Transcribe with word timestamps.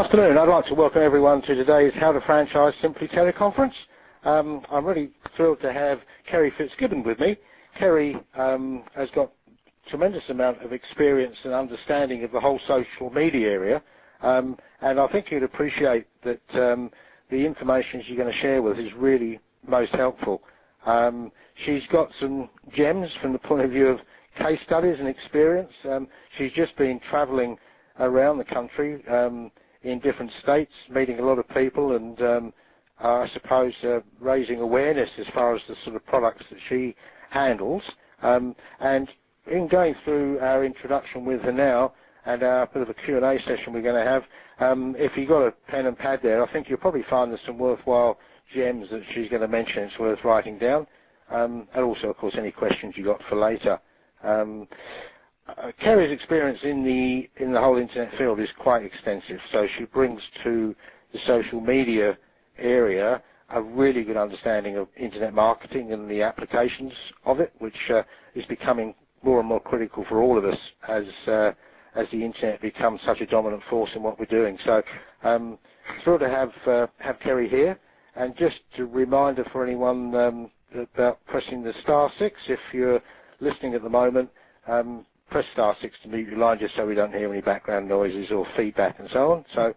Afternoon. 0.00 0.38
I'd 0.38 0.48
like 0.48 0.64
to 0.64 0.74
welcome 0.74 1.02
everyone 1.02 1.42
to 1.42 1.54
today's 1.54 1.92
How 1.92 2.10
to 2.10 2.22
Franchise 2.22 2.72
Simply 2.80 3.06
teleconference. 3.06 3.74
Um, 4.24 4.64
I'm 4.70 4.86
really 4.86 5.10
thrilled 5.36 5.60
to 5.60 5.74
have 5.74 6.00
Kerry 6.26 6.50
Fitzgibbon 6.56 7.02
with 7.02 7.20
me. 7.20 7.36
Kerry 7.78 8.16
um, 8.34 8.84
has 8.94 9.10
got 9.10 9.30
tremendous 9.90 10.22
amount 10.30 10.62
of 10.62 10.72
experience 10.72 11.36
and 11.44 11.52
understanding 11.52 12.24
of 12.24 12.32
the 12.32 12.40
whole 12.40 12.58
social 12.66 13.10
media 13.10 13.50
area, 13.50 13.82
um, 14.22 14.56
and 14.80 14.98
I 14.98 15.06
think 15.08 15.30
you'd 15.30 15.42
appreciate 15.42 16.06
that 16.24 16.40
um, 16.54 16.90
the 17.28 17.44
information 17.44 18.02
she's 18.02 18.16
going 18.16 18.32
to 18.32 18.38
share 18.38 18.62
with 18.62 18.78
us 18.78 18.84
is 18.84 18.94
really 18.94 19.38
most 19.68 19.92
helpful. 19.92 20.42
Um, 20.86 21.30
she's 21.66 21.86
got 21.88 22.08
some 22.18 22.48
gems 22.72 23.14
from 23.20 23.34
the 23.34 23.38
point 23.38 23.66
of 23.66 23.70
view 23.70 23.88
of 23.88 24.00
case 24.38 24.60
studies 24.64 24.98
and 24.98 25.08
experience. 25.08 25.72
Um, 25.84 26.08
she's 26.38 26.52
just 26.52 26.74
been 26.78 27.00
travelling 27.10 27.58
around 27.98 28.38
the 28.38 28.46
country 28.46 29.06
um, 29.08 29.50
in 29.82 29.98
different 30.00 30.30
states, 30.42 30.72
meeting 30.90 31.18
a 31.18 31.22
lot 31.22 31.38
of 31.38 31.48
people, 31.48 31.96
and 31.96 32.20
um, 32.22 32.52
I 32.98 33.28
suppose 33.32 33.74
uh, 33.82 34.00
raising 34.18 34.60
awareness 34.60 35.10
as 35.18 35.26
far 35.28 35.54
as 35.54 35.62
the 35.68 35.76
sort 35.84 35.96
of 35.96 36.04
products 36.06 36.44
that 36.50 36.58
she 36.68 36.94
handles. 37.30 37.82
Um, 38.22 38.54
and 38.80 39.08
in 39.50 39.68
going 39.68 39.94
through 40.04 40.38
our 40.40 40.64
introduction 40.64 41.24
with 41.24 41.40
her 41.42 41.52
now 41.52 41.94
and 42.26 42.42
our 42.42 42.66
bit 42.66 42.82
of 42.82 42.90
a 42.90 42.94
Q&A 42.94 43.38
session 43.40 43.72
we're 43.72 43.82
going 43.82 44.04
to 44.04 44.10
have, 44.10 44.24
um, 44.58 44.94
if 44.98 45.16
you've 45.16 45.28
got 45.28 45.46
a 45.46 45.52
pen 45.68 45.86
and 45.86 45.98
pad 45.98 46.20
there, 46.22 46.42
I 46.46 46.52
think 46.52 46.68
you'll 46.68 46.78
probably 46.78 47.04
find 47.08 47.30
there's 47.30 47.40
some 47.46 47.58
worthwhile 47.58 48.18
gems 48.52 48.90
that 48.90 49.02
she's 49.14 49.30
going 49.30 49.42
to 49.42 49.48
mention 49.48 49.84
it's 49.84 49.98
worth 49.98 50.22
writing 50.24 50.58
down. 50.58 50.86
Um, 51.30 51.68
and 51.74 51.84
also, 51.84 52.08
of 52.10 52.16
course, 52.16 52.34
any 52.36 52.50
questions 52.50 52.94
you 52.96 53.04
got 53.04 53.22
for 53.28 53.36
later. 53.36 53.80
Um, 54.22 54.66
Kerry's 55.78 56.12
experience 56.12 56.60
in 56.62 56.84
the 56.84 57.28
in 57.42 57.52
the 57.52 57.60
whole 57.60 57.76
internet 57.78 58.12
field 58.16 58.40
is 58.40 58.50
quite 58.58 58.84
extensive. 58.84 59.38
So 59.52 59.66
she 59.78 59.84
brings 59.84 60.22
to 60.44 60.74
the 61.12 61.18
social 61.26 61.60
media 61.60 62.18
area 62.58 63.22
a 63.50 63.60
really 63.60 64.04
good 64.04 64.16
understanding 64.16 64.76
of 64.76 64.88
internet 64.96 65.34
marketing 65.34 65.92
and 65.92 66.08
the 66.10 66.22
applications 66.22 66.92
of 67.24 67.40
it, 67.40 67.52
which 67.58 67.90
uh, 67.90 68.02
is 68.34 68.44
becoming 68.46 68.94
more 69.22 69.40
and 69.40 69.48
more 69.48 69.60
critical 69.60 70.04
for 70.08 70.22
all 70.22 70.38
of 70.38 70.44
us 70.44 70.58
as 70.88 71.04
uh, 71.26 71.52
as 71.94 72.08
the 72.10 72.24
internet 72.24 72.60
becomes 72.60 73.00
such 73.02 73.20
a 73.20 73.26
dominant 73.26 73.62
force 73.68 73.90
in 73.94 74.02
what 74.02 74.18
we're 74.18 74.26
doing. 74.26 74.56
So 74.64 74.82
um, 75.22 75.58
thrilled 76.04 76.20
to 76.20 76.28
have 76.28 76.52
uh, 76.66 76.86
have 76.98 77.18
Kerry 77.18 77.48
here, 77.48 77.78
and 78.14 78.36
just 78.36 78.60
a 78.78 78.84
reminder 78.84 79.44
for 79.52 79.64
anyone 79.64 80.14
um, 80.14 80.50
about 80.74 81.18
pressing 81.26 81.62
the 81.62 81.74
star 81.82 82.10
six 82.18 82.40
if 82.48 82.60
you're 82.72 83.00
listening 83.40 83.74
at 83.74 83.82
the 83.82 83.88
moment. 83.88 84.30
Um, 84.68 85.04
press 85.30 85.46
star 85.52 85.76
six 85.80 85.96
to 86.02 86.08
mute 86.08 86.28
your 86.28 86.38
line 86.38 86.58
just 86.58 86.74
so 86.76 86.86
we 86.86 86.94
don't 86.94 87.12
hear 87.12 87.32
any 87.32 87.40
background 87.40 87.88
noises 87.88 88.30
or 88.30 88.46
feedback 88.56 88.98
and 88.98 89.08
so 89.10 89.32
on. 89.32 89.44
So 89.54 89.74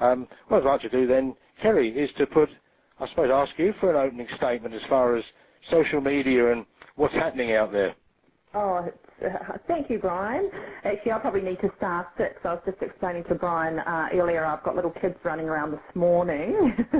um, 0.00 0.28
what 0.48 0.58
I'd 0.58 0.66
like 0.66 0.80
to 0.82 0.88
do 0.88 1.06
then, 1.06 1.34
Kerry, 1.62 1.88
is 1.90 2.10
to 2.18 2.26
put, 2.26 2.50
I 2.98 3.06
suppose, 3.08 3.30
ask 3.32 3.58
you 3.58 3.72
for 3.80 3.90
an 3.90 3.96
opening 3.96 4.28
statement 4.36 4.74
as 4.74 4.82
far 4.88 5.16
as 5.16 5.24
social 5.70 6.00
media 6.00 6.52
and 6.52 6.66
what's 6.96 7.14
happening 7.14 7.52
out 7.52 7.72
there. 7.72 7.94
Oh, 8.54 8.90
thank 9.66 9.88
you, 9.90 9.98
Brian. 9.98 10.50
Actually, 10.84 11.12
I 11.12 11.18
probably 11.18 11.40
need 11.42 11.60
to 11.60 11.70
start 11.76 12.08
six. 12.16 12.34
I 12.44 12.54
was 12.54 12.62
just 12.66 12.82
explaining 12.82 13.24
to 13.24 13.34
Brian 13.34 13.78
uh, 13.78 14.08
earlier. 14.12 14.44
I've 14.44 14.62
got 14.62 14.76
little 14.76 14.90
kids 14.90 15.16
running 15.24 15.48
around 15.48 15.72
this 15.72 15.80
morning. 15.94 16.74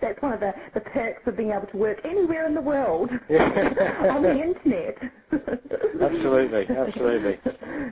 That's 0.00 0.20
one 0.22 0.32
of 0.32 0.40
the, 0.40 0.54
the 0.74 0.80
perks 0.80 1.26
of 1.26 1.36
being 1.36 1.50
able 1.50 1.66
to 1.66 1.76
work 1.76 2.00
anywhere 2.04 2.46
in 2.46 2.54
the 2.54 2.60
world 2.60 3.10
on 3.30 4.22
the 4.22 4.42
internet. 4.42 4.96
absolutely, 6.00 6.66
absolutely. 6.74 7.38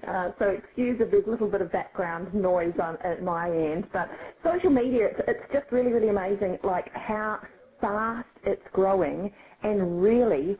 Uh, 0.09 0.31
so 0.39 0.49
excuse 0.49 1.01
if 1.01 1.11
there's 1.11 1.27
a 1.27 1.31
little 1.31 1.49
bit 1.49 1.61
of 1.61 1.71
background 1.71 2.33
noise 2.35 2.75
on 2.81 2.97
at 3.05 3.23
my 3.23 3.51
end, 3.51 3.87
but 3.93 4.09
social 4.43 4.71
media, 4.71 5.09
it's, 5.09 5.21
it's 5.29 5.53
just 5.53 5.71
really, 5.71 5.93
really 5.93 6.09
amazing, 6.09 6.59
like 6.63 6.91
how 6.95 7.41
fast 7.81 8.29
it's 8.45 8.63
growing 8.73 9.31
and 9.63 10.03
really 10.03 10.57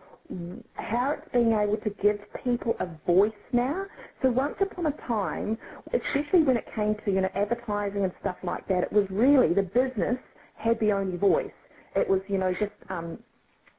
how 0.75 1.13
it's 1.19 1.29
being 1.33 1.53
able 1.53 1.79
to 1.79 1.91
give 2.03 2.19
people 2.45 2.75
a 2.81 2.87
voice 3.07 3.33
now. 3.53 3.85
So 4.23 4.31
once 4.31 4.57
upon 4.61 4.87
a 4.87 4.93
time, 5.09 5.59
especially 5.95 6.45
when 6.45 6.57
it 6.57 6.67
came 6.77 6.97
to 7.05 7.13
you 7.13 7.23
know 7.23 7.31
advertising 7.35 8.05
and 8.05 8.13
stuff 8.21 8.37
like 8.45 8.69
that, 8.69 8.85
it 8.85 8.93
was 8.93 9.07
really 9.11 9.55
the 9.55 9.63
business 9.65 10.19
had 10.57 10.79
the 10.81 10.93
only 10.93 11.19
voice. 11.19 11.53
It 11.97 12.09
was 12.09 12.23
you 12.29 12.39
know 12.39 12.53
just 12.55 12.73
um, 12.91 13.19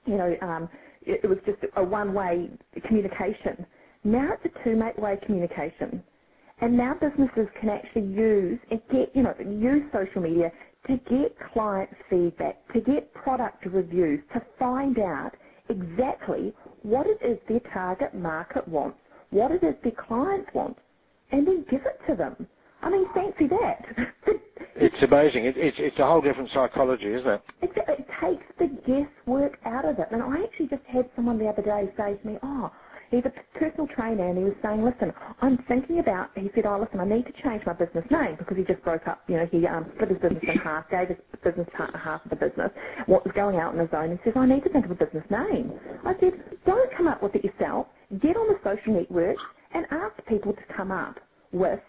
you 0.05 0.17
know 0.17 0.35
um, 0.41 0.69
it, 1.03 1.21
it 1.23 1.27
was 1.27 1.39
just 1.45 1.59
a 1.77 1.83
one-way 1.83 2.51
communication. 2.87 3.65
Now 4.03 4.29
it's 4.33 4.55
a 4.55 4.63
two-way 4.63 5.19
communication. 5.25 6.03
And 6.61 6.77
now 6.77 6.93
businesses 6.95 7.47
can 7.61 7.69
actually 7.69 8.07
use 8.13 8.59
and 8.71 8.81
get, 8.91 9.15
you 9.15 9.23
know, 9.23 9.33
use 9.39 9.83
social 9.93 10.21
media 10.21 10.51
to 10.87 10.97
get 11.09 11.37
client 11.53 11.89
feedback, 12.09 12.67
to 12.73 12.81
get 12.81 13.13
product 13.13 13.65
reviews, 13.67 14.21
to 14.33 14.41
find 14.59 14.99
out 14.99 15.31
exactly 15.69 16.53
what 16.83 17.07
it 17.07 17.19
is 17.23 17.37
their 17.47 17.59
target 17.73 18.13
market 18.13 18.67
wants, 18.67 18.97
what 19.29 19.51
it 19.51 19.63
is 19.63 19.75
their 19.83 19.93
clients 20.07 20.49
want, 20.53 20.77
and 21.31 21.47
then 21.47 21.65
give 21.69 21.81
it 21.85 21.99
to 22.09 22.15
them. 22.15 22.47
I 22.81 22.89
mean, 22.89 23.07
fancy 23.13 23.47
that. 23.47 23.85
it's 24.75 25.01
amazing. 25.01 25.45
It, 25.45 25.57
it's, 25.57 25.77
it's 25.79 25.99
a 25.99 26.05
whole 26.05 26.21
different 26.21 26.49
psychology, 26.51 27.11
isn't 27.11 27.27
it? 27.27 27.41
Exactly. 27.61 27.95
It 27.99 28.07
takes 28.21 28.45
the 28.59 28.67
guesswork 28.85 29.57
out 29.65 29.85
of 29.85 29.97
it. 29.99 30.07
And 30.11 30.21
I 30.21 30.43
actually 30.43 30.67
just 30.67 30.83
had 30.85 31.09
someone 31.15 31.39
the 31.39 31.47
other 31.47 31.63
day 31.63 31.89
say 31.97 32.15
to 32.15 32.27
me, 32.27 32.37
oh, 32.43 32.71
he's 33.11 33.23
a 33.25 33.33
personal 33.59 33.87
trainer 33.95 34.29
and 34.29 34.37
he 34.37 34.43
was 34.45 34.55
saying, 34.63 34.83
listen, 34.83 35.13
I'm 35.41 35.57
thinking 35.67 35.99
about, 35.99 36.31
he 36.35 36.49
said, 36.55 36.65
oh, 36.65 36.79
listen, 36.79 36.99
I 36.99 37.05
need 37.05 37.25
to 37.25 37.33
change 37.43 37.63
my 37.65 37.73
business 37.73 38.05
name 38.11 38.35
because 38.37 38.57
he 38.57 38.63
just 38.63 38.83
broke 38.83 39.07
up, 39.07 39.23
you 39.27 39.37
know, 39.37 39.47
he 39.51 39.65
um, 39.67 39.87
split 39.95 40.09
his 40.11 40.19
business 40.19 40.43
in 40.47 40.57
half, 40.57 40.89
gave 40.89 41.09
his 41.09 41.17
business 41.43 41.67
partner 41.73 41.99
half 41.99 42.23
of 42.25 42.31
the 42.31 42.37
business, 42.37 42.71
what 43.07 43.25
was 43.25 43.33
going 43.35 43.57
out 43.59 43.73
on 43.73 43.79
his 43.79 43.93
own. 43.93 44.11
He 44.11 44.19
says, 44.25 44.33
I 44.35 44.45
need 44.45 44.63
to 44.63 44.69
think 44.71 44.85
of 44.85 44.91
a 44.91 44.95
business 44.99 45.25
name. 45.31 45.73
I 46.05 46.13
said, 46.19 46.33
don't 46.65 46.91
come 46.97 47.07
up 47.07 47.23
with 47.23 47.35
it 47.35 47.45
yourself. 47.45 47.87
Get 48.21 48.37
on 48.37 48.47
the 48.49 48.59
social 48.63 48.93
networks 48.93 49.47
and 49.73 49.85
ask 49.91 50.15
people 50.27 50.53
to 50.53 50.65
come 50.75 50.91
up 50.91 51.17
with 51.53 51.79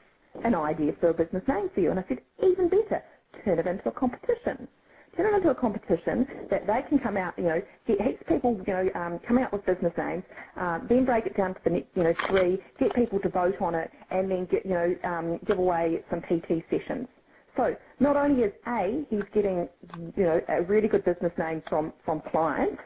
an 0.44 0.54
idea 0.54 0.92
for 1.00 1.10
a 1.10 1.14
business 1.14 1.42
name 1.48 1.70
for 1.74 1.80
you. 1.80 1.90
And 1.90 2.00
I 2.00 2.04
said, 2.08 2.18
even 2.42 2.68
better, 2.68 3.02
turn 3.44 3.58
it 3.58 3.66
into 3.66 3.88
a 3.88 3.92
competition 3.92 4.68
turn 5.16 5.32
it 5.32 5.36
into 5.36 5.50
a 5.50 5.54
competition 5.54 6.26
that 6.50 6.66
they 6.66 6.80
can 6.88 6.98
come 6.98 7.16
out, 7.16 7.34
you 7.38 7.44
know, 7.44 7.62
get 7.86 8.00
heaps 8.00 8.20
of 8.20 8.26
people, 8.28 8.60
you 8.66 8.72
know, 8.72 8.88
um, 8.94 9.18
come 9.26 9.38
out 9.38 9.52
with 9.52 9.64
business 9.66 9.92
names, 9.96 10.22
uh, 10.56 10.80
then 10.88 11.04
break 11.04 11.26
it 11.26 11.36
down 11.36 11.54
to 11.54 11.60
the, 11.64 11.70
next, 11.70 11.88
you 11.94 12.04
know, 12.04 12.14
three, 12.26 12.58
get 12.78 12.94
people 12.94 13.18
to 13.20 13.28
vote 13.28 13.60
on 13.60 13.74
it, 13.74 13.90
and 14.10 14.30
then 14.30 14.46
get, 14.46 14.64
you 14.64 14.72
know, 14.72 14.94
um, 15.04 15.38
give 15.46 15.58
away 15.58 16.02
some 16.10 16.20
PT 16.22 16.62
sessions. 16.70 17.08
So 17.56 17.74
not 17.98 18.16
only 18.16 18.44
is 18.44 18.52
A, 18.68 19.04
he's 19.10 19.24
getting, 19.34 19.68
you 20.16 20.22
know, 20.24 20.40
a 20.48 20.62
really 20.62 20.88
good 20.88 21.04
business 21.04 21.32
name 21.38 21.62
from, 21.68 21.92
from 22.04 22.22
clients, 22.30 22.80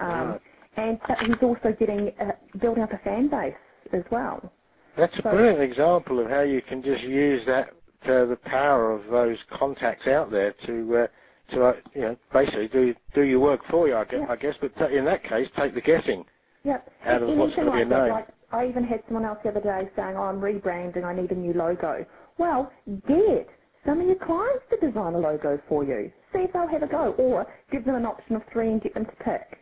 um, 0.00 0.38
and 0.76 0.98
but 1.06 1.18
he's 1.20 1.36
also 1.42 1.74
getting, 1.78 2.12
uh, 2.20 2.32
building 2.58 2.82
up 2.82 2.92
a 2.92 2.98
fan 2.98 3.28
base 3.28 3.54
as 3.92 4.02
well. 4.10 4.52
That's 4.96 5.12
a 5.18 5.22
so, 5.22 5.30
brilliant 5.30 5.60
example 5.60 6.20
of 6.20 6.30
how 6.30 6.40
you 6.40 6.62
can 6.62 6.82
just 6.82 7.02
use 7.02 7.44
that, 7.46 7.70
uh, 8.04 8.24
the 8.26 8.38
power 8.44 8.92
of 8.92 9.06
those 9.10 9.38
contacts 9.50 10.06
out 10.06 10.30
there 10.30 10.54
to, 10.66 10.96
uh, 10.96 11.06
to 11.50 11.64
uh, 11.64 11.72
you 11.94 12.02
know 12.02 12.16
basically 12.32 12.68
do 12.68 12.94
do 13.14 13.22
your 13.22 13.40
work 13.40 13.60
for 13.70 13.88
you, 13.88 13.96
I 13.96 14.04
guess. 14.04 14.20
Yeah. 14.20 14.32
I 14.32 14.36
guess 14.36 14.54
but 14.60 14.92
in 14.92 15.04
that 15.04 15.24
case, 15.24 15.48
take 15.56 15.74
the 15.74 15.80
guessing 15.80 16.24
yep. 16.64 16.90
out 17.04 17.22
of 17.22 17.36
what's 17.36 17.54
going 17.56 17.66
to 17.68 17.72
be 17.72 17.82
a 17.82 17.84
name. 17.84 18.10
Like 18.12 18.28
I 18.52 18.66
even 18.66 18.84
had 18.84 19.02
someone 19.06 19.24
else 19.24 19.38
the 19.42 19.50
other 19.50 19.60
day 19.60 19.88
saying, 19.96 20.16
"Oh, 20.16 20.22
I'm 20.24 20.40
rebranding. 20.40 21.04
I 21.04 21.14
need 21.14 21.30
a 21.30 21.34
new 21.34 21.52
logo." 21.52 22.04
Well, 22.38 22.72
get 23.08 23.48
some 23.86 24.00
of 24.00 24.06
your 24.06 24.16
clients 24.16 24.64
to 24.70 24.76
design 24.78 25.14
a 25.14 25.18
logo 25.18 25.60
for 25.68 25.84
you. 25.84 26.10
See 26.32 26.40
if 26.40 26.52
they'll 26.52 26.68
have 26.68 26.82
a 26.82 26.88
go, 26.88 27.12
or 27.18 27.46
give 27.70 27.84
them 27.84 27.94
an 27.96 28.06
option 28.06 28.36
of 28.36 28.42
three 28.52 28.68
and 28.68 28.82
get 28.82 28.94
them 28.94 29.04
to 29.04 29.12
pick. 29.24 29.58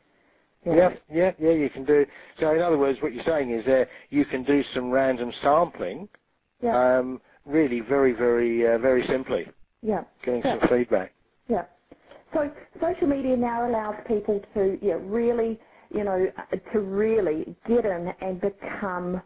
Yeah. 0.65 0.75
yeah, 0.75 0.91
yeah, 1.11 1.33
yeah, 1.41 1.51
you 1.51 1.69
can 1.71 1.85
do. 1.85 2.07
So 2.39 2.55
in 2.55 2.61
other 2.63 2.79
words, 2.79 3.01
what 3.03 3.13
you're 3.13 3.25
saying 3.25 3.51
is 3.51 3.65
that 3.67 3.89
you 4.11 4.25
can 4.25 4.45
do 4.45 4.63
some 4.75 4.91
random 4.91 5.33
sampling, 5.43 6.09
yeah. 6.63 6.99
um, 6.99 7.21
really 7.45 7.81
very, 7.81 8.13
very, 8.13 8.67
uh, 8.67 8.79
very 8.79 9.05
simply. 9.09 9.49
Yeah. 9.83 10.05
Getting 10.25 10.43
yeah. 10.45 10.61
some 10.61 10.69
feedback. 10.69 11.15
Yeah. 11.49 11.65
So 12.35 12.51
social 12.81 13.09
media 13.09 13.37
now 13.37 13.69
allows 13.69 13.97
people 14.09 14.41
to 14.55 14.79
yeah, 14.83 14.95
really, 15.03 15.61
you 15.91 16.05
know, 16.05 16.27
to 16.73 16.81
really 16.81 17.57
get 17.69 17.85
in 17.87 18.13
and 18.21 18.41
become 18.41 19.23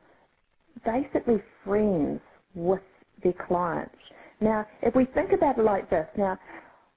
basically 0.85 1.43
friends 1.65 2.21
with 2.55 2.83
their 3.25 3.35
clients. 3.49 3.97
Now, 4.41 4.67
if 4.83 4.95
we 4.95 5.07
think 5.15 5.33
about 5.33 5.59
it 5.59 5.63
like 5.65 5.91
this, 5.91 6.07
now, 6.19 6.39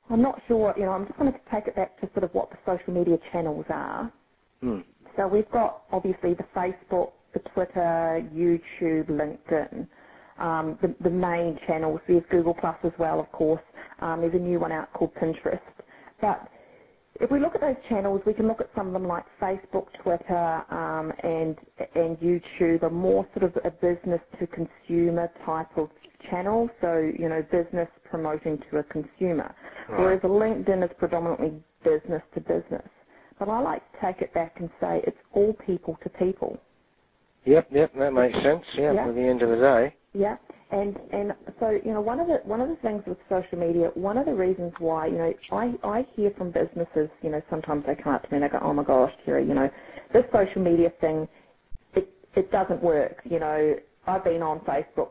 I'm 0.10 0.22
not 0.22 0.42
sure, 0.48 0.74
you 0.78 0.86
know, 0.86 0.92
I'm 0.92 1.08
just 1.08 1.20
going 1.20 1.34
to 1.34 1.40
take 1.54 1.68
it 1.68 1.76
back 1.76 2.00
to 2.02 2.10
sort 2.14 2.26
of 2.26 2.32
what 2.34 2.50
the 2.52 2.58
social 2.66 2.94
media 2.94 3.18
channels 3.32 3.66
are. 3.70 4.12
Mm. 4.64 4.86
So 5.18 5.28
we've 5.28 5.50
got 5.52 5.84
obviously 5.92 6.36
the 6.36 6.46
Facebook, 6.56 7.14
the 7.34 7.40
Twitter, 7.54 8.28
YouTube, 8.34 9.10
LinkedIn, 9.10 9.88
um, 10.40 10.80
the, 10.82 10.96
the 11.04 11.10
main 11.12 11.60
channels. 11.68 12.02
There's 12.08 12.24
Google 12.32 12.56
Plus 12.56 12.78
as 12.84 12.94
well, 13.00 13.20
of 13.20 13.32
course. 13.32 13.62
Um, 14.02 14.22
there's 14.22 14.36
a 14.36 14.40
new 14.40 14.60
one 14.60 14.72
out 14.72 14.94
called 14.94 15.14
Pinterest. 15.16 15.62
But 16.22 16.48
if 17.20 17.32
we 17.32 17.40
look 17.40 17.56
at 17.56 17.62
those 17.62 17.76
channels, 17.88 18.22
we 18.26 18.34
can 18.34 18.48
look 18.48 18.62
at 18.62 18.70
some 18.76 18.88
of 18.88 18.94
them 18.94 19.08
like 19.08 19.26
Facebook, 19.42 19.88
Twitter, 20.02 20.64
um, 20.74 21.12
and 21.24 21.58
and 21.96 22.18
YouTube, 22.20 22.84
are 22.84 22.90
more 22.90 23.28
sort 23.38 23.44
of 23.44 23.58
a 23.66 23.72
business 23.72 24.22
to 24.40 24.48
consumer 24.48 25.30
type 25.46 25.78
of 25.78 25.90
channel. 26.30 26.70
So 26.82 27.12
you 27.18 27.30
know, 27.30 27.44
business 27.52 27.90
promoting 28.10 28.62
to 28.70 28.78
a 28.78 28.84
consumer, 28.84 29.54
right. 29.90 30.00
whereas 30.00 30.22
LinkedIn 30.22 30.84
is 30.84 30.92
predominantly 30.98 31.54
business 31.84 32.22
to 32.36 32.42
business. 32.42 32.88
But 33.38 33.50
I 33.50 33.60
like 33.60 33.92
to 33.94 33.98
take 34.02 34.22
it 34.22 34.34
back 34.34 34.58
and 34.60 34.70
say 34.82 35.02
it's 35.06 35.18
all 35.34 35.54
people 35.66 35.98
to 36.04 36.10
people. 36.10 36.60
Yep, 37.46 37.68
yep, 37.72 37.94
that 37.96 38.14
makes 38.14 38.38
sense. 38.44 38.66
Yeah, 38.76 38.94
yep. 38.94 39.08
at 39.08 39.16
the 39.16 39.22
end 39.22 39.42
of 39.42 39.50
the 39.50 39.56
day. 39.56 39.96
Yeah. 40.14 40.36
And 40.72 40.98
and 41.12 41.34
so 41.60 41.70
you 41.72 41.94
know 41.94 42.02
one 42.02 42.20
of 42.20 42.28
the 42.28 42.42
one 42.44 42.62
of 42.62 42.70
the 42.70 42.76
things 42.78 43.04
with 43.08 43.18
social 43.30 43.58
media, 43.60 43.92
one 43.96 44.18
of 44.18 44.26
the 44.26 44.34
reasons 44.34 44.74
why 44.80 45.08
you 45.08 45.18
know 45.18 45.34
I 45.52 45.74
I 45.84 46.08
hear 46.16 46.32
from 46.38 46.52
businesses, 46.52 47.10
you 47.22 47.30
know 47.32 47.42
sometimes 47.50 47.86
they 47.88 47.96
come 47.96 48.14
up 48.14 48.24
to 48.24 48.30
me 48.32 48.38
and 48.38 48.44
they 48.44 48.50
go, 48.50 48.60
oh 48.64 48.74
my 48.74 48.84
gosh, 48.84 49.14
Terry, 49.26 49.48
you 49.48 49.54
know 49.56 49.70
this 50.14 50.26
social 50.34 50.62
media 50.62 50.92
thing, 51.02 51.28
it 51.96 52.10
it 52.36 52.52
doesn't 52.52 52.84
work. 52.84 53.22
You 53.26 53.40
know 53.40 53.76
I've 54.08 54.24
been 54.24 54.44
on 54.44 54.60
Facebook, 54.62 55.10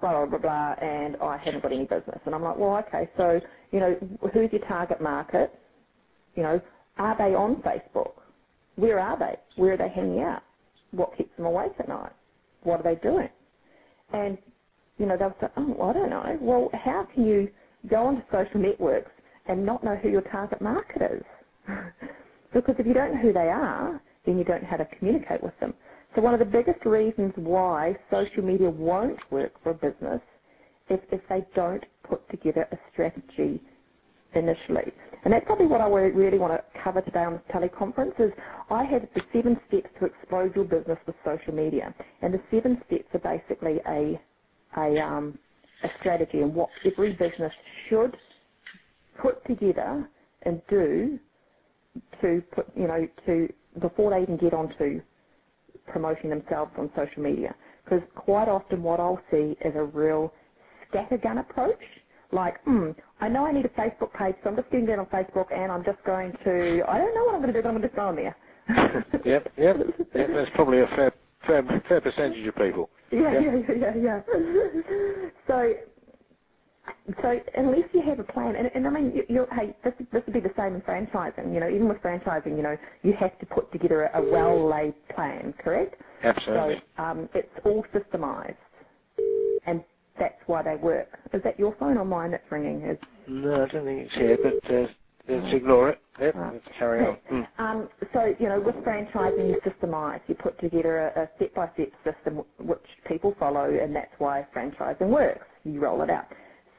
blah 0.00 0.12
blah 0.12 0.26
blah 0.26 0.38
blah, 0.38 0.74
and 0.86 1.16
I 1.16 1.36
haven't 1.38 1.62
got 1.62 1.72
any 1.72 1.86
business. 1.86 2.20
And 2.26 2.34
I'm 2.34 2.42
like, 2.42 2.56
well, 2.56 2.76
okay, 2.88 3.10
so 3.16 3.40
you 3.72 3.80
know 3.80 3.96
who's 4.32 4.52
your 4.52 4.66
target 4.68 5.00
market? 5.00 5.52
You 6.36 6.44
know, 6.44 6.60
are 6.98 7.16
they 7.18 7.34
on 7.34 7.62
Facebook? 7.62 8.12
Where 8.76 9.00
are 9.00 9.18
they? 9.18 9.36
Where 9.56 9.74
are 9.74 9.76
they 9.76 9.88
hanging 9.88 10.22
out? 10.22 10.42
What 10.92 11.16
keeps 11.16 11.36
them 11.36 11.46
awake 11.46 11.72
at 11.80 11.88
night? 11.88 12.12
What 12.62 12.80
are 12.80 12.94
they 12.94 13.00
doing? 13.00 13.28
And 14.12 14.38
you 15.00 15.06
know, 15.06 15.18
they'll 15.18 15.36
say, 15.42 15.48
oh, 15.58 15.82
I 15.90 15.94
don't 15.94 16.10
know. 16.10 16.38
Well, 16.42 16.70
how 16.74 17.08
can 17.14 17.26
you 17.26 17.50
go 17.90 18.08
onto 18.08 18.22
social 18.32 18.60
networks 18.60 19.12
and 19.48 19.66
not 19.66 19.84
know 19.84 19.96
who 19.96 20.10
your 20.10 20.22
target 20.22 20.62
market 20.62 21.02
is? 21.02 21.24
because 22.54 22.76
if 22.78 22.86
you 22.86 22.94
don't 22.94 23.14
know 23.16 23.22
who 23.22 23.34
they 23.34 23.48
are, 23.50 24.02
then 24.26 24.38
you 24.38 24.44
don't 24.44 24.62
know 24.62 24.68
how 24.70 24.78
to 24.78 24.86
communicate 24.98 25.42
with 25.42 25.58
them. 25.60 25.74
So 26.16 26.22
one 26.22 26.34
of 26.34 26.40
the 26.40 26.46
biggest 26.46 26.86
reasons 26.86 27.32
why 27.36 27.96
social 28.12 28.44
media 28.44 28.70
won't 28.70 29.20
work 29.32 29.54
for 29.64 29.70
a 29.72 29.74
business 29.74 30.22
is 30.90 31.00
if 31.12 31.22
they 31.30 31.46
don't 31.56 31.84
put 32.08 32.28
together 32.30 32.68
a 32.72 32.78
strategy 32.92 33.62
initially. 34.34 34.92
And 35.24 35.34
that's 35.34 35.46
probably 35.46 35.66
what 35.66 35.82
I 35.82 35.88
really 35.88 36.38
want 36.38 36.54
to 36.54 36.64
cover 36.84 37.02
today 37.02 37.20
on 37.24 37.34
this 37.34 37.42
teleconference 37.54 38.20
is 38.20 38.32
I 38.70 38.84
have 38.84 39.02
the 39.14 39.22
seven 39.34 39.58
steps 39.68 39.88
to 40.00 40.06
explode 40.06 40.56
your 40.56 40.66
business 40.66 40.98
with 41.06 41.16
social 41.24 41.54
media. 41.54 41.94
And 42.22 42.34
the 42.34 42.40
seven 42.52 42.82
steps 42.86 43.08
are 43.14 43.20
basically 43.38 43.80
a 43.88 44.20
a, 44.76 45.00
um, 45.00 45.38
a 45.82 45.88
strategy 46.00 46.40
and 46.40 46.54
what 46.54 46.70
every 46.84 47.12
business 47.12 47.52
should 47.88 48.16
put 49.20 49.44
together 49.46 50.08
and 50.42 50.62
do 50.68 51.18
to 52.22 52.42
put, 52.54 52.66
you 52.76 52.86
know, 52.86 53.08
to 53.26 53.48
before 53.80 54.10
they 54.10 54.22
even 54.22 54.36
get 54.36 54.54
onto 54.54 55.00
promoting 55.88 56.30
themselves 56.30 56.72
on 56.78 56.90
social 56.96 57.22
media. 57.22 57.54
Because 57.84 58.02
quite 58.14 58.48
often 58.48 58.82
what 58.82 59.00
I'll 59.00 59.20
see 59.30 59.56
is 59.64 59.74
a 59.74 59.84
real 59.84 60.32
scattergun 60.92 61.40
approach. 61.40 61.80
Like, 62.32 62.62
hmm, 62.64 62.90
I 63.20 63.28
know 63.28 63.46
I 63.46 63.52
need 63.52 63.64
a 63.64 63.70
Facebook 63.70 64.12
page, 64.14 64.36
so 64.42 64.50
I'm 64.50 64.56
just 64.56 64.70
getting 64.70 64.86
that 64.86 64.98
on 65.00 65.06
Facebook, 65.06 65.52
and 65.52 65.72
I'm 65.72 65.84
just 65.84 65.98
going 66.04 66.32
to, 66.44 66.82
I 66.88 66.98
don't 66.98 67.14
know 67.14 67.24
what 67.24 67.34
I'm 67.34 67.42
going 67.42 67.52
to 67.52 67.58
do, 67.58 67.62
but 67.62 67.68
I'm 67.68 67.74
going 67.74 67.82
to 67.82 67.88
just 67.88 67.96
go 67.96 68.06
on 68.08 68.16
there. 68.16 68.36
yep, 69.24 69.52
yep, 69.58 69.78
yep. 70.14 70.28
That's 70.34 70.50
probably 70.54 70.80
a 70.80 70.86
fair, 70.88 71.12
fair, 71.46 71.82
fair 71.88 72.00
percentage 72.00 72.46
of 72.46 72.54
people. 72.56 72.90
Yeah, 73.10 73.40
yeah, 73.40 73.56
yeah, 73.68 73.92
yeah, 73.94 73.96
yeah. 73.96 74.20
So, 75.46 75.74
so 77.22 77.40
unless 77.56 77.88
you 77.92 78.02
have 78.02 78.20
a 78.20 78.24
plan, 78.24 78.54
and, 78.56 78.70
and 78.74 78.86
I 78.86 78.90
mean, 78.90 79.12
you, 79.14 79.24
you, 79.28 79.46
hey, 79.52 79.74
this 79.82 79.92
this 80.12 80.22
would 80.26 80.34
be 80.34 80.40
the 80.40 80.52
same 80.56 80.76
in 80.76 80.80
franchising. 80.82 81.52
You 81.52 81.60
know, 81.60 81.68
even 81.68 81.88
with 81.88 81.98
franchising, 81.98 82.56
you 82.56 82.62
know, 82.62 82.76
you 83.02 83.12
have 83.14 83.36
to 83.40 83.46
put 83.46 83.70
together 83.72 84.04
a, 84.04 84.20
a 84.22 84.30
well-laid 84.30 84.94
plan, 85.08 85.52
correct? 85.62 86.00
Absolutely. 86.22 86.82
So 86.96 87.02
um, 87.02 87.28
it's 87.34 87.48
all 87.64 87.84
systemized, 87.92 88.54
and 89.66 89.82
that's 90.18 90.40
why 90.46 90.62
they 90.62 90.76
work. 90.76 91.08
Is 91.32 91.42
that 91.42 91.58
your 91.58 91.74
phone 91.80 91.96
or 91.98 92.04
mine 92.04 92.30
that's 92.30 92.50
ringing? 92.50 92.82
Is 92.82 92.98
no, 93.26 93.64
I 93.64 93.68
don't 93.68 93.84
think 93.84 94.06
it's 94.06 94.14
here, 94.14 94.38
but 94.42 94.74
uh, 94.74 94.86
let's 95.28 95.54
ignore 95.54 95.90
it. 95.90 96.00
Yep, 96.20 96.34
right. 96.34 96.52
let's 96.52 96.78
carry 96.78 97.06
on. 97.06 97.16
You 98.38 98.48
know, 98.48 98.60
with 98.60 98.76
franchising, 98.76 99.48
you 99.48 99.60
systemize. 99.64 100.20
You 100.28 100.34
put 100.34 100.58
together 100.60 101.12
a, 101.16 101.22
a 101.22 101.28
step-by-step 101.36 101.92
system 102.04 102.42
which 102.58 102.78
people 103.06 103.34
follow, 103.38 103.70
and 103.70 103.94
that's 103.94 104.12
why 104.18 104.46
franchising 104.54 105.08
works. 105.08 105.46
You 105.64 105.80
roll 105.80 106.02
it 106.02 106.10
out. 106.10 106.26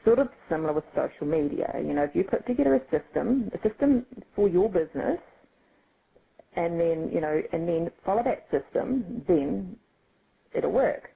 Sort 0.06 0.20
of 0.20 0.30
similar 0.50 0.74
with 0.74 0.86
social 0.96 1.28
media. 1.28 1.72
You 1.76 1.94
know, 1.94 2.04
if 2.04 2.16
you 2.16 2.24
put 2.24 2.46
together 2.48 2.76
a 2.76 2.82
system, 2.90 3.52
a 3.54 3.68
system 3.68 4.06
for 4.36 4.48
your 4.48 4.70
business, 4.70 5.20
and 6.54 6.80
then, 6.80 7.10
you 7.14 7.22
know, 7.22 7.42
and 7.54 7.68
then 7.68 7.92
follow 8.06 8.24
that 8.24 8.48
system, 8.52 9.24
then 9.28 9.76
it'll 10.54 10.72
work. 10.72 11.10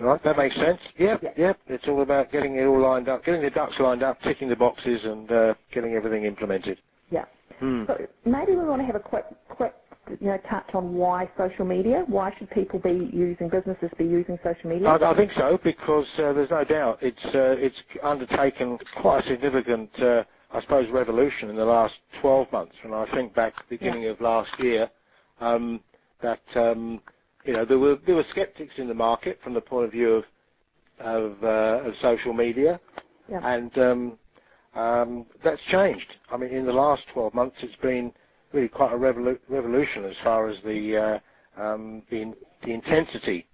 Right, 0.00 0.22
that 0.22 0.36
makes 0.36 0.54
sense. 0.54 0.80
Yep, 0.96 1.22
yep. 1.22 1.38
yep. 1.38 1.58
It's 1.66 1.88
all 1.88 2.02
about 2.02 2.30
getting 2.30 2.54
it 2.56 2.64
all 2.64 2.80
lined 2.80 3.08
up, 3.08 3.24
getting 3.24 3.42
the 3.42 3.50
ducks 3.50 3.74
lined 3.80 4.02
up, 4.02 4.20
ticking 4.22 4.48
the 4.48 4.56
boxes, 4.56 5.04
and 5.04 5.30
uh, 5.30 5.54
getting 5.72 5.94
everything 5.94 6.24
implemented. 6.24 6.80
Hmm. 7.58 7.84
So 7.86 8.06
maybe 8.24 8.52
we 8.52 8.64
want 8.64 8.80
to 8.80 8.86
have 8.86 8.96
a 8.96 9.00
quick, 9.00 9.24
quick, 9.48 9.74
you 10.20 10.28
know, 10.28 10.38
touch 10.48 10.70
on 10.74 10.94
why 10.94 11.28
social 11.36 11.64
media. 11.64 12.04
Why 12.06 12.34
should 12.38 12.50
people 12.50 12.78
be 12.78 13.10
using 13.12 13.48
businesses 13.48 13.90
be 13.98 14.04
using 14.04 14.38
social 14.42 14.70
media? 14.70 14.88
I, 14.88 15.12
I 15.12 15.16
think 15.16 15.32
so 15.32 15.58
because 15.62 16.06
uh, 16.18 16.32
there's 16.32 16.50
no 16.50 16.64
doubt 16.64 16.98
it's 17.02 17.24
uh, 17.26 17.56
it's 17.58 17.82
undertaken 18.02 18.78
quite 19.00 19.24
a 19.24 19.28
significant, 19.28 19.90
uh, 20.00 20.24
I 20.52 20.60
suppose, 20.62 20.88
revolution 20.90 21.50
in 21.50 21.56
the 21.56 21.64
last 21.64 21.94
12 22.20 22.52
months. 22.52 22.74
And 22.84 22.94
I 22.94 23.06
think 23.12 23.34
back 23.34 23.56
to 23.56 23.62
the 23.68 23.76
beginning 23.76 24.02
yeah. 24.02 24.10
of 24.10 24.20
last 24.20 24.50
year, 24.58 24.90
um, 25.40 25.80
that 26.22 26.42
um, 26.54 27.00
you 27.44 27.52
know 27.54 27.64
there 27.64 27.78
were 27.78 27.96
there 28.06 28.14
were 28.14 28.26
skeptics 28.30 28.74
in 28.78 28.88
the 28.88 28.94
market 28.94 29.38
from 29.42 29.54
the 29.54 29.60
point 29.60 29.86
of 29.86 29.92
view 29.92 30.14
of 30.14 30.24
of, 31.00 31.42
uh, 31.42 31.88
of 31.88 31.94
social 32.02 32.32
media, 32.32 32.80
yeah. 33.30 33.40
and 33.42 33.76
um, 33.78 34.18
um, 34.74 35.26
that's 35.42 35.62
changed. 35.70 36.06
I 36.30 36.36
mean, 36.36 36.50
in 36.50 36.66
the 36.66 36.72
last 36.72 37.02
12 37.12 37.34
months, 37.34 37.56
it's 37.60 37.76
been 37.76 38.12
really 38.52 38.68
quite 38.68 38.92
a 38.92 38.96
revolu- 38.96 39.38
revolution 39.48 40.04
as 40.04 40.16
far 40.22 40.48
as 40.48 40.56
the 40.64 40.96
uh, 41.56 41.62
um, 41.62 42.02
the, 42.10 42.32
the, 42.64 42.72
intensity 42.72 43.48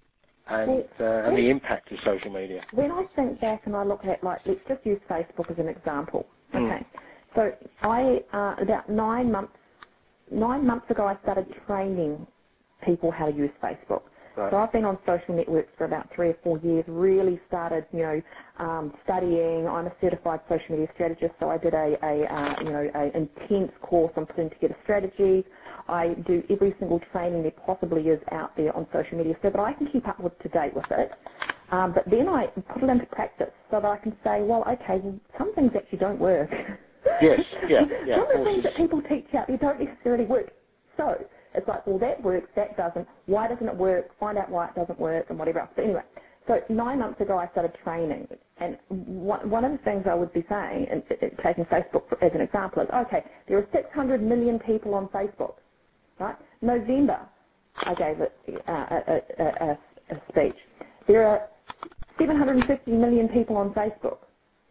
and, 0.49 0.84
uh, 1.00 1.05
and 1.05 1.38
the 1.38 1.49
impact 1.49 1.90
of 1.90 1.99
social 2.05 2.31
media. 2.31 2.62
When 2.72 2.90
I 2.90 3.05
think 3.16 3.40
back 3.40 3.62
and 3.64 3.75
I 3.75 3.82
look 3.82 4.05
at 4.05 4.22
like, 4.22 4.40
let's 4.44 4.61
just 4.69 4.84
use 4.84 5.00
Facebook 5.08 5.50
as 5.50 5.58
an 5.58 5.69
example. 5.69 6.26
Hmm. 6.53 6.58
Okay, 6.58 6.86
mm. 6.86 6.86
so 7.34 7.53
I 7.82 8.20
uh, 8.36 8.62
about 8.62 8.89
nine 8.89 9.32
months 9.32 9.56
nine 10.31 10.67
months 10.67 10.91
ago 10.91 11.06
I 11.06 11.17
started 11.22 11.46
training 11.67 12.27
people 12.84 13.10
how 13.10 13.31
to 13.31 13.36
use 13.36 13.50
Facebook. 13.62 14.03
Right. 14.36 14.50
So 14.50 14.56
I've 14.56 14.72
been 14.72 14.84
on 14.84 14.98
social 15.06 15.34
networks 15.34 15.70
for 15.79 15.84
about 15.84 16.08
three 16.14 16.29
or 16.31 16.36
four 16.43 16.58
years. 16.58 16.84
Really 16.88 17.41
started, 17.46 17.86
you 17.93 18.00
know, 18.00 18.22
um, 18.58 18.93
studying. 19.05 19.69
I'm 19.69 19.86
a 19.86 19.93
certified 20.00 20.41
social 20.48 20.70
media 20.70 20.88
strategist, 20.94 21.34
so 21.38 21.50
I 21.50 21.58
did 21.58 21.74
a, 21.74 21.96
a 22.03 22.24
uh, 22.26 22.56
you 22.60 22.72
know, 22.72 22.91
an 22.94 23.10
intense 23.14 23.72
course 23.81 24.12
on 24.17 24.26
putting 24.26 24.50
together 24.50 24.76
strategies. 24.82 25.44
I 25.88 26.14
do 26.26 26.43
every 26.50 26.74
single 26.79 27.00
training 27.12 27.43
there 27.43 27.53
possibly 27.64 28.08
is 28.08 28.20
out 28.32 28.56
there 28.56 28.74
on 28.76 28.86
social 28.93 29.19
media, 29.19 29.36
so 29.43 29.50
that 29.50 29.60
I 29.60 29.72
can 29.72 29.86
keep 29.88 30.08
up 30.08 30.19
with 30.19 30.36
to 30.41 30.48
date 30.48 30.74
with 30.74 30.91
it. 30.91 31.12
Um, 31.70 31.93
but 31.94 32.05
then 32.10 32.29
I 32.29 32.46
put 32.46 32.82
it 32.82 32.91
into 32.91 33.06
practice 33.06 33.50
so 33.70 33.81
that 33.81 33.86
I 33.86 33.96
can 33.96 34.17
say, 34.24 34.43
well, 34.43 34.64
okay, 34.69 35.00
well, 35.03 35.19
some 35.38 35.55
things 35.55 35.72
actually 35.76 35.98
don't 35.98 36.19
work. 36.19 36.50
Yes, 37.22 37.41
yeah, 37.69 37.82
yeah. 38.06 38.17
some 38.17 38.26
of 38.26 38.38
the 38.38 38.44
things 38.44 38.62
that 38.64 38.76
people 38.76 39.00
teach 39.03 39.26
out 39.34 39.46
there 39.46 39.56
don't 39.58 39.81
necessarily 39.81 40.24
work. 40.24 40.50
So 40.96 41.17
it's 41.55 41.69
like, 41.69 41.87
well, 41.87 41.99
that 42.01 42.23
works, 42.23 42.49
that 42.56 42.77
doesn't. 42.77 43.06
Why 43.27 43.49
doesn't 43.49 43.69
it 43.69 43.77
work? 43.77 44.19
Find 44.20 44.39
out 44.39 44.51
why 44.51 44.69
it 44.69 44.75
doesn't 44.75 45.01
work 45.01 45.27
and 45.31 45.39
whatever 45.39 45.61
else. 45.61 45.70
But 45.77 45.84
anyway, 45.84 46.03
so 46.49 46.61
nine 46.70 47.01
months 47.01 47.20
ago 47.20 47.39
I 47.39 47.49
started 47.53 47.73
training. 47.84 48.29
And 48.58 48.79
one, 48.89 49.65
of 49.65 49.73
the 49.73 49.79
things 49.79 50.05
I 50.11 50.15
would 50.15 50.32
be 50.32 50.44
saying, 50.49 50.87
and 50.91 51.03
taking 51.44 51.65
Facebook 51.67 52.05
as 52.23 52.32
an 52.34 52.41
example, 52.43 52.82
is, 52.82 52.89
okay, 53.06 53.25
there 53.49 53.58
are 53.58 53.69
600 53.73 54.23
million 54.23 54.58
people 54.61 54.94
on 54.94 55.08
Facebook, 55.08 55.56
right? 56.20 56.37
November, 56.63 57.29
I 57.84 57.94
gave 57.94 58.20
uh, 58.20 58.73
a, 58.73 59.20
a, 59.39 59.44
a, 59.44 59.79
a 60.17 60.23
speech. 60.31 60.56
There 61.08 61.27
are 61.27 61.49
750 62.19 62.93
million 62.93 63.29
people 63.29 63.56
on 63.56 63.75
Facebook. 63.75 64.19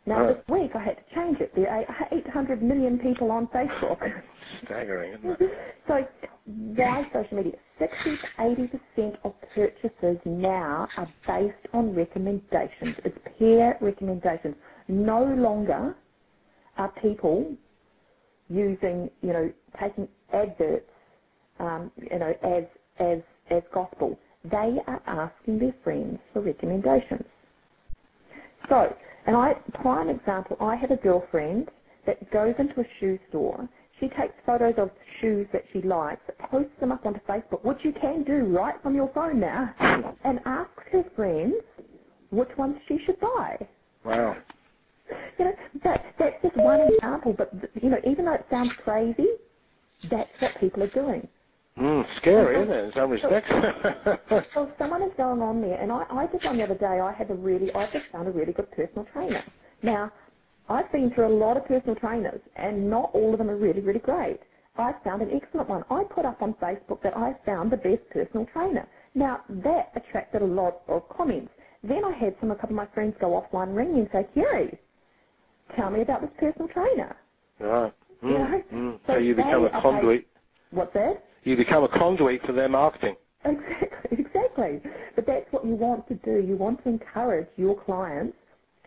Now 0.07 0.27
this 0.27 0.43
week 0.49 0.71
I 0.75 0.83
had 0.83 0.97
to 0.97 1.15
change 1.15 1.39
it. 1.41 1.51
There 1.55 1.69
are 1.69 1.85
800 2.11 2.63
million 2.63 2.99
people 2.99 3.31
on 3.31 3.47
Facebook. 3.47 3.97
Staggering, 4.65 5.13
isn't 5.19 5.31
it? 5.31 5.39
so 5.87 5.95
why 6.45 7.03
social 7.13 7.37
media? 7.37 7.53
60 7.79 8.17
to 8.17 8.27
80% 8.97 9.17
of 9.25 9.33
purchases 9.55 10.17
now 10.25 10.91
are 10.97 11.13
based 11.27 11.67
on 11.73 11.95
recommendations. 11.95 12.95
It's 13.05 13.17
peer 13.39 13.77
recommendations. 13.81 14.55
No 14.89 15.23
longer 15.23 15.95
are 16.77 16.93
people 17.01 17.55
using, 18.49 19.09
you 19.21 19.33
know, 19.33 19.53
taking 19.81 20.07
adverts, 20.33 20.89
um, 21.59 21.91
you 21.97 22.19
know, 22.19 22.33
as 22.43 22.65
as 22.99 23.19
as 23.51 23.63
gospel. 23.73 24.19
They 24.45 24.77
are 24.87 25.01
asking 25.07 25.59
their 25.59 25.75
friends 25.83 26.19
for 26.33 26.41
recommendations. 26.41 27.25
So 28.69 28.95
and 29.25 29.35
I, 29.35 29.53
prime 29.81 30.09
example, 30.09 30.57
I 30.59 30.75
have 30.75 30.91
a 30.91 30.97
girlfriend 30.97 31.69
that 32.05 32.29
goes 32.31 32.55
into 32.59 32.81
a 32.81 32.85
shoe 32.99 33.17
store. 33.29 33.67
she 33.99 34.09
takes 34.09 34.33
photos 34.45 34.73
of 34.77 34.89
shoes 35.21 35.47
that 35.53 35.63
she 35.71 35.81
likes, 35.81 36.21
posts 36.49 36.77
them 36.79 36.91
up 36.91 37.05
onto 37.05 37.19
Facebook, 37.21 37.63
which 37.63 37.85
you 37.85 37.93
can 37.93 38.23
do 38.23 38.45
right 38.45 38.75
from 38.81 38.95
your 38.95 39.09
phone 39.13 39.39
now, 39.39 39.73
and 40.23 40.39
asks 40.45 40.83
her 40.91 41.05
friends 41.15 41.55
which 42.31 42.49
ones 42.57 42.77
she 42.87 42.97
should 43.05 43.19
buy. 43.19 43.57
Wow. 44.03 44.35
You 45.37 45.45
know, 45.45 45.53
that, 45.83 46.05
that's 46.17 46.41
just 46.41 46.57
one 46.57 46.81
example, 46.81 47.33
but, 47.37 47.53
you 47.81 47.89
know, 47.89 47.99
even 48.05 48.25
though 48.25 48.33
it 48.33 48.45
sounds 48.49 48.73
crazy, 48.83 49.27
that's 50.09 50.29
what 50.39 50.57
people 50.59 50.83
are 50.83 50.87
doing. 50.87 51.27
Mm, 51.77 52.05
scary, 52.17 52.61
isn't 52.61 52.71
it, 52.71 52.85
in 52.85 52.91
some 52.93 53.09
respects? 53.09 53.49
so 54.53 54.71
someone 54.77 55.01
is 55.01 55.11
going 55.17 55.41
on 55.41 55.59
there, 55.59 55.79
and 55.81 55.91
I, 55.91 56.05
I 56.09 56.27
did 56.27 56.43
one 56.43 56.57
the 56.57 56.63
other 56.63 56.75
day. 56.75 56.99
I 56.99 57.11
had 57.11 57.31
a 57.31 57.33
really, 57.33 57.73
I 57.73 57.87
just 57.91 58.05
found 58.11 58.27
a 58.27 58.31
really 58.31 58.53
good 58.53 58.71
personal 58.71 59.07
trainer. 59.11 59.43
Now, 59.81 60.11
I've 60.69 60.91
been 60.91 61.11
through 61.11 61.27
a 61.27 61.35
lot 61.35 61.57
of 61.57 61.65
personal 61.65 61.95
trainers, 61.95 62.41
and 62.57 62.89
not 62.89 63.09
all 63.13 63.33
of 63.33 63.39
them 63.39 63.49
are 63.49 63.55
really, 63.55 63.81
really 63.81 63.99
great. 63.99 64.39
I 64.77 64.93
found 65.03 65.21
an 65.23 65.29
excellent 65.33 65.67
one. 65.67 65.83
I 65.89 66.03
put 66.03 66.25
up 66.25 66.41
on 66.41 66.53
Facebook 66.55 67.01
that 67.01 67.17
I 67.17 67.35
found 67.45 67.71
the 67.71 67.77
best 67.77 68.07
personal 68.11 68.45
trainer. 68.53 68.87
Now, 69.15 69.41
that 69.49 69.91
attracted 69.95 70.41
a 70.41 70.45
lot 70.45 70.81
of 70.87 71.07
comments. 71.09 71.51
Then 71.83 72.05
I 72.05 72.11
had 72.11 72.35
some, 72.39 72.51
a 72.51 72.55
couple 72.55 72.71
of 72.71 72.87
my 72.87 72.87
friends 72.93 73.15
go 73.19 73.41
offline, 73.41 73.75
ring 73.75 73.93
me 73.93 74.01
and 74.01 74.09
say, 74.11 74.27
Kerry, 74.33 74.79
tell 75.75 75.89
me 75.89 76.01
about 76.01 76.21
this 76.21 76.31
personal 76.39 76.67
trainer. 76.69 77.15
Right. 77.59 77.93
Mm, 78.23 78.31
You 78.31 78.37
know? 78.37 78.63
mm. 78.73 78.99
So 79.05 79.13
So 79.13 79.17
you 79.19 79.35
become 79.35 79.65
a 79.65 79.81
conduit. 79.81 80.27
What's 80.71 80.93
that? 80.93 81.23
You 81.43 81.57
become 81.57 81.83
a 81.83 81.89
conduit 81.89 82.41
for 82.45 82.53
their 82.53 82.69
marketing. 82.69 83.15
Exactly, 83.45 84.17
exactly. 84.25 84.81
But 85.15 85.25
that's 85.27 85.45
what 85.51 85.65
you 85.65 85.75
want 85.75 86.07
to 86.07 86.15
do. 86.15 86.45
You 86.45 86.55
want 86.55 86.83
to 86.83 86.89
encourage 86.89 87.47
your 87.57 87.81
clients 87.83 88.37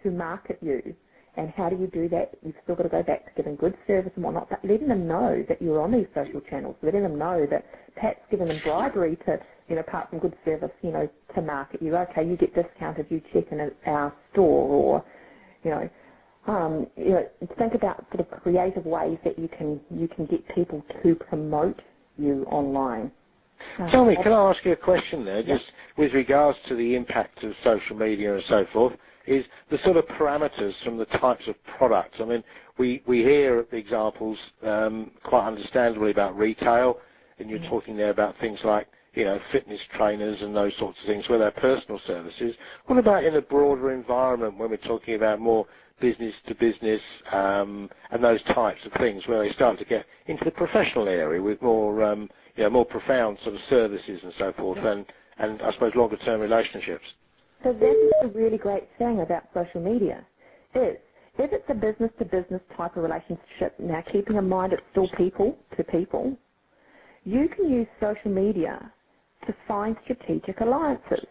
to 0.02 0.10
market 0.10 0.58
you. 0.62 0.94
And 1.36 1.50
how 1.50 1.68
do 1.68 1.76
you 1.76 1.86
do 1.88 2.08
that? 2.08 2.32
You've 2.42 2.54
still 2.64 2.76
got 2.76 2.84
to 2.84 2.88
go 2.88 3.02
back 3.02 3.26
to 3.26 3.30
giving 3.36 3.56
good 3.56 3.74
service 3.86 4.12
and 4.14 4.24
whatnot, 4.24 4.48
but 4.48 4.64
letting 4.64 4.88
them 4.88 5.06
know 5.06 5.44
that 5.50 5.60
you're 5.60 5.82
on 5.82 5.92
these 5.92 6.06
social 6.14 6.40
channels, 6.40 6.76
letting 6.82 7.02
them 7.02 7.18
know 7.18 7.46
that 7.50 7.66
Pat's 7.94 8.20
giving 8.30 8.48
them 8.48 8.58
bribery 8.58 9.16
to, 9.26 9.38
you 9.68 9.74
know, 9.74 9.82
apart 9.82 10.08
from 10.08 10.18
good 10.20 10.34
service, 10.46 10.70
you 10.82 10.92
know, 10.92 11.08
to 11.34 11.42
market 11.42 11.82
you. 11.82 11.94
Okay, 11.94 12.26
you 12.26 12.38
get 12.38 12.54
discounted, 12.54 13.06
you 13.10 13.20
check 13.34 13.52
in 13.52 13.60
at 13.60 13.74
our 13.86 14.14
store, 14.32 14.68
or, 14.68 15.04
you 15.62 15.70
know, 15.70 15.90
um, 16.46 16.86
you 16.96 17.10
know, 17.10 17.26
think 17.58 17.74
about 17.74 18.06
sort 18.14 18.20
of 18.20 18.42
creative 18.42 18.86
ways 18.86 19.18
that 19.24 19.38
you 19.38 19.48
can 19.48 19.80
you 19.90 20.08
can 20.08 20.26
get 20.26 20.46
people 20.54 20.82
to 21.02 21.14
promote 21.16 21.82
you 22.18 22.44
online. 22.50 23.10
Tell 23.90 24.04
me, 24.04 24.16
can 24.16 24.32
I 24.32 24.50
ask 24.50 24.64
you 24.64 24.72
a 24.72 24.76
question 24.76 25.24
there, 25.24 25.42
just 25.42 25.64
with 25.96 26.12
regards 26.12 26.58
to 26.68 26.74
the 26.74 26.94
impact 26.94 27.42
of 27.42 27.52
social 27.64 27.96
media 27.96 28.34
and 28.34 28.44
so 28.44 28.66
forth, 28.72 28.94
is 29.26 29.44
the 29.70 29.78
sort 29.78 29.96
of 29.96 30.06
parameters 30.06 30.72
from 30.84 30.98
the 30.98 31.06
types 31.06 31.48
of 31.48 31.56
products. 31.78 32.18
I 32.20 32.24
mean, 32.24 32.44
we, 32.78 33.02
we 33.06 33.22
hear 33.22 33.66
examples 33.72 34.38
um, 34.62 35.10
quite 35.24 35.46
understandably 35.46 36.10
about 36.10 36.36
retail, 36.36 36.98
and 37.38 37.50
you're 37.50 37.68
talking 37.68 37.96
there 37.96 38.10
about 38.10 38.34
things 38.40 38.60
like, 38.62 38.86
you 39.16 39.24
know, 39.24 39.40
fitness 39.50 39.80
trainers 39.96 40.42
and 40.42 40.54
those 40.54 40.76
sorts 40.78 40.98
of 41.00 41.06
things 41.06 41.28
where 41.28 41.38
they're 41.38 41.50
personal 41.50 41.98
services. 42.06 42.54
What 42.84 42.98
about 42.98 43.24
in 43.24 43.34
a 43.34 43.40
broader 43.40 43.92
environment 43.92 44.58
when 44.58 44.70
we're 44.70 44.76
talking 44.76 45.14
about 45.14 45.40
more 45.40 45.66
business 46.00 46.34
to 46.46 46.54
business 46.54 47.00
um, 47.32 47.88
and 48.10 48.22
those 48.22 48.42
types 48.42 48.80
of 48.84 48.92
things 49.00 49.26
where 49.26 49.42
they 49.42 49.50
start 49.52 49.78
to 49.78 49.86
get 49.86 50.04
into 50.26 50.44
the 50.44 50.50
professional 50.50 51.08
area 51.08 51.40
with 51.40 51.60
more 51.62 52.02
um, 52.04 52.28
you 52.56 52.64
know, 52.64 52.70
more 52.70 52.84
profound 52.84 53.38
sort 53.42 53.54
of 53.54 53.60
services 53.70 54.20
and 54.22 54.34
so 54.38 54.52
forth 54.52 54.78
and, 54.78 55.06
and 55.38 55.62
I 55.62 55.72
suppose 55.72 55.94
longer 55.94 56.18
term 56.18 56.42
relationships. 56.42 57.04
So 57.64 57.72
that's 57.72 57.96
the 58.22 58.38
really 58.38 58.58
great 58.58 58.84
thing 58.98 59.20
about 59.20 59.44
social 59.54 59.80
media 59.80 60.26
is 60.74 60.98
if 61.38 61.52
it's 61.52 61.64
a 61.70 61.74
business 61.74 62.10
to 62.18 62.26
business 62.26 62.60
type 62.76 62.96
of 62.98 63.02
relationship, 63.02 63.78
now 63.78 64.02
keeping 64.12 64.36
in 64.36 64.46
mind 64.46 64.74
it's 64.74 64.82
still 64.90 65.08
people 65.16 65.56
to 65.78 65.84
people, 65.84 66.36
you 67.24 67.48
can 67.48 67.70
use 67.70 67.86
social 67.98 68.30
media 68.30 68.92
to 69.46 69.56
find 69.68 69.96
strategic 70.04 70.60
alliances. 70.60 71.26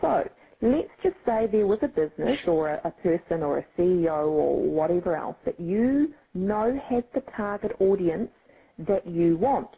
So 0.00 0.24
let's 0.62 0.90
just 1.02 1.16
say 1.26 1.48
there 1.52 1.66
was 1.66 1.80
a 1.82 1.88
business 1.88 2.38
or 2.46 2.70
a, 2.70 2.80
a 2.88 2.90
person 3.02 3.42
or 3.42 3.58
a 3.60 3.66
CEO 3.78 4.26
or 4.28 4.62
whatever 4.62 5.16
else 5.16 5.36
that 5.46 5.60
you 5.60 6.14
know 6.34 6.78
has 6.90 7.04
the 7.14 7.22
target 7.36 7.72
audience 7.80 8.30
that 8.88 9.06
you 9.06 9.38
want, 9.38 9.68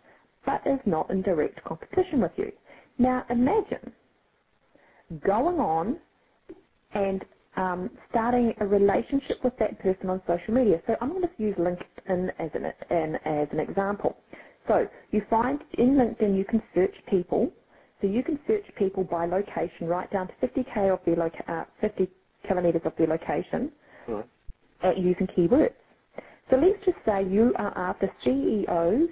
but 0.47 0.63
is 0.67 0.81
not 0.87 1.11
in 1.11 1.23
direct 1.23 1.63
competition 1.65 2.23
with 2.23 2.33
you. 2.39 2.53
Now 2.99 3.25
imagine 3.31 3.93
going 5.27 5.59
on 5.61 6.01
and 6.95 7.25
um, 7.57 7.91
starting 8.11 8.55
a 8.61 8.67
relationship 8.67 9.43
with 9.45 9.55
that 9.59 9.81
person 9.81 10.11
on 10.11 10.23
social 10.27 10.55
media. 10.55 10.81
So 10.87 10.97
I'm 11.01 11.11
going 11.11 11.23
to 11.23 11.31
use 11.43 11.57
LinkedIn 11.57 12.31
as 12.39 12.51
an, 12.55 12.67
an, 12.91 13.17
as 13.25 13.49
an 13.53 13.61
example. 13.61 14.17
So 14.69 14.87
you 15.13 15.23
find 15.31 15.61
in 15.79 15.95
LinkedIn 15.97 16.37
you 16.39 16.45
can 16.47 16.63
search 16.75 16.95
people. 17.11 17.53
So 18.03 18.09
you 18.09 18.25
can 18.25 18.41
search 18.49 18.65
people 18.79 19.05
by 19.05 19.27
location 19.27 19.89
right 19.89 20.11
down 20.13 20.29
to 20.29 20.35
50k 20.49 20.93
of 20.95 21.01
their 21.07 21.17
loca- 21.17 21.53
uh, 21.53 21.67
50 21.83 22.11
kilometres 22.49 22.83
of 22.87 22.95
their 22.99 23.09
location 23.09 23.73
Right. 24.09 24.29
uh, 24.85 24.93
using 24.97 25.29
keywords. 25.29 25.75
So 26.51 26.57
let's 26.59 26.85
just 26.85 26.99
say 27.07 27.25
you 27.25 27.55
are 27.57 27.77
after 27.79 28.11
CEOs 28.25 29.11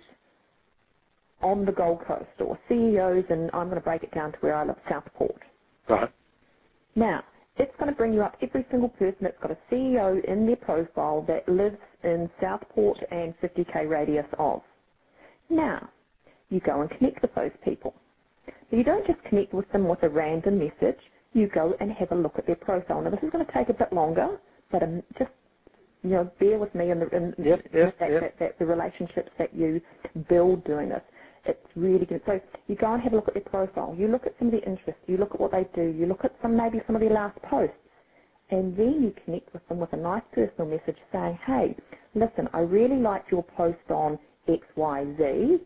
on 1.43 1.65
the 1.67 1.73
Gold 1.73 2.01
Coast 2.07 2.31
or 2.41 2.59
CEOs, 2.69 3.27
and 3.31 3.51
I'm 3.55 3.69
going 3.69 3.77
to 3.81 3.85
break 3.85 4.03
it 4.05 4.13
down 4.15 4.33
to 4.33 4.39
where 4.41 4.55
I 4.57 4.65
live, 4.65 4.77
Southport. 4.89 5.43
Right. 5.89 6.13
Now, 6.97 7.25
it's 7.57 7.75
going 7.79 7.91
to 7.91 7.97
bring 7.97 8.15
you 8.15 8.23
up 8.23 8.37
every 8.43 8.67
single 8.71 8.91
person 8.91 9.19
that's 9.23 9.39
got 9.43 9.53
a 9.53 9.59
CEO 9.71 10.25
in 10.25 10.47
their 10.47 10.57
profile 10.57 11.23
that 11.29 11.49
lives 11.49 11.79
in 12.05 12.31
Southport 12.41 12.99
and 13.13 13.35
50k 13.41 13.89
radius 13.89 14.27
of. 14.39 14.63
Now, 15.51 15.91
you 16.51 16.61
go 16.61 16.81
and 16.83 16.91
connect 16.91 17.23
with 17.23 17.35
those 17.35 17.53
people. 17.65 17.95
But 18.71 18.79
you 18.79 18.85
don't 18.85 19.07
just 19.07 19.23
connect 19.25 19.55
with 19.55 19.71
them 19.73 19.89
with 19.89 20.03
a 20.03 20.09
random 20.09 20.59
message. 20.59 21.01
You 21.33 21.49
go 21.49 21.75
and 21.81 21.93
have 21.93 22.13
a 22.13 22.17
look 22.17 22.35
at 22.39 22.47
their 22.47 22.57
profile. 22.57 23.03
Now, 23.03 23.11
this 23.11 23.21
is 23.23 23.31
going 23.31 23.47
to 23.47 23.53
take 23.53 23.69
a 23.71 23.75
bit 23.75 23.93
longer, 23.93 24.39
but 24.73 24.83
um, 24.83 25.03
just 25.19 25.31
you 26.03 26.11
know, 26.11 26.31
bear 26.41 26.59
with 26.59 26.75
me 26.75 26.91
in 26.91 27.01
the, 27.01 27.09
in 27.11 27.35
Yep, 27.39 27.69
yep, 27.75 27.99
that, 27.99 28.11
yep. 28.11 28.21
That, 28.23 28.39
that 28.39 28.59
the 28.59 28.67
relationships 28.67 29.31
that 29.39 29.55
you 29.55 29.81
build 30.29 30.65
doing 30.65 30.89
this. 30.91 31.03
It's 31.47 31.67
really 31.77 32.07
good. 32.07 32.23
So 32.27 32.41
you 32.69 32.77
go 32.77 32.95
and 32.95 33.03
have 33.03 33.13
a 33.13 33.17
look 33.17 33.29
at 33.29 33.35
their 33.35 33.45
profile. 33.45 33.95
You 33.99 34.09
look 34.09 34.27
at 34.27 34.35
some 34.39 34.49
of 34.49 34.53
their 34.53 34.65
interests. 34.65 35.03
You 35.07 35.17
look 35.19 35.35
at 35.35 35.41
what 35.41 35.53
they 35.53 35.69
do. 35.75 35.83
You 35.83 36.07
look 36.07 36.25
at 36.25 36.35
some 36.43 36.57
maybe 36.57 36.81
some 36.87 36.97
of 36.97 37.01
their 37.03 37.11
last 37.11 37.41
posts, 37.43 37.77
and 38.51 38.77
then 38.77 39.03
you 39.03 39.15
connect 39.25 39.53
with 39.53 39.67
them 39.69 39.79
with 39.79 39.93
a 39.95 39.97
nice 39.97 40.23
personal 40.33 40.69
message 40.71 40.99
saying, 41.13 41.39
"Hey, 41.47 41.77
listen, 42.15 42.49
I 42.53 42.61
really 42.61 42.99
liked 42.99 43.31
your 43.33 43.45
post 43.45 43.91
on 43.91 44.19
X, 44.49 44.67
Y, 44.77 45.07
Z. 45.19 45.59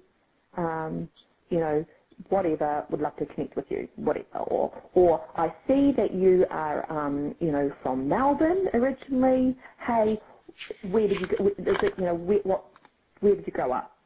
Um, 0.56 1.08
you 1.50 1.60
know, 1.60 1.84
whatever. 2.28 2.87
Would 2.90 3.00
love 3.00 3.16
to 3.18 3.26
connect 3.26 3.56
with 3.56 3.66
you. 3.71 3.88
Whatever. 3.97 4.40
Or, 4.49 4.83
or 4.94 5.25
I 5.37 5.49
see 5.68 5.92
that 5.97 6.14
you 6.14 6.47
are, 6.50 6.90
um, 6.92 7.35
you 7.40 7.52
know, 7.52 7.73
from 7.83 8.09
Melbourne 8.09 8.66
originally. 8.75 9.56
Hey, 9.87 10.21
where 10.83 11.09
did 11.09 11.21
you 11.21 11.28
go? 11.28 11.47
Is 11.49 11.78
it, 11.83 11.94
you 11.99 12.06
know, 12.06 12.14
where, 12.14 12.40
what, 12.44 12.64
where 13.21 13.37
did 13.37 13.47
you 13.47 13.52
grow 13.52 13.73
up? 13.73 13.97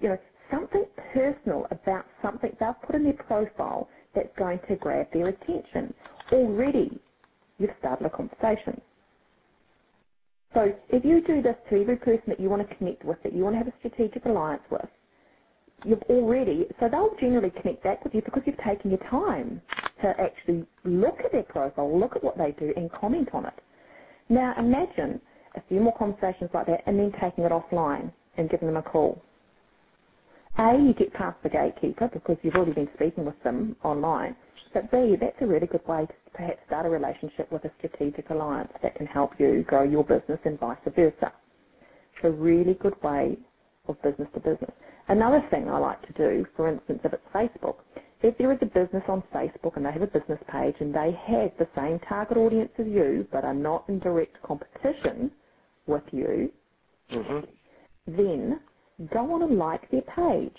You 0.00 0.10
know, 0.10 0.18
something 0.52 0.86
personal 1.14 1.66
about 1.70 2.06
something 2.22 2.50
they've 2.60 2.82
put 2.86 2.96
in 2.96 3.04
their 3.04 3.14
profile 3.14 3.88
that's 4.14 4.30
going 4.38 4.60
to 4.68 4.76
grab 4.76 5.08
their 5.12 5.28
attention. 5.28 5.94
Already, 6.32 7.00
you've 7.58 7.70
started 7.80 8.06
a 8.06 8.10
conversation. 8.10 8.80
So 10.54 10.72
if 10.90 11.04
you 11.04 11.22
do 11.26 11.42
this 11.42 11.56
to 11.70 11.80
every 11.82 11.96
person 11.96 12.24
that 12.28 12.40
you 12.40 12.50
want 12.50 12.68
to 12.68 12.76
connect 12.76 13.04
with, 13.04 13.22
that 13.24 13.34
you 13.34 13.44
want 13.44 13.54
to 13.54 13.58
have 13.58 13.68
a 13.68 13.74
strategic 13.80 14.24
alliance 14.26 14.62
with, 14.70 14.88
you've 15.84 16.02
already, 16.10 16.66
so 16.80 16.88
they'll 16.90 17.14
generally 17.20 17.50
connect 17.50 17.84
back 17.84 18.04
with 18.04 18.14
you 18.14 18.22
because 18.22 18.42
you've 18.46 18.58
taken 18.58 18.90
your 18.90 19.00
time 19.10 19.62
to 20.02 20.08
actually 20.20 20.66
look 20.84 21.18
at 21.24 21.32
their 21.32 21.44
profile, 21.44 21.98
look 21.98 22.16
at 22.16 22.24
what 22.24 22.38
they 22.38 22.52
do, 22.52 22.72
and 22.76 22.90
comment 22.92 23.28
on 23.34 23.46
it. 23.46 23.54
Now 24.28 24.54
imagine 24.58 25.20
a 25.56 25.62
few 25.68 25.80
more 25.80 25.96
conversations 25.98 26.50
like 26.54 26.66
that 26.66 26.82
and 26.86 26.98
then 26.98 27.12
taking 27.20 27.44
it 27.44 27.52
offline 27.52 28.12
and 28.36 28.50
giving 28.50 28.68
them 28.68 28.76
a 28.78 28.82
call. 28.82 29.22
A, 30.58 30.76
you 30.76 30.94
get 30.94 31.14
past 31.14 31.38
the 31.42 31.48
gatekeeper 31.48 32.10
because 32.12 32.36
you've 32.42 32.56
already 32.56 32.72
been 32.72 32.90
speaking 32.94 33.24
with 33.24 33.40
them 33.44 33.76
online. 33.84 34.36
But 34.74 34.90
B, 34.90 35.16
that's 35.20 35.36
a 35.40 35.46
really 35.46 35.66
good 35.66 35.86
way 35.88 36.06
to 36.06 36.14
perhaps 36.34 36.60
start 36.66 36.86
a 36.86 36.90
relationship 36.90 37.50
with 37.52 37.64
a 37.64 37.72
strategic 37.78 38.30
alliance 38.30 38.72
that 38.82 38.94
can 38.96 39.06
help 39.06 39.32
you 39.40 39.64
grow 39.66 39.84
your 39.84 40.04
business 40.04 40.40
and 40.44 40.58
vice 40.60 40.78
versa. 40.94 41.32
It's 42.00 42.24
a 42.24 42.30
really 42.30 42.74
good 42.74 43.02
way 43.02 43.38
of 43.88 44.02
business 44.02 44.28
to 44.34 44.40
business. 44.40 44.72
Another 45.10 45.42
thing 45.50 45.68
I 45.68 45.78
like 45.78 46.02
to 46.08 46.14
do, 46.14 46.46
for 46.56 46.68
instance, 46.70 47.00
if 47.04 47.12
it's 47.14 47.24
Facebook, 47.34 47.76
if 48.22 48.38
there 48.38 48.52
is 48.54 48.60
a 48.62 48.66
business 48.66 49.04
on 49.08 49.22
Facebook 49.34 49.76
and 49.76 49.86
they 49.86 49.92
have 49.92 50.02
a 50.02 50.08
business 50.08 50.40
page 50.52 50.76
and 50.80 50.94
they 50.94 51.12
have 51.12 51.52
the 51.58 51.68
same 51.76 52.00
target 52.08 52.38
audience 52.38 52.72
as 52.78 52.86
you 52.88 53.28
but 53.32 53.44
are 53.44 53.54
not 53.54 53.88
in 53.90 54.00
direct 54.00 54.42
competition 54.44 55.32
with 55.88 56.04
you, 56.12 56.52
hmm 57.10 57.40
then 58.06 58.60
go 59.12 59.32
on 59.34 59.42
and 59.42 59.58
like 59.58 59.90
their 59.90 60.02
page. 60.02 60.56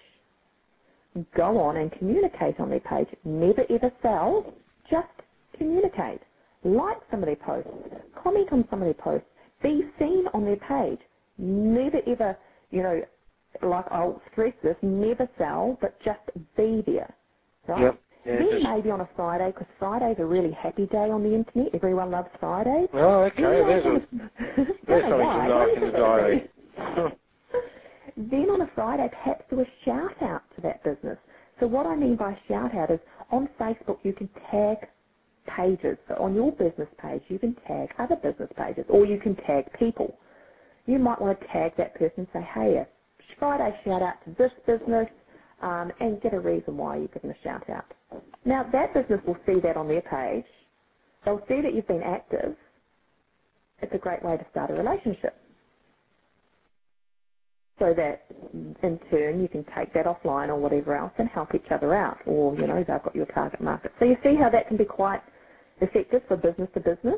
Go 1.36 1.60
on 1.60 1.78
and 1.78 1.92
communicate 1.94 2.60
on 2.60 2.70
their 2.72 2.82
page. 2.82 3.08
Never 3.26 3.64
ever 3.70 3.92
sell, 4.02 4.54
just 4.90 5.10
communicate. 5.58 6.22
Like 6.66 6.98
some 7.12 7.22
of 7.24 7.28
their 7.28 7.38
posts, 7.38 7.72
comment 8.24 8.50
on 8.54 8.68
some 8.72 8.82
of 8.82 8.88
their 8.88 8.96
posts, 8.96 9.28
be 9.64 9.84
seen 10.00 10.26
on 10.34 10.46
their 10.46 10.58
page. 10.58 11.00
Never 11.38 12.00
ever, 12.08 12.38
you 12.72 12.84
know, 12.84 13.02
like 13.64 13.86
I'll 13.92 14.22
stress 14.32 14.54
this, 14.64 14.76
never 14.84 15.30
sell, 15.38 15.78
but 15.82 16.00
just 16.02 16.20
be 16.58 16.84
there, 16.86 17.14
right? 17.68 17.82
Yep. 17.84 18.00
Yeah, 18.26 18.40
then 18.40 18.64
maybe 18.64 18.92
on 18.92 19.02
a 19.02 19.10
Friday, 19.16 19.52
because 19.52 19.68
Friday's 19.80 20.18
a 20.20 20.26
really 20.26 20.52
happy 20.54 20.88
day 20.88 21.10
on 21.12 21.24
the 21.24 21.34
internet. 21.36 21.76
Everyone 21.76 22.12
loves 22.12 22.30
Fridays. 22.40 22.90
Oh, 22.94 23.24
okay. 23.24 23.42
Then 23.44 23.68
There's, 23.68 23.86
a, 23.86 23.92
there's 24.88 25.04
something 25.04 25.28
to 25.28 25.74
in 25.76 25.82
the 25.92 25.92
diary. 25.98 26.52
Then 28.18 28.50
on 28.52 28.62
a 28.62 28.72
Friday, 28.76 29.10
perhaps 29.10 29.46
do 29.50 29.62
a 29.62 29.66
shout 29.86 30.22
out 30.24 30.44
to 30.56 30.62
that 30.64 30.84
business. 30.84 31.18
So 31.60 31.68
what 31.68 31.86
I 31.88 31.96
mean 31.96 32.18
by 32.18 32.38
shout 32.48 32.76
out 32.76 32.92
is 32.92 33.00
on 33.32 33.50
Facebook 33.60 34.00
you 34.04 34.14
can 34.14 34.30
tag 34.52 34.78
pages. 35.58 35.98
So 36.08 36.16
on 36.16 36.36
your 36.36 36.52
business 36.54 36.90
page 37.02 37.24
you 37.30 37.40
can 37.40 37.56
tag 37.68 37.90
other 38.00 38.16
business 38.18 38.50
pages 38.58 38.86
or 38.90 39.06
you 39.06 39.20
can 39.20 39.36
tag 39.38 39.66
people. 39.80 40.18
You 40.88 41.00
might 41.00 41.22
want 41.22 41.40
to 41.40 41.48
tag 41.48 41.74
that 41.78 41.96
person 41.96 42.20
and 42.20 42.30
say, 42.34 42.42
hey, 42.56 42.88
a 43.36 43.40
Friday 43.40 43.76
shout 43.86 44.02
out 44.04 44.16
to 44.26 44.36
this 44.38 44.52
business 44.68 45.08
um, 45.62 45.92
and 46.02 46.22
get 46.22 46.34
a 46.34 46.40
reason 46.40 46.78
why 46.78 46.98
you're 46.98 47.10
giving 47.10 47.32
a 47.32 47.44
shout 47.44 47.70
out. 47.70 47.86
Now 48.46 48.66
that 48.72 48.94
business 48.94 49.22
will 49.28 49.38
see 49.48 49.60
that 49.62 49.78
on 49.78 49.88
their 49.88 50.02
page. 50.04 50.46
They'll 51.26 51.42
see 51.50 51.62
that 51.62 51.74
you've 51.76 51.88
been 51.88 52.04
active. 52.04 52.56
It's 53.82 53.94
a 53.94 54.00
great 54.00 54.24
way 54.24 54.38
to 54.38 54.46
start 54.52 54.72
a 54.72 54.76
relationship 54.76 55.36
so 57.80 57.94
that 57.96 58.26
in 58.84 59.00
turn 59.12 59.42
you 59.42 59.50
can 59.50 59.66
take 59.78 59.94
that 59.96 60.06
offline 60.06 60.50
or 60.50 60.58
whatever 60.58 60.96
else 60.96 61.14
and 61.18 61.30
help 61.30 61.56
each 61.56 61.72
other 61.72 61.96
out 61.96 62.18
or 62.28 62.56
you 62.56 62.68
know 62.68 62.76
they've 62.76 62.88
got 62.88 63.16
your 63.16 63.26
target 63.28 63.62
market 63.62 63.92
so 64.00 64.06
you 64.06 64.18
see 64.24 64.36
how 64.36 64.50
that 64.50 64.68
can 64.68 64.78
be 64.78 64.86
quite 64.86 65.22
effective 65.82 66.22
for 66.28 66.38
business 66.38 66.70
to 66.76 66.82
business 66.82 67.16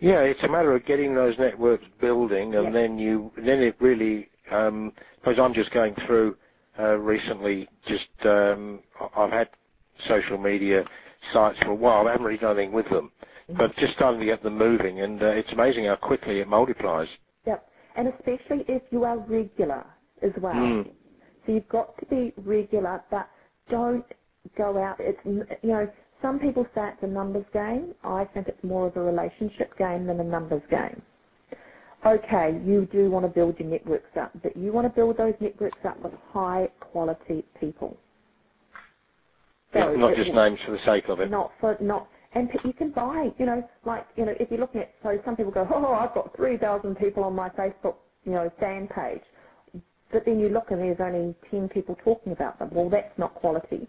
Yeah, 0.00 0.20
it's 0.22 0.42
a 0.44 0.48
matter 0.48 0.74
of 0.74 0.84
getting 0.86 1.14
those 1.14 1.38
networks 1.38 1.84
building, 2.00 2.54
and 2.54 2.66
Yeah. 2.66 2.70
then 2.72 2.98
you 2.98 3.32
then 3.36 3.60
it 3.60 3.76
really. 3.80 4.28
Um, 4.52 4.92
because 5.16 5.38
I'm 5.38 5.54
just 5.54 5.72
going 5.72 5.94
through 6.06 6.36
uh, 6.78 6.96
recently. 6.98 7.68
Just 7.86 8.08
um, 8.24 8.80
I've 9.16 9.30
had 9.32 9.48
social 10.08 10.38
media 10.38 10.84
sites 11.32 11.58
for 11.60 11.70
a 11.70 11.74
while. 11.74 12.06
I 12.06 12.12
haven't 12.12 12.26
really 12.26 12.38
done 12.38 12.56
anything 12.58 12.74
with 12.74 12.88
them, 12.90 13.12
but 13.56 13.74
just 13.76 13.94
starting 13.94 14.20
to 14.20 14.26
get 14.26 14.42
them 14.42 14.58
moving, 14.58 15.00
and 15.00 15.22
uh, 15.22 15.26
it's 15.26 15.52
amazing 15.52 15.86
how 15.86 15.96
quickly 15.96 16.40
it 16.40 16.48
multiplies. 16.48 17.08
yep 17.46 17.68
and 17.96 18.08
especially 18.08 18.64
if 18.68 18.82
you 18.90 19.04
are 19.04 19.18
regular 19.18 19.86
as 20.22 20.32
well 20.42 20.54
Mm. 20.54 20.90
so 21.46 21.52
you've 21.52 21.68
got 21.68 21.98
to 21.98 22.06
be 22.06 22.32
regular 22.38 23.02
but 23.10 23.28
don't 23.70 24.04
go 24.56 24.78
out 24.82 24.96
it's 25.00 25.18
you 25.24 25.70
know 25.70 25.88
some 26.22 26.38
people 26.38 26.64
say 26.74 26.88
it's 26.92 27.02
a 27.02 27.06
numbers 27.06 27.46
game 27.52 27.94
I 28.04 28.24
think 28.34 28.48
it's 28.48 28.62
more 28.64 28.88
of 28.88 28.96
a 28.96 29.02
relationship 29.02 29.76
game 29.78 30.06
than 30.06 30.20
a 30.20 30.24
numbers 30.24 30.62
game 30.70 31.02
okay, 32.06 32.60
you 32.64 32.86
do 32.92 33.10
want 33.10 33.24
to 33.24 33.28
build 33.28 33.58
your 33.58 33.68
networks 33.68 34.16
up, 34.20 34.32
but 34.42 34.56
you 34.56 34.72
want 34.72 34.86
to 34.86 34.92
build 34.92 35.16
those 35.16 35.34
networks 35.40 35.78
up 35.84 36.00
with 36.02 36.12
high 36.32 36.68
quality 36.80 37.44
people. 37.58 37.96
Yeah, 39.74 39.92
not 39.96 40.14
just 40.16 40.32
names 40.32 40.58
for 40.64 40.72
the 40.72 40.78
sake 40.78 41.08
of 41.08 41.20
it. 41.20 41.30
Not 41.30 41.52
for 41.60 41.76
not, 41.80 42.08
and 42.34 42.48
you 42.64 42.72
can 42.72 42.90
buy, 42.90 43.30
you 43.38 43.46
know, 43.46 43.68
like 43.84 44.06
you 44.16 44.24
know, 44.24 44.34
if 44.40 44.50
you're 44.50 44.60
looking 44.60 44.80
at, 44.80 44.94
so 45.02 45.18
some 45.24 45.36
people 45.36 45.52
go, 45.52 45.68
oh, 45.74 45.92
I've 45.92 46.14
got 46.14 46.34
three 46.36 46.56
thousand 46.56 46.96
people 46.96 47.24
on 47.24 47.34
my 47.34 47.50
Facebook, 47.50 47.96
you 48.24 48.32
know, 48.32 48.50
fan 48.58 48.88
page, 48.88 49.22
but 50.10 50.24
then 50.24 50.40
you 50.40 50.48
look 50.48 50.70
and 50.70 50.80
there's 50.80 51.00
only 51.00 51.34
ten 51.50 51.68
people 51.68 51.96
talking 52.02 52.32
about 52.32 52.58
them. 52.58 52.70
Well, 52.72 52.88
that's 52.88 53.16
not 53.18 53.34
quality. 53.34 53.86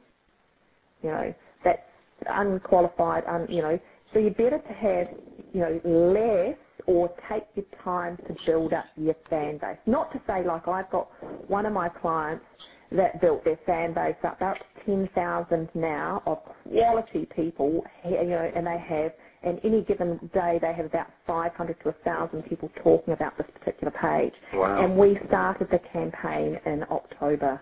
You 1.02 1.12
know, 1.12 1.34
that's 1.64 1.82
unqualified, 2.30 3.24
un, 3.26 3.48
you 3.50 3.62
know. 3.62 3.80
So 4.14 4.20
you're 4.20 4.32
better 4.32 4.60
to 4.60 4.74
have, 4.74 5.08
you 5.54 5.62
know, 5.62 5.82
less 5.86 6.58
or 6.88 7.10
take 7.30 7.44
your 7.56 7.66
time 7.84 8.18
to 8.28 8.36
build 8.46 8.74
up 8.74 8.86
your 8.98 9.16
fan 9.30 9.58
base. 9.60 9.78
Not 9.86 10.12
to 10.14 10.22
say 10.28 10.44
like 10.46 10.68
I've 10.68 10.90
got 10.92 11.10
one 11.50 11.66
of 11.66 11.74
my 11.74 11.90
clients 11.90 12.46
that 12.92 13.22
built 13.22 13.44
their 13.46 13.60
fan 13.66 13.94
base 13.94 14.16
up 14.24 14.42
up 14.42 14.58
to 14.60 14.66
10,000 14.86 15.70
now 15.76 16.24
of 16.26 16.40
quality 16.64 17.28
people, 17.36 17.84
you 18.06 18.24
know, 18.26 18.52
and 18.56 18.66
they 18.66 18.78
have, 18.80 19.12
and 19.44 19.60
any 19.64 19.84
given 19.84 20.20
day 20.34 20.60
they 20.62 20.74
have 20.74 20.86
about 20.88 21.08
500 21.28 21.80
to 21.84 21.90
1,000 21.90 22.44
people 22.44 22.70
talking 22.84 23.14
about 23.14 23.38
this 23.38 23.48
particular 23.60 23.92
page. 23.92 24.34
Wow. 24.54 24.84
And 24.84 24.98
we 24.98 25.20
started 25.28 25.68
the 25.72 25.80
campaign 25.94 26.60
in 26.66 26.84
October 26.92 27.62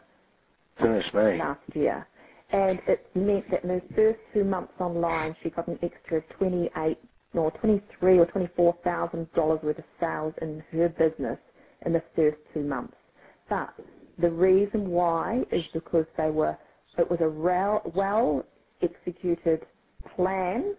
Goodness 0.80 1.06
me. 1.14 1.38
last 1.38 1.62
year. 1.76 2.08
And 2.52 2.80
it 2.88 3.06
meant 3.16 3.50
that 3.52 3.64
in 3.64 3.70
those 3.70 3.82
first 3.96 4.20
two 4.34 4.46
months 4.46 4.74
online, 4.80 5.36
she 5.44 5.50
got 5.50 5.68
an 5.68 5.80
extra 5.84 6.22
28 6.38 6.98
or 7.34 7.52
23 7.52 8.20
or 8.20 8.26
24 8.26 8.76
thousand 8.84 9.32
dollars 9.34 9.60
worth 9.64 9.78
of 9.78 9.84
sales 10.00 10.34
in 10.42 10.64
her 10.72 10.90
business 10.90 11.38
in 11.86 11.94
the 11.94 12.04
first 12.16 12.38
two 12.54 12.64
months. 12.64 12.96
But 13.50 13.74
the 14.20 14.30
reason 14.30 14.90
why 14.90 15.44
is 15.52 15.64
because 15.74 16.06
they 16.18 16.30
were 16.30 16.58
it 16.98 17.10
was 17.10 17.20
a 17.22 17.30
well 17.30 18.44
executed 18.82 19.66
plan, 20.16 20.76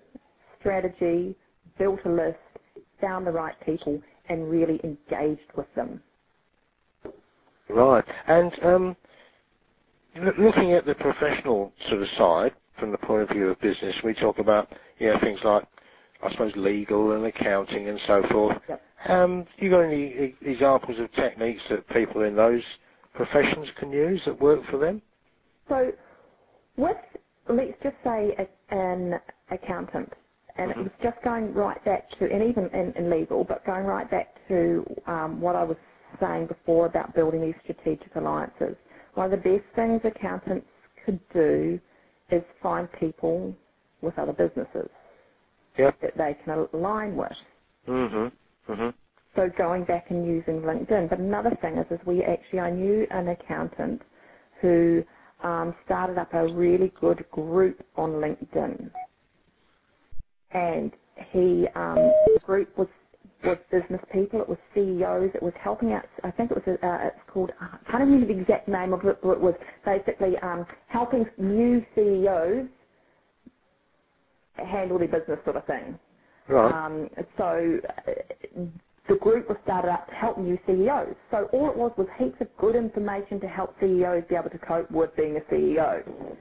strategy, 0.58 1.36
built 1.78 2.00
a 2.04 2.08
list, 2.08 2.38
found 3.00 3.26
the 3.26 3.30
right 3.30 3.54
people, 3.64 4.00
and 4.28 4.50
really 4.50 4.80
engaged 4.84 5.50
with 5.56 5.72
them. 5.76 6.02
Right. 7.68 8.04
And 8.26 8.52
um, 8.64 8.96
looking 10.38 10.72
at 10.72 10.86
the 10.86 10.94
professional 10.96 11.72
sort 11.88 12.02
of 12.02 12.08
side, 12.16 12.52
from 12.80 12.90
the 12.92 12.98
point 12.98 13.22
of 13.22 13.28
view 13.30 13.48
of 13.48 13.60
business, 13.60 13.94
we 14.04 14.14
talk 14.14 14.38
about 14.38 14.68
you 14.98 15.08
know 15.08 15.20
things 15.20 15.40
like 15.44 15.64
I 16.22 16.30
suppose 16.32 16.52
legal 16.56 17.12
and 17.12 17.24
accounting 17.24 17.88
and 17.88 17.98
so 18.06 18.22
forth. 18.30 18.58
Yep. 18.68 18.82
Um, 19.08 19.46
you 19.58 19.70
got 19.70 19.80
any 19.80 20.04
e- 20.06 20.36
examples 20.40 20.98
of 20.98 21.12
techniques 21.12 21.62
that 21.70 21.88
people 21.90 22.22
in 22.22 22.34
those 22.34 22.62
professions 23.14 23.68
can 23.78 23.90
use 23.90 24.20
that 24.24 24.40
work 24.40 24.60
for 24.70 24.78
them? 24.78 25.00
So, 25.68 25.92
with 26.76 26.96
let's 27.48 27.72
just 27.82 27.96
say 28.04 28.34
a, 28.38 28.74
an 28.74 29.14
accountant, 29.50 30.12
and 30.56 30.70
it 30.70 30.76
was 30.76 30.90
just 31.02 31.16
going 31.22 31.54
right 31.54 31.82
back 31.84 32.10
to, 32.18 32.30
and 32.30 32.42
even 32.42 32.68
in, 32.74 32.92
in 32.96 33.10
legal, 33.10 33.44
but 33.44 33.64
going 33.64 33.84
right 33.84 34.10
back 34.10 34.34
to 34.48 34.84
um, 35.06 35.40
what 35.40 35.56
I 35.56 35.64
was 35.64 35.76
saying 36.20 36.46
before 36.48 36.86
about 36.86 37.14
building 37.14 37.40
these 37.40 37.54
strategic 37.62 38.14
alliances. 38.16 38.76
One 39.14 39.32
of 39.32 39.42
the 39.42 39.50
best 39.50 39.64
things 39.76 40.00
accountants 40.04 40.66
could 41.04 41.20
do 41.32 41.78
is 42.30 42.42
find 42.62 42.88
people 42.98 43.54
with 44.02 44.18
other 44.18 44.32
businesses 44.32 44.90
Yep. 45.78 46.00
that 46.02 46.16
they 46.18 46.36
can 46.44 46.66
align 46.74 47.16
with. 47.16 47.32
Mm-hmm. 47.88 48.72
Mm-hmm. 48.72 48.90
So 49.36 49.48
going 49.58 49.84
back 49.84 50.06
and 50.10 50.26
using 50.26 50.62
LinkedIn. 50.62 51.10
But 51.10 51.20
another 51.20 51.56
thing 51.62 51.78
is, 51.78 51.86
is 51.90 52.00
we 52.06 52.24
actually, 52.24 52.60
I 52.60 52.70
knew 52.70 53.06
an 53.10 53.28
accountant 53.28 54.02
who 54.60 55.04
um, 55.44 55.74
started 55.84 56.18
up 56.18 56.34
a 56.34 56.48
really 56.48 56.92
good 57.00 57.24
group 57.30 57.84
on 57.96 58.12
LinkedIn. 58.12 58.90
And 60.52 60.92
he, 61.32 61.66
um, 61.76 62.14
the 62.34 62.40
group 62.40 62.76
was, 62.78 62.88
was 63.44 63.58
business 63.70 64.00
people, 64.12 64.40
it 64.40 64.48
was 64.48 64.58
CEOs, 64.74 65.30
it 65.34 65.42
was 65.42 65.54
helping 65.62 65.92
out, 65.92 66.06
I 66.24 66.30
think 66.32 66.50
it 66.52 66.56
was, 66.56 66.78
a, 66.82 66.86
uh, 66.86 67.06
it's 67.08 67.30
called, 67.32 67.52
I 67.60 67.78
can't 67.90 68.04
remember 68.04 68.26
the 68.32 68.40
exact 68.40 68.68
name 68.68 68.92
of 68.94 69.04
it, 69.04 69.18
but 69.22 69.32
it 69.32 69.40
was 69.40 69.54
basically 69.84 70.38
um, 70.42 70.66
helping 70.88 71.26
new 71.38 71.84
CEOs 71.94 72.68
handle 74.66 74.98
their 74.98 75.08
business 75.08 75.38
sort 75.44 75.56
of 75.56 75.66
thing. 75.66 75.98
Right. 76.48 76.72
Um, 76.74 77.10
so 77.38 77.80
the 79.08 79.16
group 79.16 79.48
was 79.48 79.58
started 79.64 79.90
up 79.90 80.08
to 80.08 80.14
help 80.14 80.38
new 80.38 80.58
CEOs. 80.66 81.16
So 81.30 81.48
all 81.52 81.70
it 81.70 81.76
was 81.76 81.92
was 81.98 82.08
heaps 82.18 82.36
of 82.40 82.48
good 82.58 82.76
information 82.76 83.40
to 83.40 83.48
help 83.48 83.74
CEOs 83.80 84.24
be 84.28 84.36
able 84.36 84.50
to 84.50 84.58
cope 84.60 84.90
with 84.90 85.14
being 85.16 85.38
a 85.38 85.54
CEO. 85.54 86.36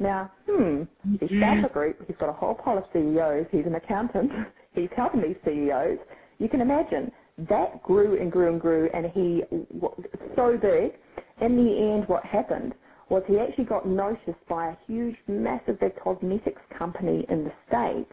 Now, 0.00 0.32
hmm, 0.48 0.84
he 1.20 1.28
started 1.38 1.64
a 1.66 1.70
group, 1.70 1.98
he's 2.06 2.16
got 2.18 2.30
a 2.30 2.34
whole 2.34 2.54
pile 2.56 2.78
of 2.78 2.84
CEOs, 2.92 3.46
he's 3.52 3.66
an 3.66 3.76
accountant, 3.76 4.32
he's 4.74 4.90
helping 4.96 5.22
these 5.22 5.36
CEOs. 5.44 5.98
You 6.38 6.48
can 6.48 6.60
imagine 6.62 7.12
that 7.50 7.82
grew 7.84 8.20
and 8.20 8.32
grew 8.32 8.50
and 8.52 8.60
grew 8.60 8.90
and 8.94 9.06
he 9.06 9.42
was 9.72 10.00
so 10.36 10.58
big. 10.58 10.92
In 11.40 11.56
the 11.56 11.92
end, 11.94 12.08
what 12.08 12.24
happened 12.24 12.74
was 13.10 13.22
he 13.26 13.38
actually 13.38 13.64
got 13.64 13.86
noticed 13.86 14.46
by 14.48 14.68
a 14.68 14.76
huge, 14.86 15.16
massive 15.28 15.80
big 15.80 15.92
cosmetics 16.02 16.62
company 16.78 17.26
in 17.28 17.44
the 17.44 17.52
States 17.68 18.12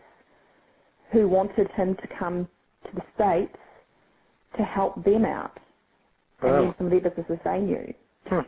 who 1.11 1.27
wanted 1.29 1.69
him 1.71 1.95
to 1.95 2.07
come 2.19 2.47
to 2.85 2.91
the 2.95 3.03
States 3.15 3.57
to 4.57 4.63
help 4.63 5.03
them 5.03 5.25
out 5.25 5.57
and 6.41 6.51
Wow. 6.51 6.61
then 6.61 6.75
some 6.77 6.87
of 6.87 6.91
their 6.91 7.11
businesses 7.11 7.39
they 7.45 7.59
knew. 7.61 7.93
Hmm. 8.27 8.39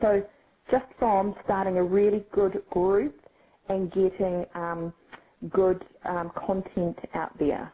So 0.00 0.22
just 0.70 0.86
from 0.98 1.34
starting 1.44 1.78
a 1.78 1.84
really 1.84 2.26
good 2.32 2.62
group 2.70 3.20
and 3.68 3.92
getting 3.92 4.46
um, 4.54 4.92
good 5.50 5.84
um, 6.04 6.30
content 6.46 6.98
out 7.14 7.36
there 7.38 7.72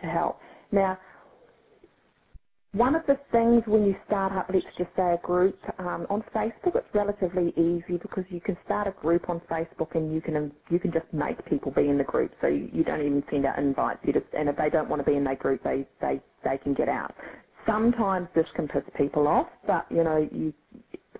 to 0.00 0.06
help. 0.06 0.38
Now, 0.72 0.98
one 2.76 2.94
of 2.94 3.06
the 3.06 3.18
things 3.32 3.62
when 3.66 3.86
you 3.86 3.96
start 4.06 4.32
up, 4.32 4.50
let's 4.52 4.66
just 4.76 4.90
say 4.96 5.14
a 5.14 5.18
group 5.22 5.58
um, 5.78 6.06
on 6.10 6.22
Facebook, 6.34 6.76
it's 6.76 6.94
relatively 6.94 7.54
easy 7.56 7.96
because 7.96 8.24
you 8.28 8.40
can 8.40 8.56
start 8.66 8.86
a 8.86 8.90
group 9.00 9.30
on 9.30 9.40
Facebook 9.50 9.94
and 9.94 10.12
you 10.14 10.20
can 10.20 10.52
you 10.68 10.78
can 10.78 10.92
just 10.92 11.06
make 11.12 11.42
people 11.46 11.72
be 11.72 11.88
in 11.88 11.96
the 11.96 12.04
group. 12.04 12.32
So 12.42 12.48
you, 12.48 12.68
you 12.72 12.84
don't 12.84 13.00
even 13.00 13.22
send 13.30 13.46
out 13.46 13.58
invites. 13.58 14.00
You 14.04 14.12
just 14.12 14.26
and 14.36 14.48
if 14.48 14.56
they 14.56 14.68
don't 14.68 14.90
want 14.90 15.04
to 15.04 15.10
be 15.10 15.16
in 15.16 15.24
that 15.24 15.38
group, 15.38 15.62
they 15.64 15.86
they 16.02 16.20
they 16.44 16.58
can 16.58 16.74
get 16.74 16.88
out. 16.88 17.14
Sometimes 17.66 18.28
this 18.34 18.46
can 18.54 18.68
piss 18.68 18.82
people 18.96 19.26
off, 19.26 19.48
but 19.66 19.86
you 19.90 20.04
know 20.04 20.28
you 20.30 20.52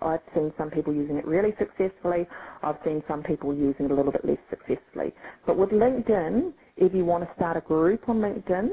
I've 0.01 0.21
seen 0.35 0.53
some 0.59 0.69
people 0.69 0.93
using 0.93 1.17
it 1.17 1.25
really 1.25 1.55
successfully. 1.57 2.27
I've 2.61 2.77
seen 2.85 3.01
some 3.07 3.23
people 3.23 3.53
using 3.53 3.85
it 3.85 3.91
a 3.91 3.95
little 3.95 4.11
bit 4.11 4.25
less 4.25 4.37
successfully. 4.49 5.13
But 5.47 5.57
with 5.57 5.71
LinkedIn, 5.71 6.53
if 6.75 6.93
you 6.93 7.03
want 7.03 7.27
to 7.27 7.35
start 7.35 7.57
a 7.57 7.61
group 7.61 8.07
on 8.07 8.17
LinkedIn, 8.17 8.69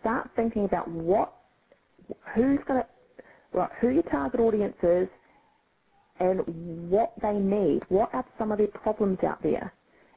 start 0.00 0.30
thinking 0.34 0.64
about 0.64 0.88
what, 0.88 1.34
who's 2.34 2.60
going 2.68 2.82
to, 2.82 2.86
right, 3.58 3.70
who 3.80 3.90
your 3.90 4.04
target 4.04 4.40
audience 4.40 4.76
is, 4.82 5.08
and 6.20 6.90
what 6.90 7.14
they 7.22 7.34
need. 7.34 7.82
What 7.90 8.14
are 8.14 8.24
some 8.38 8.52
of 8.52 8.58
their 8.58 8.68
problems 8.68 9.18
out 9.26 9.42
there? 9.42 9.74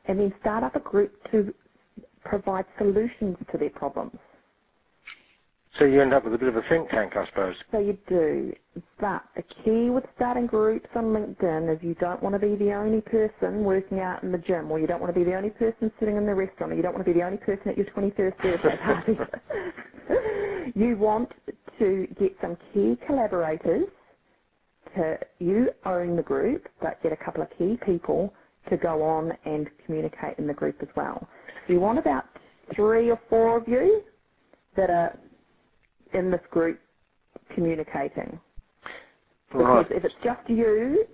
And 0.07 0.19
then 0.19 0.33
start 0.41 0.63
up 0.63 0.75
a 0.75 0.81
group 0.81 1.13
to 1.31 1.53
provide 2.25 2.65
solutions 2.79 3.37
to 3.51 3.57
their 3.59 3.71
problems. 3.71 4.19
So 5.79 5.85
you 5.85 6.01
end 6.01 6.13
up 6.13 6.25
with 6.25 6.33
a 6.33 6.37
bit 6.37 6.49
of 6.49 6.55
a 6.57 6.63
think 6.69 6.89
tank, 6.89 7.13
I 7.15 7.25
suppose. 7.27 7.55
So 7.71 7.79
you 7.79 7.97
do. 8.09 8.53
But 8.99 9.23
the 9.35 9.43
key 9.63 9.89
with 9.89 10.05
starting 10.15 10.47
groups 10.47 10.87
on 10.95 11.05
LinkedIn 11.05 11.75
is 11.75 11.83
you 11.83 11.95
don't 11.95 12.23
want 12.23 12.35
to 12.35 12.39
be 12.39 12.55
the 12.55 12.73
only 12.73 13.01
person 13.01 13.63
working 13.65 13.99
out 13.99 14.23
in 14.23 14.31
the 14.31 14.39
gym, 14.39 14.71
or 14.71 14.79
you 14.79 14.87
don't 14.87 15.01
want 15.01 15.13
to 15.13 15.19
be 15.19 15.25
the 15.25 15.35
only 15.35 15.51
person 15.51 15.91
sitting 15.99 16.17
in 16.17 16.25
the 16.27 16.35
restaurant, 16.35 16.73
or 16.73 16.75
you 16.75 16.83
don't 16.83 16.93
want 16.93 17.05
to 17.05 17.11
be 17.13 17.19
the 17.19 17.25
only 17.25 17.39
person 17.39 17.69
at 17.69 17.77
your 17.77 17.87
21st 17.87 18.41
birthday 18.41 18.77
party. 18.83 19.19
you 20.75 20.97
want 20.97 21.31
to 21.79 22.07
get 22.19 22.35
some 22.41 22.57
key 22.73 22.97
collaborators 23.05 23.87
to 24.95 25.17
you 25.39 25.69
own 25.85 26.15
the 26.15 26.23
group, 26.23 26.67
but 26.81 27.01
get 27.03 27.11
a 27.11 27.17
couple 27.17 27.41
of 27.41 27.49
key 27.57 27.77
people 27.85 28.33
to 28.69 28.77
go 28.77 29.03
on 29.03 29.33
and 29.45 29.69
communicate 29.85 30.37
in 30.37 30.47
the 30.47 30.53
group 30.53 30.77
as 30.81 30.87
well. 30.95 31.27
So 31.67 31.73
you 31.73 31.79
want 31.79 31.99
about 31.99 32.25
three 32.73 33.11
or 33.11 33.19
four 33.29 33.57
of 33.57 33.67
you 33.67 34.03
that 34.75 34.89
are 34.89 35.17
in 36.13 36.31
this 36.31 36.41
group 36.49 36.79
communicating. 37.53 38.39
Right. 39.53 39.87
Because 39.87 39.97
if 39.97 40.05
it's 40.05 40.15
just 40.23 40.49
you, 40.49 41.05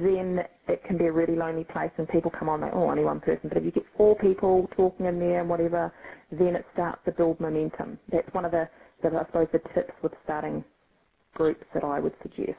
then 0.00 0.44
it 0.66 0.82
can 0.84 0.96
be 0.96 1.06
a 1.06 1.12
really 1.12 1.36
lonely 1.36 1.64
place 1.64 1.90
and 1.98 2.08
people 2.08 2.30
come 2.30 2.48
on 2.48 2.62
like, 2.62 2.72
oh, 2.74 2.90
only 2.90 3.04
one 3.04 3.20
person. 3.20 3.48
But 3.48 3.58
if 3.58 3.64
you 3.64 3.70
get 3.70 3.84
four 3.96 4.16
people 4.16 4.68
talking 4.76 5.06
in 5.06 5.18
there 5.18 5.40
and 5.40 5.48
whatever, 5.48 5.92
then 6.32 6.56
it 6.56 6.64
starts 6.72 6.98
to 7.04 7.12
build 7.12 7.38
momentum. 7.38 7.98
That's 8.10 8.32
one 8.32 8.44
of 8.44 8.50
the, 8.50 8.68
the 9.10 9.20
I 9.20 9.26
suppose, 9.26 9.48
the 9.52 9.60
tips 9.74 9.92
with 10.02 10.12
starting 10.24 10.64
groups 11.34 11.64
that 11.74 11.84
I 11.84 12.00
would 12.00 12.14
suggest. 12.22 12.58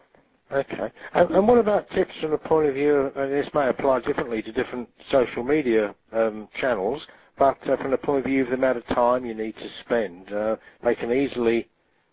Okay. 0.52 0.92
And, 1.14 1.32
and 1.32 1.48
what 1.48 1.58
about 1.58 1.90
tips 1.92 2.12
from 2.22 2.32
the 2.32 2.38
point 2.38 2.68
of 2.68 2.76
view, 2.76 3.12
and 3.16 3.32
this 3.32 3.50
may 3.54 3.68
apply 3.68 4.02
differently 4.02 4.42
to 4.44 4.52
different 4.52 4.90
social 5.10 5.44
media 5.44 5.96
um, 6.12 6.48
channels, 6.60 7.06
but 7.38 7.58
uh, 7.68 7.78
from 7.78 7.92
the 7.92 7.98
point 7.98 8.20
of 8.20 8.26
view 8.26 8.44
of 8.44 8.50
the 8.50 8.54
amount 8.56 8.78
of 8.78 8.86
time 8.88 9.26
you 9.26 9.34
need 9.34 9.56
to 9.56 9.68
spend, 9.84 10.32
uh, 10.32 10.56
they 10.84 10.94
can 10.96 11.12
easily 11.12 11.68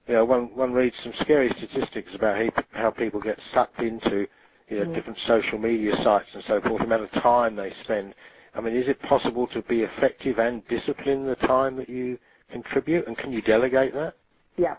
you 0.09 0.15
know, 0.15 0.25
one, 0.25 0.55
one 0.57 0.73
reads 0.73 0.97
some 1.05 1.13
scary 1.21 1.51
statistics 1.59 2.15
about 2.15 2.37
how, 2.37 2.65
how 2.73 2.91
people 2.91 3.21
get 3.21 3.39
sucked 3.53 3.81
into 3.81 4.27
you 4.69 4.79
know, 4.79 4.87
Mm. 4.87 4.95
different 4.95 5.19
social 5.27 5.59
media 5.59 5.95
sites 6.03 6.29
and 6.33 6.43
so 6.45 6.61
forth, 6.63 6.79
the 6.79 6.87
amount 6.87 7.03
of 7.03 7.11
time 7.23 7.55
they 7.55 7.73
spend. 7.85 8.15
I 8.55 8.61
mean, 8.61 8.75
is 8.75 8.89
it 8.89 9.01
possible 9.03 9.47
to 9.49 9.63
be 9.63 9.83
effective 9.83 10.39
and 10.39 10.67
discipline 10.69 11.27
the 11.27 11.37
time 11.37 11.77
that 11.77 11.89
you 11.91 12.19
contribute, 12.51 13.07
and 13.07 13.17
can 13.17 13.33
you 13.33 13.43
delegate 13.43 13.93
that? 13.95 14.15
Yeah. 14.59 14.77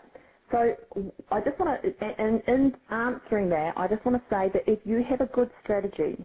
So 0.52 0.76
I 1.32 1.40
just 1.40 1.58
want 1.60 1.82
to, 1.82 2.04
and 2.20 2.42
in 2.48 2.74
answering 2.90 3.50
that, 3.50 3.74
I 3.76 3.88
just 3.88 4.04
want 4.06 4.18
to 4.22 4.24
say 4.30 4.50
that 4.54 4.64
if 4.70 4.80
you 4.84 5.02
have 5.08 5.20
a 5.22 5.26
good 5.34 5.50
strategy, 5.64 6.24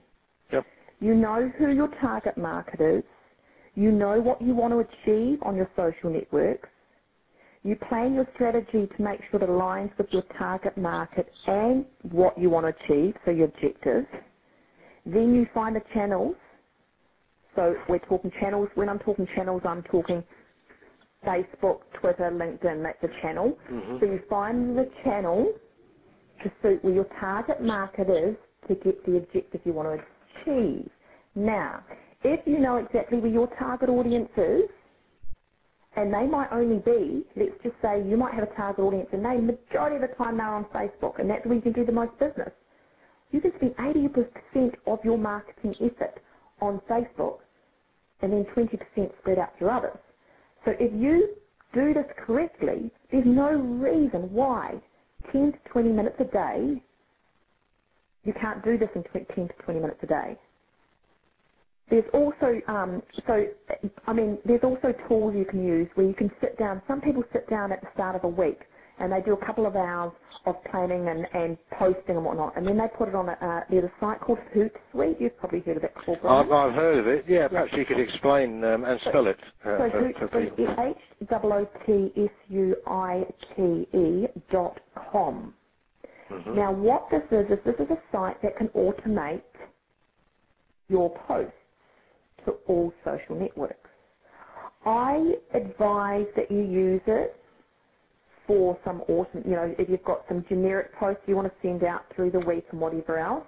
Yep. 0.54 0.66
you 1.00 1.16
know 1.16 1.52
who 1.58 1.72
your 1.74 1.90
target 2.02 2.38
market 2.38 2.82
is, 2.82 3.04
you 3.76 3.92
know 3.92 4.22
what 4.22 4.42
you 4.42 4.56
want 4.56 4.74
to 4.74 4.80
achieve 4.80 5.40
on 5.44 5.56
your 5.56 5.70
social 5.78 6.12
networks, 6.12 6.70
you 7.64 7.76
plan 7.90 8.16
your 8.16 8.28
strategy 8.36 8.88
to 8.98 9.04
make 9.04 9.22
sure 9.32 9.42
it 9.44 9.50
aligns 9.50 9.98
with 9.98 10.08
your 10.14 10.24
target 10.38 10.78
market 10.78 11.36
and 11.48 11.86
what 12.04 12.38
you 12.40 12.50
want 12.50 12.66
to 12.66 12.86
achieve, 12.86 13.16
so 13.26 13.32
your 13.32 13.48
objectives. 13.50 14.08
Then 15.06 15.36
you 15.36 15.48
find 15.54 15.76
the 15.76 15.82
channels. 15.94 16.36
So 17.56 17.76
we're 17.90 18.00
talking 18.00 18.32
channels. 18.42 18.70
When 18.76 18.90
I'm 18.90 19.00
talking 19.00 19.28
channels, 19.36 19.64
I'm 19.66 19.84
talking 19.84 20.24
Facebook, 21.26 21.82
Twitter, 22.02 22.32
LinkedIn. 22.32 22.84
That's 22.84 23.04
a 23.14 23.22
channel. 23.22 23.58
Mhm. 23.70 24.02
So 24.02 24.08
you 24.08 24.22
find 24.30 24.78
the 24.78 24.90
channel 25.04 25.54
to 26.44 26.52
suit 26.64 26.84
where 26.84 26.94
your 26.94 27.08
target 27.20 27.62
market 27.64 28.10
is 28.10 28.36
to 28.70 28.76
get 28.76 29.06
the 29.06 29.18
objective 29.18 29.62
you 29.66 29.74
want 29.74 30.02
to 30.02 30.06
achieve. 30.44 30.92
Now, 31.36 31.84
if 32.24 32.48
you 32.48 32.60
know 32.60 32.78
exactly 32.78 33.20
where 33.20 33.32
your 33.32 33.48
target 33.60 33.90
audience 33.90 34.32
is, 34.38 34.70
and 35.98 36.14
they 36.14 36.28
might 36.28 36.50
only 36.54 36.80
be, 36.80 37.26
let's 37.38 37.58
just 37.64 37.76
say 37.82 38.04
you 38.08 38.18
might 38.18 38.34
have 38.36 38.46
a 38.50 38.56
target 38.56 38.80
audience 38.86 39.10
and 39.14 39.26
they, 39.26 39.38
majority 39.42 39.98
of 39.98 40.04
the 40.10 40.16
time 40.18 40.38
they're 40.38 40.48
on 40.48 40.66
Facebook 40.68 41.20
and 41.20 41.30
that's 41.30 41.46
where 41.46 41.56
you 41.56 41.62
can 41.62 41.74
do 41.74 41.86
the 41.86 41.92
most 41.94 42.14
business. 42.20 42.54
You 43.32 43.42
can 43.42 43.52
spend 43.58 43.76
80% 43.78 44.76
of 44.88 45.00
your 45.06 45.18
marketing 45.18 45.76
effort 45.82 46.22
on 46.62 46.82
Facebook 46.90 47.40
and 48.22 48.34
then 48.34 48.46
20% 48.56 49.20
spread 49.20 49.40
out 49.40 49.58
through 49.60 49.70
others. 49.72 50.00
So 50.66 50.74
if 50.80 50.94
you 50.94 51.36
do 51.74 51.94
this 51.94 52.06
correctly, 52.26 52.92
there's 53.12 53.26
no 53.28 53.52
reason 53.52 54.34
why 54.34 54.82
10 55.32 55.54
to 55.54 55.60
20 55.72 55.90
minutes 55.92 56.18
a 56.20 56.26
day, 56.26 56.84
you 58.26 58.34
can't 58.42 58.64
do 58.66 58.78
this 58.78 58.90
in 58.96 59.04
10 59.36 59.48
to 59.50 59.54
20 59.66 59.80
minutes 59.82 60.00
a 60.04 60.08
day. 60.08 60.38
There's 61.90 62.06
also, 62.14 62.62
um, 62.68 63.02
so, 63.28 63.46
I 64.08 64.14
mean, 64.14 64.40
there's 64.46 64.64
also 64.64 64.94
tools 65.08 65.36
you 65.38 65.46
can 65.46 65.64
use 65.66 65.88
where 65.96 66.08
you 66.08 66.14
can 66.16 66.32
sit 66.42 66.58
down. 66.60 66.82
Some 66.88 67.02
people 67.02 67.24
sit 67.34 67.50
down 67.50 67.72
at 67.74 67.82
the 67.82 67.88
start 67.94 68.16
of 68.16 68.24
a 68.24 68.30
week 68.30 68.60
and 69.00 69.12
they 69.12 69.22
do 69.22 69.34
a 69.34 69.46
couple 69.46 69.66
of 69.68 69.76
hours 69.76 70.12
of 70.46 70.56
planning 70.72 71.08
and, 71.10 71.26
and 71.34 71.58
posting 71.80 72.16
and 72.18 72.24
whatnot, 72.26 72.56
and 72.58 72.66
then 72.68 72.78
they 72.78 72.88
put 72.98 73.08
it 73.10 73.16
on 73.16 73.28
a, 73.30 73.34
uh, 73.34 73.62
there's 73.70 73.84
a 73.86 73.92
site 74.00 74.20
called 74.22 74.40
Hootsuite. 74.56 75.20
You've 75.22 75.38
probably 75.38 75.60
heard 75.62 75.78
of 75.78 75.84
it 75.86 75.94
before, 75.96 76.18
I've, 76.30 76.52
I've 76.52 76.74
heard 76.74 76.98
of 77.00 77.08
it. 77.08 77.26
Yeah, 77.30 77.48
perhaps 77.50 77.72
you 77.76 77.86
could 77.86 78.00
explain 78.00 78.64
um, 78.64 78.86
and 78.86 79.00
spell 79.02 79.28
it 79.28 79.38
uh, 79.66 79.78
So 79.80 79.90
for 79.92 80.02
Hootsuite 80.30 80.52
people. 80.52 80.66
is 80.66 80.72
H-O-O-T-S-U-I-T-E 81.22 82.28
dot 84.52 84.80
com. 85.12 85.54
Mhm. 86.32 86.56
Now, 86.56 86.74
what 86.74 87.10
this 87.12 87.24
is, 87.32 87.48
is 87.52 87.60
this 87.66 87.76
is 87.80 87.92
a 87.92 88.00
site 88.12 88.42
that 88.44 88.58
can 88.58 88.70
automate 88.70 89.44
your 90.90 91.12
posts 91.28 91.54
to 92.46 92.54
all 92.68 92.94
social 93.06 93.38
networks. 93.40 93.90
I 94.86 95.34
advise 95.54 96.28
that 96.38 96.52
you 96.52 96.62
use 96.62 97.04
it 97.08 97.39
for 98.50 98.76
some 98.84 99.02
awesome, 99.10 99.44
you 99.46 99.52
know, 99.52 99.76
if 99.78 99.88
you've 99.88 100.04
got 100.04 100.26
some 100.28 100.44
generic 100.50 100.92
posts 100.96 101.22
you 101.28 101.36
want 101.36 101.48
to 101.48 101.54
send 101.62 101.84
out 101.84 102.02
through 102.16 102.32
the 102.32 102.40
week 102.40 102.66
and 102.72 102.82
whatever 102.82 103.20
else. 103.20 103.46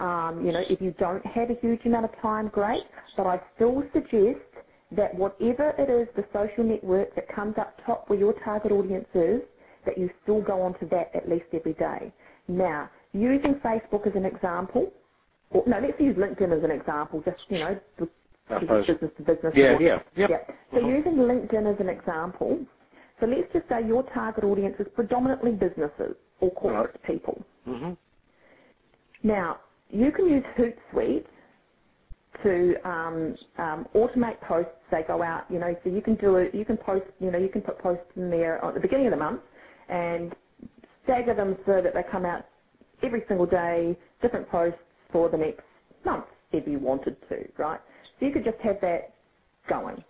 Um, 0.00 0.44
you 0.44 0.50
know, 0.50 0.64
if 0.68 0.80
you 0.82 0.92
don't 0.98 1.24
have 1.24 1.48
a 1.50 1.54
huge 1.62 1.78
amount 1.86 2.06
of 2.06 2.10
time, 2.20 2.48
great. 2.48 2.82
But 3.16 3.28
I 3.28 3.40
still 3.54 3.84
suggest 3.92 4.40
that 4.96 5.14
whatever 5.14 5.72
it 5.78 5.88
is, 5.88 6.08
the 6.16 6.24
social 6.32 6.64
network 6.64 7.14
that 7.14 7.32
comes 7.32 7.54
up 7.56 7.76
top 7.86 8.10
where 8.10 8.18
your 8.18 8.34
target 8.44 8.72
audience 8.72 9.06
is, 9.14 9.42
that 9.86 9.96
you 9.96 10.10
still 10.24 10.42
go 10.42 10.60
onto 10.60 10.88
that 10.88 11.12
at 11.14 11.28
least 11.28 11.46
every 11.52 11.74
day. 11.74 12.12
Now, 12.48 12.90
using 13.12 13.54
Facebook 13.64 14.08
as 14.08 14.16
an 14.16 14.24
example, 14.24 14.92
or 15.52 15.62
no, 15.68 15.78
let's 15.78 16.00
use 16.00 16.16
LinkedIn 16.16 16.56
as 16.58 16.64
an 16.64 16.72
example, 16.72 17.22
just, 17.24 17.38
you 17.48 17.58
know, 17.60 17.78
business 18.48 19.10
to 19.18 19.22
business. 19.22 19.52
Yeah, 19.54 19.78
yeah, 19.80 19.98
yep. 20.16 20.30
yeah. 20.30 20.38
So 20.74 20.80
Mhm. 20.80 20.90
using 20.98 21.16
LinkedIn 21.16 21.72
as 21.72 21.78
an 21.80 21.88
example, 21.88 22.58
so 23.22 23.28
let's 23.28 23.52
just 23.54 23.70
say 23.70 23.86
your 23.86 24.04
target 24.14 24.44
audience 24.44 24.76
is 24.80 24.88
predominantly 24.96 25.52
businesses 25.52 26.16
or 26.42 26.52
corporate 26.52 27.02
people. 27.04 27.42
Mhm. 27.66 27.98
Now, 29.24 29.60
you 29.90 30.12
can 30.12 30.28
use 30.28 30.44
Hootsuite 30.58 31.26
to 32.44 32.74
um, 32.88 33.36
um, 33.58 33.86
automate 33.94 34.40
posts. 34.42 34.72
They 34.90 35.02
go 35.06 35.22
out, 35.22 35.50
you 35.50 35.60
know, 35.60 35.74
so 35.84 35.90
you 35.90 36.02
can 36.02 36.16
do 36.16 36.36
it. 36.36 36.54
You 36.54 36.64
can 36.64 36.78
post, 36.78 37.06
you 37.20 37.30
know, 37.32 37.38
you 37.38 37.50
can 37.50 37.62
put 37.62 37.78
posts 37.80 38.06
in 38.16 38.30
there 38.30 38.64
at 38.64 38.74
the 38.74 38.80
beginning 38.80 39.06
of 39.08 39.12
the 39.12 39.18
month 39.18 39.42
and 39.88 40.34
stagger 41.04 41.34
them 41.34 41.56
so 41.66 41.82
that 41.82 41.94
they 41.94 42.04
come 42.10 42.26
out 42.26 42.46
every 43.02 43.24
single 43.28 43.46
day, 43.46 43.98
different 44.22 44.48
posts 44.50 44.80
for 45.12 45.30
the 45.30 45.38
next 45.38 45.62
month 46.04 46.26
if 46.52 46.68
you 46.68 46.78
wanted 46.80 47.16
to, 47.28 47.36
right? 47.58 47.80
So 48.20 48.26
you 48.26 48.32
could 48.32 48.44
just 48.44 48.58
have 48.62 48.78
that 48.82 49.14
going. 49.68 50.04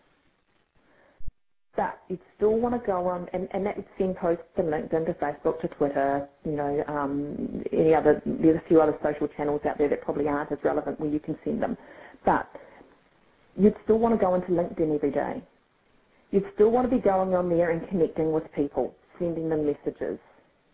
But 1.74 1.98
you'd 2.08 2.20
still 2.36 2.58
want 2.58 2.74
to 2.78 2.86
go 2.86 3.08
on, 3.08 3.28
and, 3.32 3.48
and 3.52 3.64
that 3.64 3.76
would 3.76 3.86
send 3.96 4.16
posts 4.16 4.44
to 4.56 4.62
LinkedIn, 4.62 5.06
to 5.06 5.14
Facebook, 5.14 5.60
to 5.62 5.68
Twitter, 5.68 6.28
you 6.44 6.52
know, 6.52 6.84
um, 6.86 7.62
any 7.72 7.94
other, 7.94 8.20
there's 8.26 8.56
a 8.56 8.68
few 8.68 8.82
other 8.82 8.96
social 9.02 9.26
channels 9.28 9.62
out 9.66 9.78
there 9.78 9.88
that 9.88 10.02
probably 10.02 10.28
aren't 10.28 10.52
as 10.52 10.58
relevant 10.64 11.00
where 11.00 11.08
you 11.08 11.18
can 11.20 11.38
send 11.44 11.62
them. 11.62 11.78
But 12.26 12.46
you'd 13.56 13.76
still 13.84 13.98
want 13.98 14.14
to 14.14 14.20
go 14.20 14.34
into 14.34 14.48
LinkedIn 14.48 14.94
every 14.94 15.10
day. 15.10 15.42
You'd 16.30 16.50
still 16.54 16.70
want 16.70 16.90
to 16.90 16.94
be 16.94 17.02
going 17.02 17.34
on 17.34 17.48
there 17.48 17.70
and 17.70 17.88
connecting 17.88 18.32
with 18.32 18.44
people, 18.54 18.94
sending 19.18 19.48
them 19.48 19.66
messages, 19.66 20.18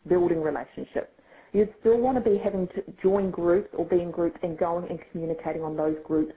building 0.08 0.42
relationships. 0.42 1.12
You'd 1.52 1.74
still 1.80 1.98
want 1.98 2.22
to 2.22 2.30
be 2.30 2.38
having 2.38 2.66
to 2.68 2.82
join 3.02 3.30
groups 3.30 3.68
or 3.76 3.84
be 3.84 4.00
in 4.00 4.10
groups 4.10 4.38
and 4.42 4.58
going 4.58 4.88
and 4.90 4.98
communicating 5.12 5.62
on 5.62 5.76
those 5.76 5.96
groups, 6.04 6.34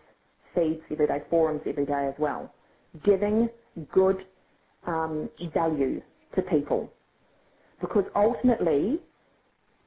feeds 0.56 0.82
every 0.92 1.08
day, 1.08 1.22
forums 1.30 1.62
every 1.66 1.86
day 1.86 2.08
as 2.08 2.16
well. 2.20 2.54
Giving 3.04 3.50
good 3.92 4.26
um, 4.88 5.30
value 5.54 6.02
to 6.36 6.42
people. 6.44 6.92
Because 7.82 8.06
ultimately, 8.16 9.02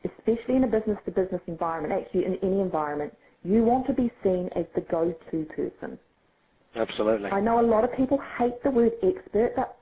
especially 0.05 0.57
in 0.57 0.65
a 0.65 0.69
business-to-business 0.69 1.43
environment, 1.49 1.95
actually 1.95 2.27
in 2.27 2.37
any 2.43 2.61
environment, 2.61 3.15
you 3.45 3.65
want 3.65 3.87
to 3.89 3.95
be 3.95 4.11
seen 4.25 4.51
as 4.57 4.67
the 4.75 4.83
go-to 4.83 5.47
person. 5.57 5.99
Absolutely. 6.77 7.31
I 7.31 7.41
know 7.41 7.61
a 7.61 7.67
lot 7.67 7.85
of 7.85 7.93
people 7.97 8.19
hate 8.39 8.63
the 8.65 8.71
word 8.71 8.93
expert, 9.03 9.55
but 9.57 9.79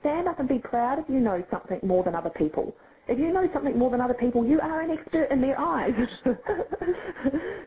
stand 0.00 0.28
up 0.28 0.38
and 0.40 0.48
be 0.48 0.60
proud 0.60 1.00
if 1.00 1.06
you 1.08 1.20
know 1.20 1.44
something 1.50 1.80
more 1.82 2.04
than 2.04 2.14
other 2.14 2.30
people. 2.30 2.76
If 3.08 3.18
you 3.18 3.32
know 3.32 3.48
something 3.54 3.78
more 3.78 3.90
than 3.90 4.00
other 4.02 4.14
people, 4.14 4.46
you 4.46 4.60
are 4.60 4.82
an 4.82 4.90
expert 4.90 5.30
in 5.32 5.40
their 5.42 5.58
eyes. 5.60 5.92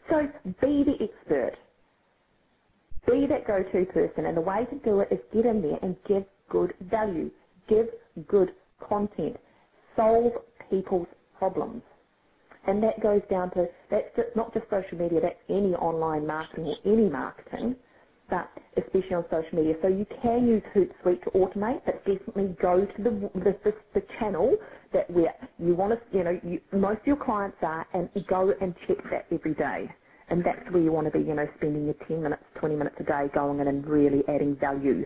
so 0.09 0.27
be 0.61 0.83
the 0.85 0.97
expert. 1.01 1.53
Be 3.07 3.27
that 3.27 3.47
go-to 3.47 3.85
person, 3.93 4.25
and 4.27 4.37
the 4.37 4.41
way 4.41 4.65
to 4.65 4.79
do 4.85 5.01
it 5.01 5.09
is 5.11 5.19
get 5.33 5.45
in 5.45 5.61
there 5.61 5.79
and 5.81 5.97
give 6.07 6.25
good 6.49 6.73
value. 6.81 7.31
Give 7.69 7.87
good 8.27 8.49
content. 8.89 9.37
Solve 9.95 10.33
people's 10.69 11.07
problems. 11.37 11.83
And 12.67 12.83
that 12.83 13.01
goes 13.01 13.21
down 13.29 13.51
to, 13.51 13.67
that's 13.91 14.09
not 14.35 14.53
just 14.53 14.67
social 14.69 14.97
media, 14.99 15.21
that's 15.21 15.39
any 15.49 15.73
online 15.75 16.27
marketing 16.27 16.67
or 16.67 16.77
any 16.85 17.09
marketing, 17.09 17.75
but 18.29 18.49
especially 18.77 19.15
on 19.15 19.25
social 19.31 19.59
media. 19.59 19.75
So 19.81 19.87
you 19.89 20.05
can 20.21 20.47
use 20.47 20.63
Hootsuite 20.75 21.23
to 21.23 21.31
automate, 21.31 21.81
but 21.85 22.05
definitely 22.05 22.55
go 22.61 22.85
to 22.85 23.03
the, 23.03 23.11
the, 23.35 23.57
the, 23.63 23.73
the 23.95 24.03
channel 24.19 24.55
that 24.93 25.09
where 25.11 25.33
you 25.59 25.75
want 25.75 25.93
to, 25.93 26.17
you 26.17 26.23
know, 26.25 26.39
you, 26.43 26.61
most 26.73 27.01
of 27.01 27.07
your 27.07 27.23
clients 27.25 27.57
are, 27.63 27.87
and 27.93 28.09
go 28.27 28.53
and 28.61 28.75
check 28.87 28.97
that 29.11 29.27
every 29.31 29.55
day. 29.55 29.89
And 30.29 30.45
that's 30.45 30.71
where 30.71 30.83
you 30.83 30.91
want 30.91 31.11
to 31.11 31.19
be, 31.19 31.25
you 31.25 31.33
know, 31.35 31.47
spending 31.57 31.85
your 31.85 31.95
10 32.07 32.23
minutes, 32.23 32.43
20 32.59 32.75
minutes 32.75 32.97
a 32.99 33.03
day 33.03 33.27
going 33.33 33.61
in 33.61 33.67
and 33.67 33.87
really 33.87 34.23
adding 34.29 34.57
value 34.57 35.05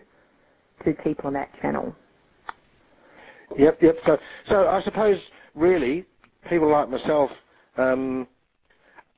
to 0.84 0.92
people 0.94 1.26
on 1.26 1.34
that 1.34 1.50
channel. 1.60 1.94
Yep, 3.56 3.82
yep. 3.82 3.96
So, 4.06 4.18
so 4.46 4.68
I 4.68 4.82
suppose 4.82 5.18
really 5.54 6.06
people 6.48 6.70
like 6.70 6.88
myself 6.88 7.30
um, 7.76 8.26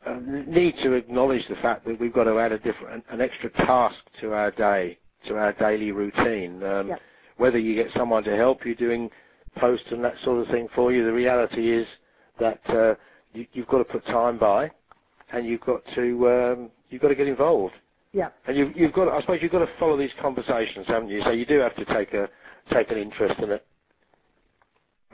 uh, 0.07 0.19
need 0.47 0.75
to 0.83 0.93
acknowledge 0.93 1.47
the 1.49 1.57
fact 1.57 1.87
that 1.87 1.99
we've 2.01 2.13
got 2.13 2.25
to 2.25 2.39
add 2.39 2.53
a 2.53 2.59
different, 2.59 3.05
an 3.11 3.21
extra 3.21 3.51
task 3.51 3.97
to 4.21 4.33
our 4.33 4.51
day, 4.51 4.99
to 5.27 5.37
our 5.37 5.53
daily 5.55 5.93
routine. 5.93 6.63
Um, 6.63 6.89
yep. 6.89 7.01
Whether 7.37 7.59
you 7.59 7.75
get 7.75 7.91
someone 7.97 8.23
to 8.25 8.37
help 8.37 8.65
you 8.65 8.75
doing 8.75 9.11
posts 9.57 9.87
and 9.91 10.05
that 10.05 10.15
sort 10.23 10.41
of 10.41 10.49
thing 10.49 10.69
for 10.75 10.93
you, 10.93 11.05
the 11.05 11.13
reality 11.13 11.71
is 11.73 11.87
that 12.39 12.61
uh, 12.69 12.95
you, 13.33 13.47
you've 13.53 13.69
got 13.69 13.79
to 13.79 13.85
put 13.85 14.05
time 14.07 14.39
by 14.39 14.71
and 15.33 15.47
you've 15.47 15.61
got 15.63 15.83
to 15.95 16.29
um, 16.29 16.71
you've 16.91 17.03
got 17.03 17.09
to 17.09 17.15
get 17.15 17.27
involved. 17.27 17.75
Yeah. 18.15 18.31
And 18.49 18.57
you've 18.57 18.77
you've 18.77 18.95
got 18.95 19.09
I 19.09 19.21
suppose 19.23 19.41
you've 19.43 19.53
got 19.53 19.61
to 19.61 19.71
follow 19.81 19.99
these 19.99 20.13
conversations, 20.23 20.87
haven't 20.89 21.11
you? 21.11 21.23
So 21.25 21.33
you 21.33 21.47
do 21.47 21.61
have 21.61 21.77
to 21.77 21.87
take 21.87 22.15
a 22.15 22.31
take 22.73 22.91
an 22.93 22.99
interest 22.99 23.41
in 23.41 23.51
it. 23.53 23.67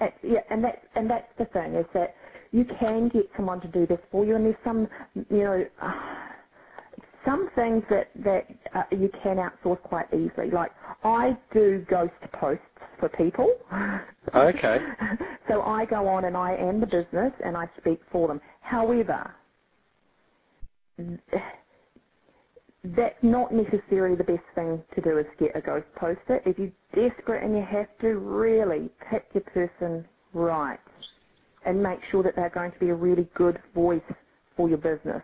That's, 0.00 0.14
yeah, 0.22 0.40
and 0.50 0.64
that's 0.64 0.78
and 0.96 1.10
that's 1.10 1.28
the 1.38 1.46
thing 1.46 1.74
is 1.74 1.86
that 1.94 2.14
you 2.52 2.66
can 2.80 3.08
get 3.08 3.28
someone 3.36 3.60
to 3.62 3.68
do 3.68 3.86
this 3.86 4.00
for 4.12 4.24
you, 4.26 4.36
and 4.36 4.46
there's 4.46 4.56
some 4.64 4.88
you 5.30 5.38
know. 5.44 5.66
Uh, 5.82 5.92
some 7.26 7.50
things 7.56 7.84
that 7.90 8.10
that 8.24 8.46
uh, 8.74 8.82
you 8.92 9.10
can 9.22 9.38
outsource 9.38 9.82
quite 9.82 10.06
easily. 10.14 10.50
Like 10.52 10.72
I 11.04 11.38
do 11.54 11.84
ghost 11.90 12.12
posts 12.40 12.64
for 13.00 13.10
people. 13.10 13.54
Okay. 14.34 14.78
so 15.48 15.62
I 15.62 15.86
go 15.86 16.08
on 16.08 16.26
and 16.26 16.36
I 16.36 16.54
am 16.56 16.80
the 16.80 16.86
business 16.86 17.32
and 17.44 17.56
I 17.56 17.66
speak 17.78 18.00
for 18.12 18.28
them. 18.28 18.40
However, 18.62 19.34
that's 22.82 23.22
not 23.22 23.52
necessarily 23.52 24.16
the 24.16 24.24
best 24.24 24.44
thing 24.54 24.82
to 24.94 25.00
do 25.00 25.18
is 25.18 25.26
get 25.38 25.54
a 25.54 25.60
ghost 25.60 25.86
poster. 25.96 26.40
If 26.46 26.58
you're 26.58 26.72
desperate 26.94 27.44
and 27.44 27.54
you 27.56 27.64
have 27.64 27.88
to, 28.00 28.18
really 28.18 28.88
pick 29.10 29.26
your 29.34 29.42
person 29.44 30.06
right 30.32 30.78
and 31.66 31.82
make 31.82 32.00
sure 32.10 32.22
that 32.22 32.36
they're 32.36 32.50
going 32.50 32.72
to 32.72 32.78
be 32.78 32.88
a 32.88 32.94
really 32.94 33.28
good 33.34 33.60
voice 33.74 34.00
for 34.56 34.68
your 34.68 34.78
business. 34.78 35.22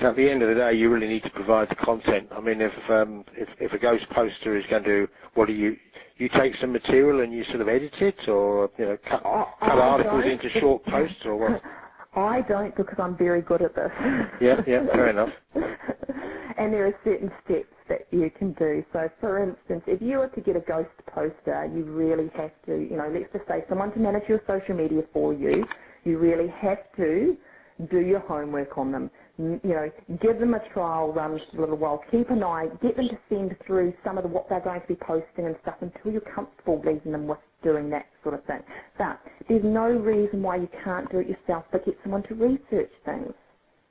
So 0.00 0.10
at 0.10 0.16
the 0.16 0.30
end 0.30 0.42
of 0.42 0.48
the 0.48 0.54
day, 0.54 0.74
you 0.74 0.90
really 0.90 1.08
need 1.08 1.24
to 1.24 1.30
provide 1.30 1.68
the 1.70 1.74
content. 1.74 2.28
I 2.30 2.40
mean, 2.40 2.60
if 2.60 2.72
um, 2.88 3.24
if, 3.36 3.48
if 3.58 3.72
a 3.72 3.78
ghost 3.78 4.06
poster 4.10 4.56
is 4.56 4.64
going 4.70 4.84
to, 4.84 5.08
what 5.34 5.46
do 5.46 5.52
you 5.52 5.76
you 6.18 6.28
take 6.28 6.54
some 6.56 6.72
material 6.72 7.20
and 7.22 7.32
you 7.32 7.42
sort 7.44 7.60
of 7.60 7.68
edit 7.68 7.94
it, 8.00 8.28
or 8.28 8.70
you 8.78 8.86
know, 8.86 8.98
cut, 9.08 9.26
I, 9.26 9.44
cut 9.60 9.78
articles 9.78 10.24
into 10.24 10.48
short 10.60 10.84
posts, 10.84 11.24
or 11.24 11.36
what? 11.36 11.62
I 12.14 12.40
don't 12.42 12.74
because 12.76 12.96
I'm 12.98 13.16
very 13.16 13.42
good 13.42 13.62
at 13.62 13.74
this. 13.74 13.90
Yeah, 14.40 14.62
yeah, 14.66 14.86
fair 14.92 15.08
enough. 15.10 15.30
and 15.54 16.72
there 16.72 16.86
are 16.86 16.94
certain 17.04 17.30
steps 17.44 17.74
that 17.88 18.06
you 18.10 18.30
can 18.38 18.52
do. 18.54 18.84
So, 18.92 19.08
for 19.20 19.42
instance, 19.42 19.82
if 19.86 20.00
you 20.02 20.18
were 20.18 20.28
to 20.28 20.40
get 20.40 20.56
a 20.56 20.60
ghost 20.60 20.90
poster, 21.06 21.70
you 21.74 21.84
really 21.84 22.30
have 22.36 22.50
to, 22.66 22.76
you 22.76 22.96
know, 22.96 23.10
let's 23.12 23.32
just 23.32 23.46
say 23.46 23.64
someone 23.68 23.92
to 23.92 23.98
manage 23.98 24.28
your 24.28 24.40
social 24.46 24.74
media 24.74 25.02
for 25.12 25.32
you. 25.34 25.64
You 26.04 26.18
really 26.18 26.48
have 26.48 26.78
to 26.96 27.36
do 27.90 28.00
your 28.00 28.20
homework 28.20 28.76
on 28.76 28.90
them. 28.90 29.10
You 29.38 29.60
know, 29.64 29.90
give 30.20 30.40
them 30.40 30.54
a 30.54 30.60
trial 30.72 31.12
run 31.12 31.40
for 31.50 31.58
a 31.58 31.60
little 31.60 31.76
while. 31.76 32.02
Keep 32.10 32.30
an 32.30 32.42
eye. 32.42 32.66
Get 32.82 32.96
them 32.96 33.08
to 33.08 33.18
send 33.28 33.56
through 33.66 33.94
some 34.04 34.18
of 34.18 34.24
the, 34.24 34.28
what 34.28 34.48
they're 34.48 34.60
going 34.60 34.80
to 34.80 34.86
be 34.86 34.96
posting 34.96 35.46
and 35.46 35.56
stuff 35.62 35.76
until 35.80 36.10
you're 36.10 36.20
comfortable 36.22 36.82
leaving 36.84 37.12
them 37.12 37.26
with 37.28 37.38
doing 37.62 37.90
that 37.90 38.06
sort 38.22 38.34
of 38.34 38.44
thing. 38.44 38.60
But 38.96 39.20
there's 39.48 39.64
no 39.64 39.88
reason 39.88 40.42
why 40.42 40.56
you 40.56 40.68
can't 40.84 41.10
do 41.10 41.18
it 41.18 41.28
yourself, 41.28 41.64
but 41.72 41.84
get 41.84 41.96
someone 42.02 42.22
to 42.24 42.34
research 42.34 42.90
things. 43.04 43.32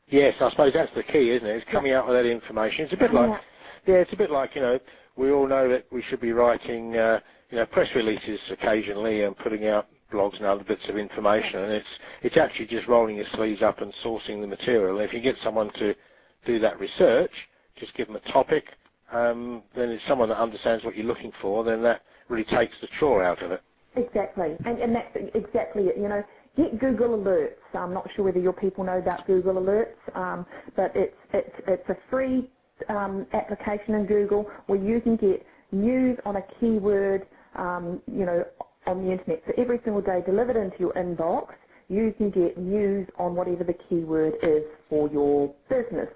Yes, 0.09 0.35
I 0.39 0.49
suppose 0.49 0.73
that's 0.73 0.93
the 0.95 1.03
key, 1.03 1.31
isn't 1.31 1.47
it? 1.47 1.57
It's 1.57 1.71
coming 1.71 1.91
out 1.91 2.07
with 2.07 2.15
that 2.15 2.29
information. 2.29 2.85
It's 2.85 2.93
a 2.93 2.97
bit 2.97 3.13
like, 3.13 3.41
yeah, 3.85 3.95
it's 3.95 4.13
a 4.13 4.17
bit 4.17 4.31
like 4.31 4.55
you 4.55 4.61
know, 4.61 4.79
we 5.17 5.31
all 5.31 5.47
know 5.47 5.67
that 5.67 5.85
we 5.91 6.01
should 6.01 6.21
be 6.21 6.31
writing, 6.31 6.95
uh, 6.95 7.19
you 7.49 7.57
know, 7.57 7.65
press 7.65 7.89
releases 7.93 8.39
occasionally 8.49 9.23
and 9.23 9.37
putting 9.37 9.67
out 9.67 9.87
blogs 10.11 10.37
and 10.37 10.45
other 10.45 10.63
bits 10.63 10.87
of 10.87 10.95
information, 10.95 11.59
and 11.59 11.73
it's 11.73 11.99
it's 12.21 12.37
actually 12.37 12.67
just 12.67 12.87
rolling 12.87 13.17
your 13.17 13.25
sleeves 13.33 13.61
up 13.61 13.81
and 13.81 13.93
sourcing 14.05 14.39
the 14.39 14.47
material. 14.47 14.99
If 14.99 15.13
you 15.13 15.21
get 15.21 15.35
someone 15.43 15.71
to 15.73 15.93
do 16.45 16.59
that 16.59 16.79
research, 16.79 17.31
just 17.75 17.93
give 17.95 18.07
them 18.07 18.15
a 18.15 18.31
topic, 18.31 18.63
um, 19.11 19.63
then 19.75 19.89
it's 19.89 20.05
someone 20.07 20.29
that 20.29 20.39
understands 20.39 20.85
what 20.85 20.95
you're 20.95 21.05
looking 21.05 21.33
for. 21.41 21.65
Then 21.65 21.81
that 21.83 22.03
really 22.29 22.43
takes 22.45 22.75
the 22.81 22.87
chore 22.99 23.23
out 23.23 23.41
of 23.41 23.51
it. 23.51 23.61
Exactly, 23.95 24.55
and, 24.65 24.79
and 24.79 24.95
that's 24.95 25.15
exactly 25.33 25.83
it. 25.83 25.97
You 25.97 26.07
know, 26.07 26.23
get 26.55 26.79
Google 26.79 27.17
Alerts. 27.17 27.55
I'm 27.73 27.93
not 27.93 28.07
sure 28.15 28.25
whether 28.25 28.39
your 28.39 28.53
people 28.53 28.83
know 28.83 28.97
about 28.99 29.25
Google 29.25 29.55
Alerts, 29.55 30.15
um, 30.15 30.45
but 30.75 30.91
it's 30.95 31.15
it's 31.33 31.55
it's 31.67 31.89
a 31.89 31.97
free 32.09 32.49
um, 32.89 33.25
application 33.33 33.95
in 33.95 34.05
Google 34.05 34.49
where 34.67 34.79
you 34.79 35.01
can 35.01 35.15
get 35.15 35.45
news 35.71 36.17
on 36.25 36.35
a 36.35 36.41
keyword, 36.59 37.25
um, 37.55 38.01
you 38.07 38.25
know, 38.25 38.43
on 38.85 39.03
the 39.03 39.11
internet. 39.11 39.41
So 39.47 39.53
every 39.57 39.79
single 39.83 40.01
day, 40.01 40.21
delivered 40.25 40.57
into 40.57 40.77
your 40.79 40.93
inbox, 40.93 41.53
you 41.89 42.13
can 42.17 42.29
get 42.29 42.57
news 42.57 43.07
on 43.17 43.35
whatever 43.35 43.63
the 43.63 43.75
keyword 43.89 44.33
is 44.43 44.63
for 44.89 45.09
your 45.09 45.53
business. 45.69 46.09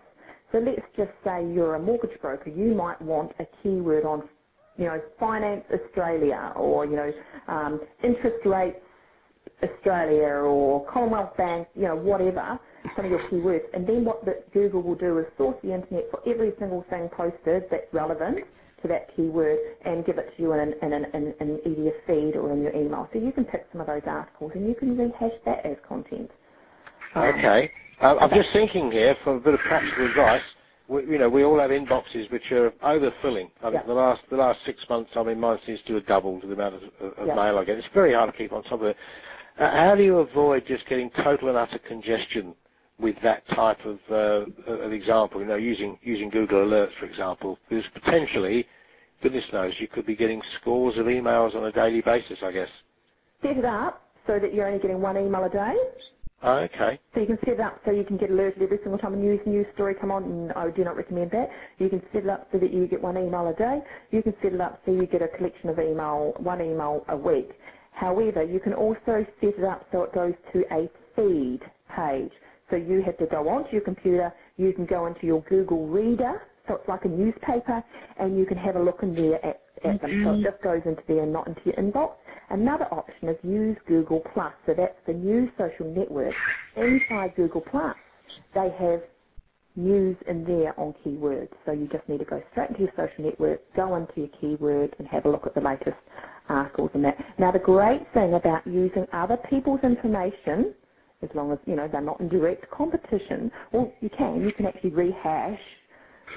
So 0.51 0.59
let's 0.59 0.81
just 0.97 1.11
say 1.23 1.45
you're 1.51 1.75
a 1.75 1.79
mortgage 1.79 2.19
broker. 2.21 2.49
You 2.49 2.75
might 2.75 3.01
want 3.01 3.31
a 3.39 3.45
keyword 3.63 4.05
on 4.05 4.27
you 4.81 4.87
know, 4.87 4.99
Finance 5.19 5.63
Australia 5.71 6.53
or, 6.55 6.85
you 6.85 6.95
know, 6.95 7.13
um, 7.47 7.79
interest 8.03 8.43
rates 8.45 8.79
Australia 9.63 10.27
or 10.27 10.83
Commonwealth 10.87 11.37
Bank, 11.37 11.67
you 11.75 11.83
know, 11.83 11.95
whatever, 11.95 12.59
some 12.95 13.05
of 13.05 13.11
your 13.11 13.19
keywords. 13.29 13.61
And 13.75 13.85
then 13.85 14.03
what 14.03 14.25
the, 14.25 14.43
Google 14.51 14.81
will 14.81 14.95
do 14.95 15.19
is 15.19 15.25
source 15.37 15.55
the 15.61 15.71
internet 15.71 16.05
for 16.09 16.19
every 16.27 16.53
single 16.57 16.83
thing 16.89 17.09
posted 17.09 17.65
that's 17.69 17.93
relevant 17.93 18.39
to 18.81 18.87
that 18.87 19.15
keyword 19.15 19.59
and 19.85 20.03
give 20.03 20.17
it 20.17 20.33
to 20.35 20.41
you 20.41 20.53
in 20.53 20.59
an, 20.59 20.73
in, 20.81 20.93
an, 20.93 21.33
in, 21.39 21.59
either 21.63 21.81
your 21.83 21.93
feed 22.07 22.35
or 22.35 22.51
in 22.51 22.63
your 22.63 22.75
email. 22.75 23.07
So 23.13 23.19
you 23.19 23.31
can 23.31 23.45
pick 23.45 23.67
some 23.71 23.81
of 23.81 23.87
those 23.87 24.01
articles 24.07 24.53
and 24.55 24.67
you 24.67 24.73
can 24.73 24.97
rehash 24.97 25.37
that 25.45 25.63
as 25.63 25.77
content. 25.87 26.31
Um, 27.13 27.23
okay. 27.25 27.71
Uh, 28.01 28.15
I'm 28.19 28.31
just 28.31 28.49
thinking 28.51 28.91
here, 28.91 29.15
for 29.23 29.35
a 29.35 29.39
bit 29.39 29.53
of 29.53 29.59
practical 29.59 30.07
advice, 30.07 30.41
we, 30.91 31.03
you 31.03 31.17
know, 31.17 31.29
we 31.29 31.43
all 31.43 31.57
have 31.59 31.71
inboxes 31.71 32.29
which 32.31 32.51
are 32.51 32.71
overfilling. 32.83 33.49
I 33.63 33.71
think 33.71 33.85
the 33.85 33.93
last 33.93 34.21
the 34.29 34.35
last 34.35 34.59
six 34.65 34.85
months, 34.89 35.11
I 35.15 35.23
mean, 35.23 35.39
mine 35.39 35.57
seems 35.65 35.79
to 35.87 35.95
have 35.95 36.05
doubled 36.05 36.41
the 36.41 36.51
amount 36.51 36.75
of, 36.75 37.13
of 37.17 37.27
mail 37.27 37.57
I 37.57 37.63
get. 37.63 37.77
It's 37.77 37.87
very 37.93 38.13
hard 38.13 38.31
to 38.31 38.37
keep 38.37 38.51
on 38.51 38.63
top 38.63 38.81
of 38.81 38.83
it. 38.83 38.97
Uh, 39.57 39.71
how 39.71 39.95
do 39.95 40.03
you 40.03 40.17
avoid 40.17 40.65
just 40.65 40.85
getting 40.87 41.09
total 41.09 41.47
and 41.47 41.57
utter 41.57 41.79
congestion 41.79 42.53
with 42.99 43.15
that 43.23 43.47
type 43.49 43.79
of, 43.85 43.99
uh, 44.09 44.45
of 44.71 44.91
example? 44.91 45.39
You 45.39 45.47
know, 45.47 45.55
using 45.55 45.97
using 46.01 46.29
Google 46.29 46.65
Alerts, 46.65 46.93
for 46.99 47.05
example, 47.05 47.57
because 47.69 47.85
potentially, 47.93 48.67
goodness 49.23 49.45
knows, 49.53 49.73
you 49.79 49.87
could 49.87 50.05
be 50.05 50.15
getting 50.15 50.41
scores 50.59 50.97
of 50.97 51.05
emails 51.05 51.55
on 51.55 51.63
a 51.63 51.71
daily 51.71 52.01
basis. 52.01 52.39
I 52.43 52.51
guess. 52.51 52.69
Set 53.41 53.57
it 53.57 53.65
up 53.65 54.09
so 54.27 54.39
that 54.39 54.53
you're 54.53 54.67
only 54.67 54.79
getting 54.79 54.99
one 54.99 55.17
email 55.17 55.45
a 55.45 55.49
day. 55.49 55.75
Oh, 56.43 56.57
okay. 56.59 56.99
So 57.15 57.21
you 57.21 57.27
can 57.27 57.39
set 57.45 57.55
it 57.55 57.61
up 57.61 57.81
so 57.85 57.91
you 57.91 58.05
can 58.05 58.17
get 58.17 58.31
alerted 58.31 58.61
every 58.63 58.77
single 58.83 58.99
time 58.99 59.15
a 59.15 59.17
news 59.17 59.41
news 59.47 59.65
story 59.75 59.95
come 59.99 60.11
on, 60.11 60.23
and 60.25 60.53
I 60.53 60.69
do 60.71 60.83
not 60.83 60.97
recommend 60.97 61.31
that. 61.31 61.49
You 61.79 61.89
can 61.89 62.01
set 62.13 62.23
it 62.25 62.29
up 62.29 62.49
so 62.51 62.59
that 62.59 62.73
you 62.73 62.87
get 62.87 63.01
one 63.01 63.17
email 63.17 63.47
a 63.49 63.55
day. 63.55 63.79
You 64.11 64.23
can 64.23 64.35
set 64.43 64.53
it 64.53 64.61
up 64.61 64.81
so 64.85 64.91
you 64.93 65.07
get 65.07 65.23
a 65.23 65.29
collection 65.29 65.69
of 65.69 65.79
email, 65.79 66.33
one 66.39 66.61
email 66.61 67.05
a 67.09 67.17
week. 67.17 67.49
However, 67.93 68.43
you 68.43 68.59
can 68.61 68.73
also 68.75 69.25
set 69.41 69.55
it 69.57 69.65
up 69.65 69.87
so 69.91 70.03
it 70.03 70.13
goes 70.13 70.33
to 70.53 70.63
a 70.71 70.89
feed 71.15 71.61
page. 71.95 72.31
So 72.69 72.77
you 72.77 73.01
have 73.05 73.17
to 73.19 73.27
go 73.27 73.49
onto 73.49 73.71
your 73.71 73.81
computer, 73.83 74.33
you 74.57 74.73
can 74.73 74.85
go 74.85 75.07
into 75.07 75.25
your 75.25 75.41
Google 75.49 75.87
Reader, 75.87 76.43
so 76.67 76.75
it's 76.75 76.87
like 76.89 77.05
a 77.05 77.09
newspaper, 77.09 77.83
and 78.19 78.37
you 78.37 78.45
can 78.45 78.57
have 78.57 78.75
a 78.75 78.83
look 78.83 78.99
in 79.03 79.15
there 79.15 79.43
at, 79.45 79.61
at 79.85 80.01
them. 80.01 80.17
So 80.23 80.31
it 80.31 80.41
mm-hmm. 80.41 80.43
just 80.43 80.61
goes 80.63 80.81
into 80.85 81.01
there, 81.07 81.23
and 81.23 81.33
not 81.33 81.47
into 81.47 81.61
your 81.65 81.75
inbox. 81.75 82.13
Another 82.51 82.85
option 82.91 83.29
is 83.29 83.37
use 83.43 83.77
Google 83.87 84.21
Plus. 84.33 84.53
So 84.65 84.73
that's 84.73 84.97
the 85.07 85.13
new 85.13 85.49
social 85.57 85.85
network 85.93 86.33
inside 86.75 87.35
Google 87.35 87.61
Plus. 87.61 87.95
They 88.53 88.69
have 88.77 89.01
news 89.75 90.17
in 90.27 90.43
there 90.43 90.77
on 90.79 90.93
keywords. 91.05 91.51
So 91.65 91.71
you 91.71 91.87
just 91.87 92.07
need 92.09 92.19
to 92.19 92.25
go 92.25 92.41
straight 92.51 92.69
into 92.71 92.81
your 92.81 92.91
social 92.97 93.25
network, 93.25 93.61
go 93.73 93.95
into 93.95 94.13
your 94.15 94.29
keywords 94.41 94.93
and 94.99 95.07
have 95.07 95.25
a 95.25 95.29
look 95.29 95.47
at 95.47 95.55
the 95.55 95.61
latest 95.61 95.97
articles 96.49 96.91
and 96.93 97.05
that. 97.05 97.17
Now 97.39 97.51
the 97.51 97.59
great 97.59 98.01
thing 98.13 98.33
about 98.33 98.67
using 98.67 99.07
other 99.13 99.37
people's 99.49 99.79
information, 99.83 100.73
as 101.21 101.29
long 101.33 101.51
as, 101.51 101.59
you 101.65 101.75
know, 101.75 101.87
they're 101.87 102.01
not 102.01 102.19
in 102.19 102.27
direct 102.27 102.69
competition, 102.69 103.51
well, 103.71 103.93
you 104.01 104.09
can. 104.09 104.41
You 104.41 104.51
can 104.51 104.65
actually 104.65 104.89
rehash 104.91 105.59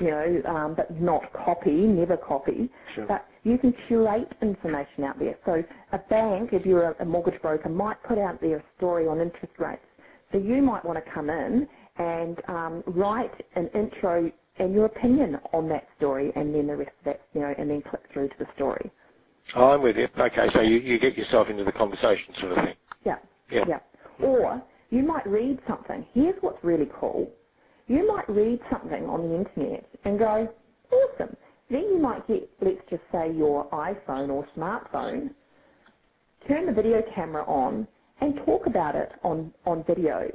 you 0.00 0.10
know, 0.10 0.42
um, 0.46 0.74
but 0.74 0.90
not 1.00 1.32
copy, 1.32 1.86
never 1.86 2.16
copy. 2.16 2.70
Sure. 2.94 3.06
But 3.06 3.26
you 3.44 3.58
can 3.58 3.74
curate 3.86 4.32
information 4.42 5.04
out 5.04 5.18
there. 5.18 5.36
So 5.44 5.62
a 5.92 5.98
bank, 5.98 6.50
if 6.52 6.66
you're 6.66 6.92
a, 6.92 7.04
mortgage 7.04 7.40
broker, 7.40 7.68
might 7.68 8.02
put 8.02 8.18
out 8.18 8.40
their 8.40 8.62
story 8.76 9.06
on 9.06 9.20
interest 9.20 9.52
rates. 9.58 9.84
So 10.32 10.38
you 10.38 10.62
might 10.62 10.84
want 10.84 11.02
to 11.02 11.10
come 11.12 11.30
in 11.30 11.68
and 11.96 12.40
um, 12.48 12.82
write 12.86 13.32
an 13.54 13.68
intro 13.74 14.32
and 14.58 14.72
your 14.72 14.86
opinion 14.86 15.38
on 15.52 15.68
that 15.68 15.86
story, 15.96 16.32
and 16.36 16.54
then 16.54 16.68
the 16.68 16.76
rest 16.76 16.92
of 17.00 17.04
that, 17.04 17.22
you 17.34 17.40
know, 17.40 17.54
and 17.58 17.68
then 17.68 17.82
click 17.82 18.02
through 18.12 18.28
to 18.28 18.34
the 18.38 18.46
story. 18.54 18.90
Oh, 19.56 19.70
I'm 19.70 19.82
with 19.82 19.96
you. 19.96 20.08
Okay, 20.18 20.48
so 20.52 20.60
you, 20.60 20.78
you 20.78 20.98
get 20.98 21.16
yourself 21.16 21.48
into 21.48 21.64
the 21.64 21.72
conversation 21.72 22.34
sort 22.40 22.52
of 22.52 22.64
thing. 22.64 22.74
Yeah. 23.04 23.16
Yeah. 23.50 23.64
Yeah. 23.68 23.78
Or 24.26 24.62
you 24.90 25.02
might 25.02 25.26
read 25.26 25.58
something. 25.68 26.06
Here's 26.14 26.36
what's 26.40 26.62
really 26.62 26.88
cool. 26.98 27.30
You 27.88 28.06
might 28.06 28.28
read 28.28 28.60
something 28.70 29.04
on 29.04 29.28
the 29.28 29.36
internet 29.36 29.86
and 30.04 30.18
go, 30.18 30.48
awesome. 30.90 31.36
Then 31.70 31.82
you 31.82 31.98
might 31.98 32.26
get, 32.28 32.50
let's 32.62 32.80
just 32.90 33.02
say, 33.12 33.32
your 33.32 33.68
iPhone 33.70 34.30
or 34.30 34.46
smartphone, 34.56 35.30
turn 36.48 36.66
the 36.66 36.72
video 36.72 37.02
camera 37.14 37.44
on 37.44 37.88
and 38.20 38.36
talk 38.46 38.66
about 38.66 38.96
it 38.96 39.12
on, 39.24 39.52
on 39.66 39.84
video, 39.84 40.30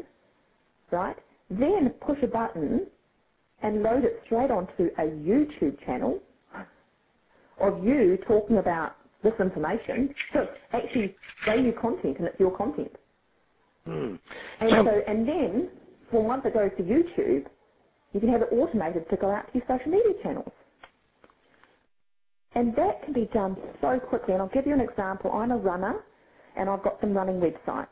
right? 0.91 1.17
Then 1.49 1.91
push 2.05 2.19
a 2.23 2.27
button 2.27 2.87
and 3.63 3.83
load 3.83 4.05
it 4.05 4.21
straight 4.25 4.51
onto 4.51 4.89
a 4.97 5.03
YouTube 5.03 5.83
channel 5.85 6.19
of 7.59 7.83
you 7.83 8.17
talking 8.27 8.57
about 8.57 8.95
this 9.23 9.33
information. 9.39 10.15
So 10.33 10.47
actually, 10.73 11.15
they 11.45 11.61
your 11.61 11.73
content 11.81 12.17
and 12.19 12.27
it's 12.27 12.39
your 12.39 12.55
content. 12.57 12.91
Hmm. 13.85 14.15
And 14.61 14.69
So- 14.71 14.83
so, 14.85 15.01
and 15.07 15.27
then, 15.27 15.71
for 16.11 16.23
once 16.23 16.45
it 16.45 16.53
goes 16.53 16.71
to 16.77 16.83
YouTube, 16.83 17.47
you 18.13 18.19
can 18.19 18.29
have 18.29 18.41
it 18.43 18.49
automated 18.51 19.09
to 19.09 19.17
go 19.17 19.31
out 19.31 19.47
to 19.53 19.59
your 19.59 19.67
social 19.67 19.91
media 19.91 20.13
channels. 20.23 20.51
And 22.55 22.75
that 22.75 23.03
can 23.03 23.13
be 23.13 23.27
done 23.33 23.57
so 23.81 23.99
quickly. 23.99 24.33
And 24.33 24.41
I'll 24.43 24.49
give 24.49 24.67
you 24.67 24.73
an 24.73 24.81
example. 24.81 25.31
I'm 25.33 25.51
a 25.51 25.57
runner, 25.57 26.03
and 26.57 26.69
I've 26.69 26.83
got 26.83 26.99
some 27.01 27.13
running 27.13 27.39
websites. 27.41 27.87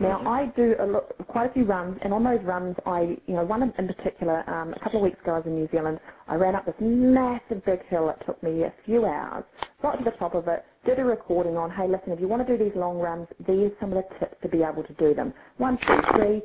Now 0.00 0.18
Mhm. 0.20 0.26
I 0.26 0.46
do 0.56 0.76
a 0.80 0.86
lot, 0.86 1.04
quite 1.28 1.50
a 1.50 1.54
few 1.54 1.64
runs, 1.66 1.98
and 2.02 2.12
on 2.14 2.24
those 2.24 2.42
runs, 2.42 2.76
I, 2.86 3.18
you 3.26 3.34
know, 3.34 3.44
one 3.44 3.62
in 3.62 3.72
particular, 3.88 4.42
um, 4.50 4.74
a 4.74 4.80
couple 4.80 4.98
of 4.98 5.04
weeks 5.04 5.20
ago 5.20 5.34
I 5.34 5.38
was 5.38 5.46
in 5.46 5.54
New 5.54 5.68
Zealand. 5.68 6.00
I 6.28 6.36
ran 6.36 6.56
up 6.56 6.66
this 6.66 6.74
massive 6.80 7.64
big 7.64 7.84
hill. 7.86 8.10
It 8.10 8.20
took 8.26 8.42
me 8.42 8.64
a 8.64 8.72
few 8.86 9.06
hours. 9.06 9.44
Got 9.82 9.98
to 9.98 10.04
the 10.04 10.12
top 10.12 10.34
of 10.34 10.48
it, 10.48 10.64
did 10.86 10.98
a 10.98 11.04
recording 11.04 11.56
on, 11.58 11.70
hey, 11.70 11.88
listen, 11.88 12.12
if 12.12 12.20
you 12.20 12.28
want 12.28 12.46
to 12.46 12.58
do 12.58 12.62
these 12.64 12.74
long 12.76 12.98
runs, 12.98 13.28
these 13.46 13.70
are 13.72 13.76
some 13.80 13.92
of 13.92 14.02
the 14.04 14.18
tips 14.18 14.36
to 14.42 14.48
be 14.48 14.64
able 14.64 14.82
to 14.84 14.94
do 14.94 15.14
them. 15.14 15.34
One, 15.58 15.78
two, 15.86 16.02
three. 16.14 16.42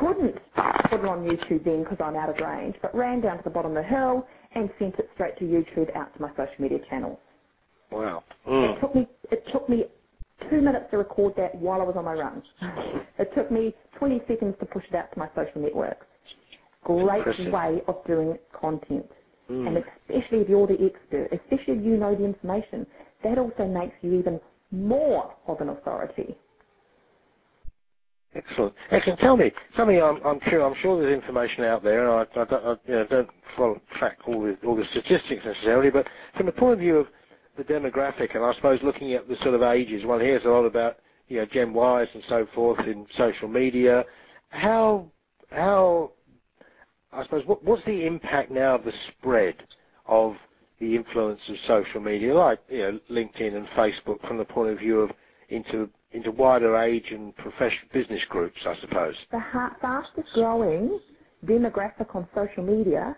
Couldn't 0.00 0.36
put 0.88 1.00
it 1.00 1.06
on 1.06 1.24
YouTube 1.24 1.64
then 1.64 1.84
because 1.84 1.98
I'm 2.00 2.16
out 2.16 2.30
of 2.30 2.38
range, 2.40 2.76
but 2.82 2.94
ran 2.94 3.20
down 3.20 3.38
to 3.38 3.44
the 3.44 3.50
bottom 3.50 3.76
of 3.76 3.84
the 3.84 3.88
hill 3.90 4.26
and 4.54 4.70
sent 4.78 4.98
it 4.98 5.08
straight 5.14 5.36
to 5.38 5.44
YouTube 5.44 5.94
out 5.96 6.14
to 6.14 6.22
my 6.22 6.30
social 6.30 6.54
media 6.58 6.78
channels. 6.88 7.18
Wow. 7.90 8.22
It 8.46 8.50
Mm. 8.50 8.80
took 8.80 8.94
me 8.94 9.08
it 9.30 9.46
took 9.52 9.68
me 9.68 9.86
two 10.50 10.60
minutes 10.60 10.86
to 10.90 10.98
record 10.98 11.34
that 11.36 11.54
while 11.54 11.80
I 11.80 11.84
was 11.84 11.96
on 11.96 12.04
my 12.04 12.14
run. 12.14 12.42
It 13.18 13.32
took 13.34 13.50
me 13.50 13.74
20 13.98 14.22
seconds 14.26 14.56
to 14.60 14.66
push 14.66 14.84
it 14.88 14.94
out 14.94 15.12
to 15.12 15.18
my 15.18 15.28
social 15.34 15.60
networks. 15.62 16.06
Great 16.82 17.26
way 17.52 17.82
of 17.86 18.04
doing 18.06 18.38
content. 18.52 19.10
Mm. 19.50 19.68
And 19.68 19.76
especially 19.78 20.40
if 20.40 20.48
you're 20.48 20.66
the 20.66 20.78
expert, 20.84 21.28
especially 21.32 21.74
if 21.78 21.84
you 21.84 21.96
know 21.96 22.14
the 22.14 22.24
information, 22.24 22.86
that 23.22 23.38
also 23.38 23.66
makes 23.66 23.94
you 24.02 24.14
even 24.14 24.40
more 24.70 25.32
of 25.46 25.60
an 25.60 25.68
authority. 25.70 26.36
Excellent. 28.34 28.74
Excellent. 28.90 29.20
Tell 29.20 29.36
me, 29.36 29.52
something 29.76 30.02
I'm, 30.02 30.20
I'm 30.24 30.40
sure 30.48 30.64
I'm 30.64 30.74
sure 30.74 31.00
there's 31.00 31.14
information 31.14 31.64
out 31.64 31.84
there, 31.84 32.02
and 32.02 32.10
I, 32.10 32.40
I, 32.40 32.44
don't, 32.44 32.64
I 32.64 32.70
you 32.86 32.94
know, 32.94 33.06
don't 33.06 33.30
follow, 33.56 33.80
track 33.92 34.18
all 34.26 34.42
the 34.42 34.56
all 34.66 34.74
the 34.74 34.84
statistics 34.86 35.44
necessarily, 35.44 35.90
but 35.90 36.08
from 36.36 36.46
the 36.46 36.52
point 36.52 36.74
of 36.74 36.78
view 36.80 36.96
of 36.96 37.06
the 37.56 37.64
demographic, 37.64 38.34
and 38.34 38.44
I 38.44 38.52
suppose 38.54 38.82
looking 38.82 39.12
at 39.12 39.28
the 39.28 39.36
sort 39.36 39.54
of 39.54 39.62
ages, 39.62 40.04
one 40.04 40.20
hears 40.20 40.44
a 40.44 40.48
lot 40.48 40.64
about 40.64 40.96
you 41.28 41.38
know 41.38 41.46
Gen 41.46 41.70
Ys 41.70 42.08
and 42.14 42.24
so 42.28 42.46
forth 42.54 42.80
in 42.80 43.06
social 43.16 43.48
media. 43.48 44.04
How 44.48 45.06
how 45.50 46.12
I 47.12 47.22
suppose 47.22 47.46
what, 47.46 47.62
what's 47.62 47.84
the 47.84 48.04
impact 48.06 48.50
now 48.50 48.74
of 48.74 48.84
the 48.84 48.92
spread 49.08 49.62
of 50.06 50.34
the 50.80 50.96
influence 50.96 51.40
of 51.48 51.56
social 51.68 52.00
media, 52.00 52.34
like 52.34 52.58
you 52.68 52.78
know 52.78 53.00
LinkedIn 53.10 53.54
and 53.54 53.68
Facebook, 53.68 54.26
from 54.26 54.38
the 54.38 54.44
point 54.44 54.72
of 54.72 54.78
view 54.80 55.00
of 55.00 55.12
into 55.50 55.88
into 56.14 56.30
wider 56.30 56.76
age 56.76 57.10
and 57.10 57.36
professional 57.36 57.88
business 57.92 58.22
groups, 58.30 58.58
I 58.66 58.76
suppose. 58.80 59.14
The 59.32 59.40
ha- 59.40 59.76
fastest 59.80 60.28
growing 60.34 61.00
demographic 61.44 62.14
on 62.14 62.26
social 62.34 62.62
media 62.64 63.16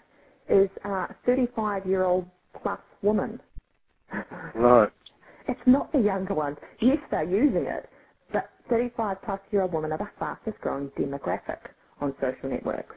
is 0.48 0.68
uh, 0.84 1.06
35 1.26 1.86
year 1.86 2.04
old 2.04 2.26
plus 2.62 2.80
women. 3.02 3.40
Right. 4.54 4.90
It's 5.48 5.60
not 5.66 5.92
the 5.92 6.00
younger 6.00 6.34
ones. 6.34 6.56
Yes, 6.80 6.98
they're 7.10 7.24
using 7.24 7.66
it, 7.66 7.88
but 8.32 8.50
35 8.70 9.18
plus 9.22 9.40
year 9.52 9.62
old 9.62 9.72
women 9.74 9.92
are 9.92 9.98
the 9.98 10.08
fastest 10.18 10.58
growing 10.60 10.88
demographic 10.98 11.58
on 12.00 12.14
social 12.20 12.50
networks. 12.50 12.96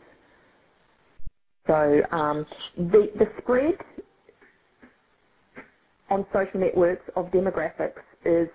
So 1.68 2.02
um, 2.12 2.46
the, 2.78 3.12
the 3.20 3.28
spread 3.42 3.76
on 6.10 6.26
social 6.34 6.60
networks 6.60 7.04
of 7.16 7.28
demographics 7.28 8.02
is 8.26 8.48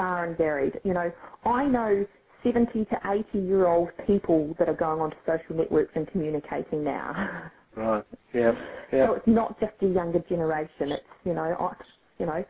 far 0.00 0.24
and 0.24 0.38
varied. 0.38 0.80
You 0.84 0.94
know, 0.94 1.12
I 1.44 1.66
know 1.66 2.06
70 2.42 2.86
to 2.86 2.96
80 3.34 3.38
year 3.38 3.66
old 3.66 3.90
people 4.06 4.54
that 4.58 4.68
are 4.68 4.74
going 4.74 5.00
onto 5.00 5.16
social 5.26 5.56
networks 5.56 5.92
and 5.94 6.08
communicating 6.10 6.84
now. 6.84 7.50
Right. 7.76 8.04
Yeah. 8.34 8.52
Yeah. 8.92 9.06
So 9.06 9.12
it's 9.14 9.26
not 9.28 9.58
just 9.60 9.72
a 9.82 9.86
younger 9.86 10.18
generation. 10.28 10.90
It's 10.90 11.04
you 11.24 11.34
know, 11.34 11.56
I, 11.58 11.72
you 12.18 12.26
know, 12.26 12.44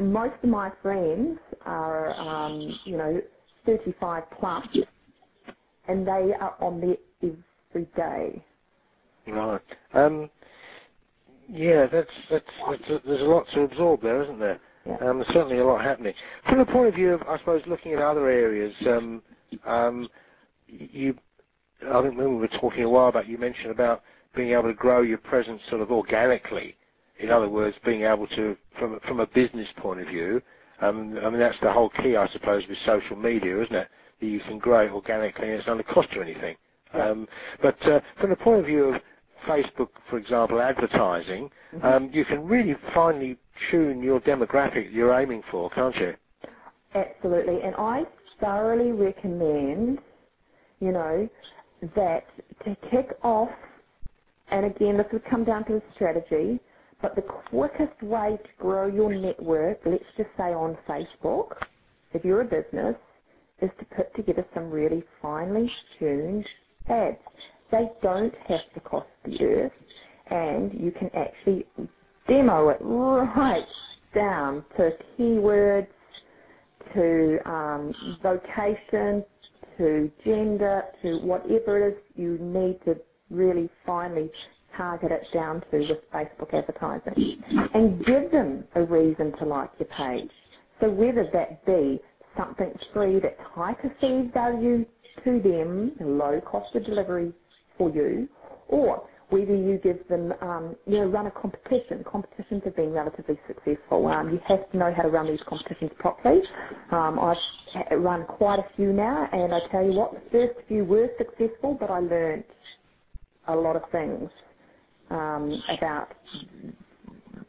most 0.00 0.34
of 0.42 0.50
my 0.50 0.72
friends 0.82 1.38
are 1.64 2.18
um, 2.46 2.78
you 2.84 2.96
know 2.96 3.20
35 3.66 4.24
plus, 4.40 4.64
and 5.88 6.06
they 6.06 6.32
are 6.40 6.56
on 6.60 6.80
there 6.80 6.96
every 7.72 7.86
day. 7.96 8.44
Right. 9.28 9.60
Um, 9.94 10.28
yeah, 11.48 11.86
that's, 11.90 12.10
that's, 12.30 12.44
that's 12.68 12.90
a, 12.90 13.00
there's 13.06 13.20
a 13.22 13.24
lot 13.24 13.46
to 13.54 13.62
absorb 13.62 14.02
there, 14.02 14.22
isn't 14.22 14.40
there? 14.40 14.60
Um, 15.00 15.18
there's 15.18 15.28
certainly 15.28 15.58
a 15.58 15.64
lot 15.64 15.82
happening. 15.82 16.14
From 16.48 16.58
the 16.58 16.66
point 16.66 16.88
of 16.88 16.94
view 16.94 17.12
of, 17.12 17.22
I 17.22 17.38
suppose, 17.38 17.62
looking 17.66 17.92
at 17.92 18.00
other 18.00 18.28
areas, 18.28 18.74
um, 18.86 19.22
um, 19.64 20.08
you, 20.66 21.16
I 21.86 22.02
think 22.02 22.16
when 22.16 22.34
we 22.34 22.36
were 22.36 22.48
talking 22.48 22.84
a 22.84 22.88
while 22.88 23.12
back, 23.12 23.28
you 23.28 23.38
mentioned 23.38 23.70
about 23.70 24.02
being 24.34 24.50
able 24.52 24.64
to 24.64 24.74
grow 24.74 25.02
your 25.02 25.18
presence 25.18 25.62
sort 25.68 25.82
of 25.82 25.90
organically. 25.90 26.76
In 27.18 27.30
other 27.30 27.48
words, 27.48 27.76
being 27.84 28.02
able 28.02 28.26
to, 28.28 28.56
from 28.78 29.00
from 29.00 29.20
a 29.20 29.26
business 29.26 29.68
point 29.76 30.00
of 30.00 30.06
view, 30.06 30.40
um, 30.80 31.18
I 31.22 31.30
mean 31.30 31.40
that's 31.40 31.58
the 31.60 31.72
whole 31.72 31.90
key, 31.90 32.16
I 32.16 32.28
suppose, 32.28 32.66
with 32.68 32.78
social 32.78 33.16
media, 33.16 33.60
isn't 33.60 33.74
it? 33.74 33.88
That 34.20 34.26
you 34.26 34.40
can 34.40 34.58
grow 34.58 34.86
it 34.86 34.92
organically 34.92 35.48
and 35.48 35.54
it's 35.54 35.66
not 35.66 35.74
going 35.74 35.84
to 35.84 35.92
cost 35.92 36.08
you 36.14 36.22
anything. 36.22 36.56
Yeah. 36.94 37.08
Um, 37.08 37.28
but 37.60 37.80
uh, 37.88 38.00
from 38.20 38.30
the 38.30 38.36
point 38.36 38.60
of 38.60 38.66
view 38.66 38.84
of 38.94 39.02
Facebook, 39.46 39.88
for 40.08 40.18
example, 40.18 40.60
advertising, 40.60 41.50
um, 41.82 42.10
you 42.12 42.24
can 42.24 42.46
really 42.46 42.76
finely 42.94 43.36
tune 43.70 44.02
your 44.02 44.20
demographic 44.20 44.92
you're 44.92 45.12
aiming 45.12 45.42
for, 45.50 45.70
can't 45.70 45.96
you? 45.96 46.14
Absolutely, 46.94 47.62
and 47.62 47.74
I 47.76 48.04
thoroughly 48.40 48.92
recommend, 48.92 49.98
you 50.80 50.92
know, 50.92 51.28
that 51.94 52.24
to 52.64 52.76
kick 52.90 53.08
off, 53.22 53.50
and 54.50 54.66
again, 54.66 54.96
this 54.96 55.06
would 55.12 55.24
come 55.26 55.44
down 55.44 55.64
to 55.66 55.74
the 55.74 55.82
strategy, 55.94 56.60
but 57.02 57.14
the 57.14 57.22
quickest 57.22 58.02
way 58.02 58.38
to 58.42 58.48
grow 58.58 58.86
your 58.86 59.14
network, 59.14 59.80
let's 59.84 60.04
just 60.16 60.30
say 60.36 60.52
on 60.54 60.76
Facebook, 60.88 61.52
if 62.12 62.24
you're 62.24 62.40
a 62.40 62.44
business, 62.44 62.96
is 63.60 63.70
to 63.78 63.84
put 63.96 64.14
together 64.14 64.46
some 64.54 64.70
really 64.70 65.04
finely 65.20 65.70
tuned 65.98 66.46
ads. 66.88 67.18
They 67.70 67.90
don't 68.02 68.34
have 68.48 68.60
to 68.74 68.80
cost 68.80 69.08
the 69.24 69.44
earth, 69.44 69.72
and 70.30 70.72
you 70.72 70.90
can 70.90 71.10
actually 71.14 71.66
demo 72.28 72.70
it 72.70 72.78
right 72.82 73.66
down 74.14 74.64
to 74.76 74.92
keywords, 75.18 75.88
to 76.94 77.38
um, 77.50 77.94
location, 78.24 79.24
to 79.78 80.10
gender, 80.24 80.82
to 81.02 81.18
whatever 81.18 81.88
it 81.88 81.94
is 81.94 82.02
you 82.16 82.38
need 82.38 82.80
to 82.84 82.96
really 83.30 83.70
finely 83.86 84.30
target 84.76 85.12
it 85.12 85.28
down 85.32 85.62
to 85.70 85.78
with 85.88 85.98
Facebook 86.12 86.54
advertising. 86.54 87.42
And 87.74 88.04
give 88.06 88.30
them 88.32 88.64
a 88.74 88.84
reason 88.84 89.32
to 89.38 89.44
like 89.46 89.70
your 89.78 89.88
page. 89.88 90.30
So 90.80 90.90
whether 90.90 91.28
that 91.32 91.64
be 91.66 92.00
something 92.36 92.72
free 92.94 93.20
that's 93.20 93.40
high 93.54 93.74
perceived 93.74 94.34
value 94.34 94.86
to 95.24 95.40
them, 95.42 95.92
low 96.00 96.40
cost 96.42 96.74
of 96.76 96.84
delivery 96.84 97.32
for 97.78 97.90
you, 97.90 98.28
or 98.68 99.08
whether 99.30 99.54
you 99.56 99.78
give 99.82 100.06
them, 100.08 100.32
um, 100.42 100.76
you 100.86 100.98
know, 100.98 101.06
run 101.06 101.26
a 101.26 101.30
competition. 101.32 102.04
Competitions 102.10 102.62
have 102.64 102.76
been 102.76 102.92
relatively 102.92 103.38
successful. 103.48 104.06
Um, 104.08 104.30
you 104.30 104.40
have 104.48 104.70
to 104.72 104.78
know 104.78 104.92
how 104.96 105.02
to 105.04 105.10
run 105.10 105.28
these 105.28 105.40
competitions 105.48 105.92
properly. 105.98 106.42
Um, 106.92 107.18
I've 107.20 107.98
run 108.00 108.26
quite 108.26 108.60
a 108.60 108.66
few 108.76 108.92
now, 108.92 109.28
and 109.32 109.54
I 109.54 109.60
tell 109.72 109.84
you 109.84 109.92
what, 109.94 110.12
the 110.14 110.22
first 110.30 110.68
few 110.68 110.84
were 110.84 111.08
successful, 111.18 111.76
but 111.80 111.90
I 111.90 112.00
learned 112.00 112.44
a 113.48 113.56
lot 113.56 113.76
of 113.76 113.82
things 113.92 114.30
um, 115.10 115.62
about 115.68 116.14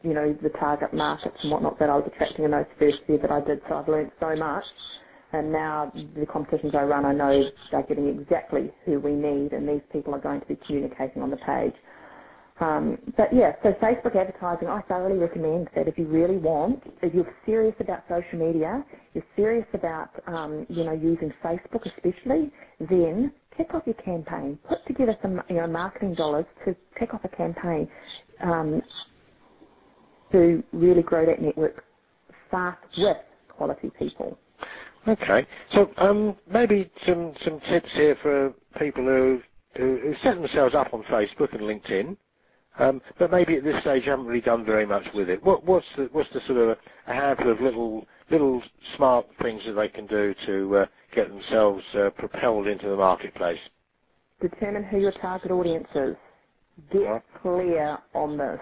you 0.04 0.14
know, 0.14 0.36
the 0.42 0.50
target 0.60 0.94
markets 0.94 1.36
and 1.42 1.50
whatnot 1.52 1.78
that 1.80 1.90
I 1.90 1.96
was 1.96 2.10
attracting 2.12 2.44
in 2.46 2.52
those 2.52 2.66
first 2.78 2.98
year 3.08 3.18
that 3.22 3.32
I 3.32 3.40
did. 3.42 3.60
So 3.68 3.76
I've 3.76 3.88
learned 3.88 4.12
so 4.20 4.36
much. 4.36 4.64
And 5.32 5.52
now 5.52 5.92
the 6.14 6.26
competitions 6.26 6.74
I 6.74 6.82
run, 6.82 7.04
I 7.04 7.12
know 7.12 7.44
they're 7.70 7.82
getting 7.84 8.08
exactly 8.08 8.70
who 8.84 8.98
we 8.98 9.12
need, 9.12 9.52
and 9.52 9.68
these 9.68 9.82
people 9.92 10.14
are 10.14 10.20
going 10.20 10.40
to 10.40 10.46
be 10.46 10.56
communicating 10.66 11.22
on 11.22 11.30
the 11.30 11.36
page. 11.36 11.74
Um, 12.60 12.98
but 13.16 13.32
yeah, 13.32 13.52
so 13.62 13.72
Facebook 13.74 14.16
advertising, 14.16 14.68
I 14.68 14.82
thoroughly 14.82 15.18
recommend 15.18 15.70
that 15.74 15.88
if 15.88 15.96
you 15.96 16.06
really 16.06 16.36
want, 16.36 16.82
if 17.00 17.14
you're 17.14 17.32
serious 17.46 17.74
about 17.80 18.04
social 18.08 18.38
media, 18.38 18.84
you're 19.14 19.24
serious 19.34 19.66
about, 19.72 20.10
um, 20.26 20.66
you 20.68 20.84
know, 20.84 20.92
using 20.92 21.32
Facebook 21.42 21.86
especially, 21.86 22.50
then 22.78 23.32
kick 23.56 23.72
off 23.72 23.84
your 23.86 23.94
campaign. 23.94 24.58
Put 24.68 24.86
together 24.86 25.16
some, 25.22 25.40
you 25.48 25.56
know, 25.56 25.66
marketing 25.68 26.14
dollars 26.14 26.44
to 26.66 26.76
kick 26.98 27.14
off 27.14 27.22
a 27.24 27.28
campaign. 27.28 27.88
Um, 28.42 28.82
to 30.32 30.62
really 30.72 31.02
grow 31.02 31.26
that 31.26 31.40
network 31.40 31.84
fast 32.50 32.78
with 32.98 33.16
quality 33.48 33.90
people. 33.98 34.38
Okay, 35.10 35.44
so 35.72 35.90
um, 35.96 36.36
maybe 36.48 36.88
some, 37.04 37.32
some 37.40 37.58
tips 37.68 37.88
here 37.94 38.16
for 38.22 38.54
people 38.78 39.02
who, 39.02 39.40
who, 39.76 39.98
who 40.02 40.14
set 40.22 40.36
themselves 40.36 40.74
up 40.76 40.94
on 40.94 41.02
Facebook 41.04 41.52
and 41.52 41.62
LinkedIn, 41.62 42.16
um, 42.78 43.02
but 43.18 43.32
maybe 43.32 43.56
at 43.56 43.64
this 43.64 43.80
stage 43.80 44.04
haven't 44.04 44.26
really 44.26 44.40
done 44.40 44.64
very 44.64 44.86
much 44.86 45.02
with 45.12 45.28
it. 45.28 45.42
What, 45.42 45.64
what's 45.64 45.86
the 45.96 46.08
what's 46.12 46.32
the 46.32 46.40
sort 46.42 46.58
of 46.58 46.78
a, 47.08 47.12
handful 47.12 47.50
of 47.50 47.60
little 47.60 48.06
little 48.30 48.62
smart 48.96 49.26
things 49.42 49.62
that 49.66 49.72
they 49.72 49.88
can 49.88 50.06
do 50.06 50.32
to 50.46 50.76
uh, 50.76 50.86
get 51.12 51.28
themselves 51.28 51.82
uh, 51.94 52.10
propelled 52.10 52.68
into 52.68 52.88
the 52.88 52.96
marketplace? 52.96 53.58
Determine 54.40 54.84
who 54.84 54.98
your 54.98 55.12
target 55.12 55.50
audience 55.50 55.88
is. 55.94 56.16
Get 56.92 57.00
right. 57.00 57.22
clear 57.42 57.98
on 58.14 58.38
this. 58.38 58.60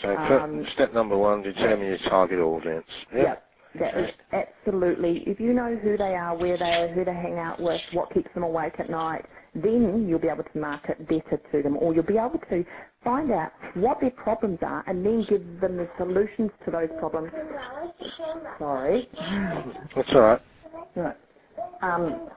So 0.00 0.16
um, 0.16 0.66
step 0.72 0.94
number 0.94 1.16
one, 1.16 1.42
determine 1.42 1.86
your 1.86 1.98
target 2.08 2.40
audience. 2.40 2.86
Yep. 3.14 3.43
That 3.78 3.98
is 3.98 4.10
absolutely. 4.32 5.24
If 5.26 5.40
you 5.40 5.52
know 5.52 5.76
who 5.82 5.96
they 5.96 6.14
are, 6.14 6.36
where 6.36 6.56
they 6.56 6.64
are, 6.64 6.88
who 6.88 7.04
they 7.04 7.12
hang 7.12 7.38
out 7.38 7.60
with, 7.60 7.80
what 7.90 8.12
keeps 8.14 8.32
them 8.34 8.44
awake 8.44 8.74
at 8.78 8.88
night, 8.88 9.24
then 9.54 10.06
you'll 10.08 10.20
be 10.20 10.28
able 10.28 10.44
to 10.44 10.58
market 10.58 11.08
better 11.08 11.40
to 11.52 11.62
them, 11.62 11.76
or 11.78 11.92
you'll 11.92 12.04
be 12.04 12.18
able 12.18 12.40
to 12.50 12.64
find 13.02 13.32
out 13.32 13.52
what 13.74 14.00
their 14.00 14.10
problems 14.10 14.58
are, 14.62 14.84
and 14.86 15.04
then 15.04 15.24
give 15.24 15.42
them 15.60 15.76
the 15.76 15.88
solutions 15.98 16.50
to 16.64 16.70
those 16.70 16.88
problems. 17.00 17.30
Sorry. 18.58 19.08
That's 19.96 20.08
all 20.14 20.20
right. 20.20 20.40
Right. 20.94 21.16
Um, 21.82 22.28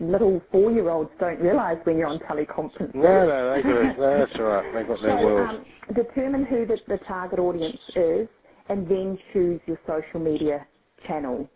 little 0.00 0.42
four-year-olds 0.50 1.10
don't 1.20 1.40
realise 1.40 1.78
when 1.84 1.96
you're 1.96 2.08
on 2.08 2.18
teleconference. 2.18 2.94
No, 2.94 3.26
no, 3.26 3.54
they 3.54 3.62
do. 3.62 3.68
No, 3.98 4.18
that's 4.18 4.32
all 4.38 4.44
right. 4.46 4.74
They've 4.74 4.88
got 4.88 5.00
their 5.02 5.18
so, 5.18 5.24
world. 5.24 5.48
Um, 5.48 5.64
determine 5.94 6.44
who 6.44 6.66
the, 6.66 6.80
the 6.88 6.98
target 7.06 7.38
audience 7.38 7.78
is, 7.94 8.28
and 8.68 8.88
then 8.88 9.18
choose 9.32 9.60
your 9.66 9.78
social 9.86 10.20
media 10.20 10.66
channel 11.06 11.48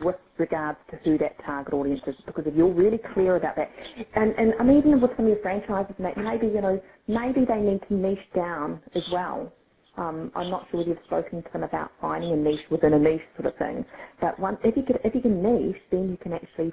with 0.00 0.16
regards 0.38 0.78
to 0.90 0.96
who 1.04 1.18
that 1.18 1.36
target 1.44 1.74
audience 1.74 2.02
is. 2.06 2.14
Because 2.26 2.44
if 2.46 2.54
you're 2.54 2.72
really 2.72 3.00
clear 3.14 3.36
about 3.36 3.56
that, 3.56 3.70
and 4.16 4.34
and, 4.38 4.54
and 4.60 4.70
even 4.78 5.00
with 5.00 5.12
some 5.16 5.26
of 5.26 5.32
your 5.32 5.42
franchises, 5.42 5.94
maybe 5.98 6.48
you 6.48 6.60
know 6.62 6.80
maybe 7.08 7.44
they 7.46 7.60
need 7.60 7.80
to 7.88 7.94
niche 7.94 8.28
down 8.34 8.82
as 8.94 9.04
well. 9.10 9.52
Um, 9.98 10.32
I'm 10.36 10.50
not 10.50 10.66
sure 10.70 10.80
whether 10.80 10.90
you've 10.90 11.04
spoken 11.06 11.42
to 11.42 11.50
them 11.52 11.64
about 11.64 11.90
finding 12.00 12.32
a 12.32 12.36
niche 12.36 12.64
within 12.70 12.94
a 12.94 12.98
niche 12.98 13.22
sort 13.36 13.46
of 13.46 13.56
thing. 13.58 13.84
But 14.20 14.38
once, 14.40 14.58
if 14.64 14.76
you 14.76 14.84
can, 14.84 14.96
if 15.04 15.14
you 15.14 15.22
can 15.22 15.42
niche, 15.42 15.82
then 15.92 16.10
you 16.10 16.18
can 16.18 16.34
actually 16.34 16.72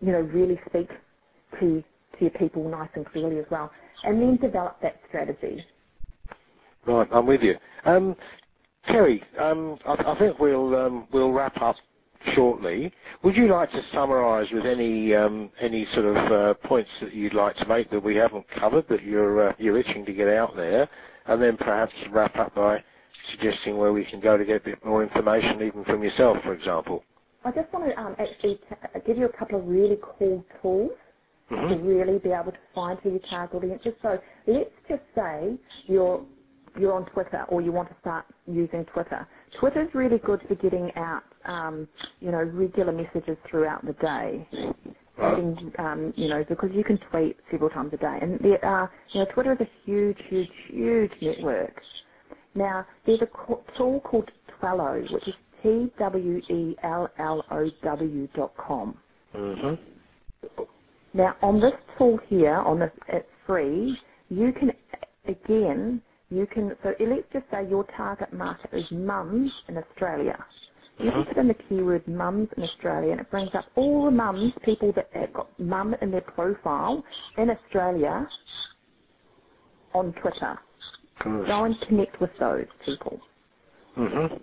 you 0.00 0.12
know, 0.12 0.20
really 0.20 0.60
speak 0.68 0.88
to, 1.60 1.82
to 1.82 2.20
your 2.20 2.30
people 2.32 2.68
nice 2.68 2.90
and 2.94 3.06
clearly 3.06 3.38
as 3.38 3.46
well. 3.50 3.70
And 4.04 4.20
then 4.22 4.36
develop 4.38 4.78
that 4.82 5.00
strategy. 5.08 5.64
Right, 6.86 7.08
I'm 7.12 7.26
with 7.26 7.42
you. 7.42 7.56
Um, 7.86 8.16
Kerry, 8.86 9.22
um, 9.38 9.78
I, 9.86 10.12
I, 10.12 10.18
think 10.18 10.38
we'll 10.38 10.74
um, 10.74 11.06
we'll 11.12 11.32
wrap 11.32 11.60
up 11.60 11.76
shortly. 12.34 12.92
Would 13.22 13.36
you 13.36 13.48
like 13.48 13.70
to 13.72 13.82
summarise 13.92 14.50
with 14.52 14.66
any 14.66 15.14
um, 15.14 15.50
any 15.60 15.86
sort 15.92 16.06
of 16.06 16.16
uh, 16.16 16.54
points 16.54 16.90
that 17.00 17.14
you'd 17.14 17.34
like 17.34 17.56
to 17.56 17.66
make 17.66 17.90
that 17.90 18.02
we 18.02 18.16
haven't 18.16 18.46
covered 18.48 18.88
that 18.88 19.02
you're 19.02 19.48
uh, 19.48 19.52
you're 19.58 19.78
itching 19.78 20.04
to 20.06 20.12
get 20.12 20.28
out 20.28 20.56
there, 20.56 20.88
and 21.26 21.40
then 21.40 21.56
perhaps 21.56 21.92
wrap 22.10 22.36
up 22.36 22.54
by 22.54 22.82
suggesting 23.30 23.76
where 23.76 23.92
we 23.92 24.04
can 24.04 24.20
go 24.20 24.36
to 24.36 24.44
get 24.44 24.56
a 24.62 24.64
bit 24.64 24.84
more 24.84 25.02
information, 25.02 25.62
even 25.62 25.84
from 25.84 26.02
yourself, 26.02 26.38
for 26.42 26.54
example. 26.54 27.04
I 27.44 27.50
just 27.52 27.72
want 27.72 27.86
to 27.86 27.98
um, 27.98 28.16
actually 28.18 28.56
t- 28.56 29.00
give 29.06 29.16
you 29.18 29.26
a 29.26 29.32
couple 29.32 29.58
of 29.58 29.66
really 29.66 29.98
cool 30.18 30.44
tools 30.60 30.90
mm-hmm. 31.50 31.68
to 31.68 31.76
really 31.76 32.18
be 32.18 32.30
able 32.30 32.52
to 32.52 32.58
find 32.74 32.98
who 33.00 33.10
your 33.10 33.20
target 33.30 33.56
audience 33.56 33.82
is. 33.84 33.94
So 34.02 34.18
let's 34.46 34.70
just 34.88 35.02
say 35.14 35.56
you're 35.86 36.24
you're 36.78 36.92
on 36.92 37.06
Twitter 37.06 37.44
or 37.48 37.60
you 37.60 37.72
want 37.72 37.88
to 37.88 37.94
start 38.00 38.24
using 38.46 38.84
Twitter. 38.86 39.26
Twitter 39.58 39.82
is 39.82 39.94
really 39.94 40.18
good 40.18 40.42
for 40.46 40.54
getting 40.56 40.94
out, 40.96 41.24
um, 41.44 41.88
you 42.20 42.30
know, 42.30 42.42
regular 42.42 42.92
messages 42.92 43.36
throughout 43.48 43.84
the 43.84 43.92
day. 43.94 44.46
Adding, 45.20 45.72
um, 45.78 46.12
you 46.16 46.28
know, 46.28 46.44
because 46.48 46.70
you 46.72 46.82
can 46.82 46.96
tweet 47.10 47.36
several 47.50 47.68
times 47.68 47.92
a 47.92 47.98
day, 47.98 48.18
and 48.22 48.38
there 48.40 48.64
are, 48.64 48.90
you 49.10 49.20
know, 49.20 49.26
Twitter 49.32 49.52
is 49.52 49.60
a 49.60 49.68
huge, 49.84 50.16
huge, 50.28 50.50
huge 50.68 51.12
network. 51.20 51.82
Now, 52.54 52.86
there's 53.04 53.20
a 53.20 53.28
tool 53.76 54.00
called 54.00 54.30
Twellow, 54.58 55.02
which 55.10 55.28
is 55.28 55.34
T-W-E-L-L-O-W 55.62 56.68
dot 58.34 58.56
com. 58.56 58.96
Mm-hmm. 59.34 59.74
Now, 61.12 61.36
on 61.42 61.60
this 61.60 61.74
tool 61.98 62.18
here, 62.28 62.56
on 62.56 62.78
this, 62.78 62.90
it's 63.08 63.28
free, 63.46 63.98
you 64.30 64.52
can, 64.52 64.72
again, 65.26 66.00
you 66.30 66.46
can, 66.46 66.76
so 66.82 66.94
let's 67.00 67.24
just 67.32 67.44
say 67.50 67.66
your 67.68 67.84
target 67.96 68.32
market 68.32 68.70
is 68.72 68.90
mums 68.90 69.52
in 69.68 69.76
Australia. 69.76 70.38
You 70.98 71.10
can 71.10 71.20
mm-hmm. 71.20 71.28
put 71.28 71.38
in 71.38 71.48
the 71.48 71.54
keyword 71.54 72.06
mums 72.06 72.48
in 72.56 72.62
Australia 72.62 73.12
and 73.12 73.20
it 73.20 73.30
brings 73.30 73.54
up 73.54 73.64
all 73.74 74.04
the 74.04 74.10
mums, 74.10 74.52
people 74.62 74.92
that 74.92 75.08
have 75.12 75.32
got 75.32 75.58
mum 75.58 75.94
in 76.00 76.10
their 76.10 76.20
profile 76.20 77.04
in 77.38 77.50
Australia 77.50 78.28
on 79.94 80.12
Twitter. 80.20 80.58
Go 81.24 81.64
and 81.64 81.78
connect 81.82 82.20
with 82.20 82.30
those 82.38 82.66
people. 82.84 83.20
Mm-hmm. 83.96 84.36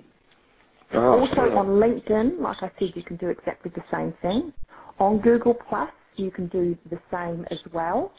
Oh, 0.93 1.19
also 1.19 1.45
yeah. 1.45 1.55
on 1.55 1.67
LinkedIn, 1.67 2.39
like 2.39 2.57
I 2.61 2.71
said, 2.79 2.91
you 2.95 3.03
can 3.03 3.17
do 3.17 3.29
exactly 3.29 3.71
the 3.75 3.83
same 3.91 4.13
thing. 4.21 4.53
On 4.99 5.19
Google 5.19 5.53
Plus, 5.53 5.89
you 6.15 6.31
can 6.31 6.47
do 6.47 6.77
the 6.89 6.99
same 7.11 7.45
as 7.51 7.59
well. 7.73 8.11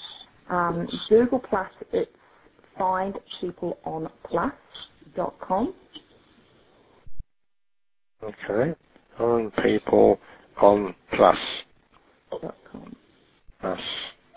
Um, 0.51 0.89
Google 1.09 1.39
Plus, 1.39 1.69
it's 1.93 2.11
Okay. 8.23 8.75
On 9.19 9.53
people 9.63 10.21
on 10.61 10.95
plus. 11.11 11.39
dot 12.41 12.57
.com. 12.71 12.97
Plus. 13.61 13.81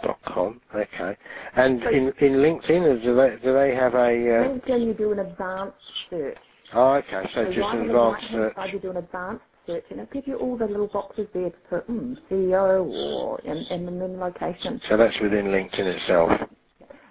Dot 0.04 0.18
com. 0.26 0.62
Okay. 0.76 1.18
And 1.56 1.82
in 1.84 2.08
in 2.20 2.34
LinkedIn, 2.34 3.04
do 3.04 3.16
they 3.16 3.38
do 3.44 3.54
they 3.54 3.76
have 3.76 3.94
a? 3.94 3.98
Uh, 3.98 4.50
LinkedIn, 4.50 4.86
you 4.86 4.94
do 4.94 5.12
an 5.12 5.20
advanced 5.20 5.78
search. 6.10 6.38
Oh, 6.74 6.94
okay. 6.94 7.30
So, 7.34 7.46
so 7.46 7.54
just 7.54 7.74
an 7.74 7.90
advanced 7.90 8.32
search. 8.32 8.56
Side, 8.56 8.74
you 8.74 8.80
do 8.80 8.90
an 8.92 8.98
advanced 8.98 9.44
search, 9.68 9.86
and 9.92 10.00
it 10.00 10.12
gives 10.12 10.28
you 10.28 10.38
all 10.38 10.58
the 10.58 10.66
little 10.66 10.88
boxes 10.88 11.28
there 11.34 11.50
to 11.50 11.58
put 11.70 11.88
mm, 11.90 12.18
CEO 12.30 12.86
or 12.86 13.40
and, 13.46 13.68
and 13.68 13.88
then 14.02 14.20
location. 14.20 14.82
So 14.90 14.98
that's 14.98 15.20
within 15.22 15.48
LinkedIn 15.48 15.80
itself. 15.80 16.32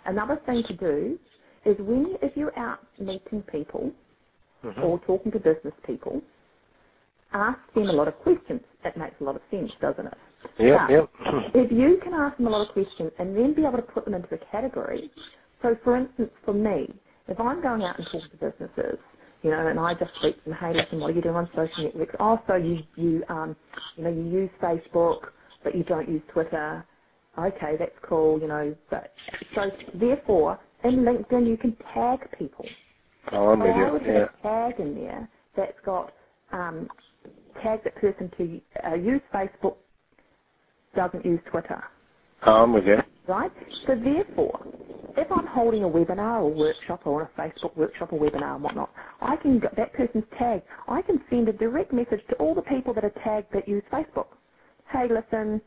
Another 0.06 0.40
thing 0.46 0.62
to 0.64 0.76
do 0.76 1.18
is 1.64 1.76
when 1.78 2.16
if 2.22 2.36
you're 2.36 2.56
out 2.58 2.80
meeting 2.98 3.42
people 3.42 3.92
mm-hmm. 4.64 4.82
or 4.82 4.98
talking 5.00 5.32
to 5.32 5.38
business 5.38 5.74
people, 5.86 6.22
ask 7.32 7.58
them 7.74 7.88
a 7.88 7.92
lot 7.92 8.08
of 8.08 8.18
questions. 8.18 8.60
It 8.84 8.96
makes 8.96 9.14
a 9.20 9.24
lot 9.24 9.36
of 9.36 9.42
sense, 9.50 9.72
doesn't 9.80 10.06
it? 10.06 10.18
Yeah, 10.58 10.88
yeah. 10.88 11.06
if 11.54 11.70
you 11.70 11.98
can 12.02 12.14
ask 12.14 12.36
them 12.36 12.46
a 12.46 12.50
lot 12.50 12.66
of 12.66 12.72
questions 12.72 13.12
and 13.18 13.36
then 13.36 13.54
be 13.54 13.62
able 13.62 13.76
to 13.76 13.82
put 13.82 14.04
them 14.04 14.14
into 14.14 14.34
a 14.34 14.38
category, 14.50 15.10
so 15.62 15.76
for 15.84 15.96
instance, 15.96 16.30
for 16.44 16.54
me, 16.54 16.94
if 17.28 17.38
I'm 17.38 17.62
going 17.62 17.82
out 17.82 17.98
and 17.98 18.06
talking 18.06 18.30
to 18.30 18.36
businesses, 18.36 18.98
you 19.42 19.50
know, 19.50 19.66
and 19.66 19.78
I 19.78 19.94
just 19.94 20.12
tweet 20.20 20.42
them, 20.44 20.54
hey, 20.54 20.74
listen, 20.74 21.00
what 21.00 21.10
are 21.10 21.14
you 21.14 21.22
doing 21.22 21.36
on 21.36 21.48
social 21.54 21.84
networks? 21.84 22.14
Also, 22.18 22.54
you, 22.56 22.82
you, 22.96 23.22
um, 23.28 23.56
you 23.96 24.04
know, 24.04 24.10
you 24.10 24.22
use 24.22 24.50
Facebook, 24.60 25.28
but 25.64 25.74
you 25.74 25.84
don't 25.84 26.08
use 26.08 26.22
Twitter. 26.32 26.84
Okay, 27.46 27.76
that's 27.78 27.98
cool, 28.02 28.40
you 28.40 28.48
know, 28.48 28.74
but, 28.90 29.14
so 29.54 29.70
therefore, 29.94 30.58
in 30.84 30.96
LinkedIn, 30.96 31.46
you 31.46 31.56
can 31.56 31.76
tag 31.94 32.20
people. 32.38 32.68
Oh, 33.32 33.50
I'm 33.50 33.60
with 33.60 33.76
you. 33.76 33.84
I 33.84 33.90
would 33.90 34.02
yeah. 34.02 34.12
have 34.12 34.30
a 34.38 34.42
tag 34.42 34.80
in 34.80 34.94
there 34.94 35.28
that's 35.56 35.78
got 35.84 36.12
um, 36.52 36.88
tag 37.62 37.84
that 37.84 37.94
person 37.96 38.30
to 38.38 38.60
uh, 38.86 38.94
use 38.94 39.20
Facebook 39.32 39.76
doesn't 40.94 41.24
use 41.24 41.40
Twitter. 41.50 41.82
Oh, 42.46 42.64
I'm 42.64 42.72
with 42.72 42.86
you. 42.86 42.98
Right? 43.28 43.52
So 43.86 43.94
therefore, 43.94 44.66
if 45.16 45.30
I'm 45.30 45.46
holding 45.46 45.84
a 45.84 45.88
webinar 45.88 46.42
or 46.42 46.50
workshop 46.52 47.06
or 47.06 47.22
a 47.22 47.40
Facebook 47.40 47.76
workshop 47.76 48.12
or 48.12 48.18
webinar 48.18 48.54
and 48.54 48.64
whatnot, 48.64 48.90
I 49.20 49.36
can 49.36 49.60
get 49.60 49.76
that 49.76 49.92
person's 49.92 50.24
tag. 50.38 50.62
I 50.88 51.02
can 51.02 51.20
send 51.30 51.48
a 51.48 51.52
direct 51.52 51.92
message 51.92 52.22
to 52.30 52.36
all 52.36 52.54
the 52.54 52.62
people 52.62 52.94
that 52.94 53.04
are 53.04 53.12
tagged 53.22 53.52
that 53.52 53.68
use 53.68 53.84
Facebook. 53.92 54.28
Hey, 54.90 55.08
listen, 55.08 55.60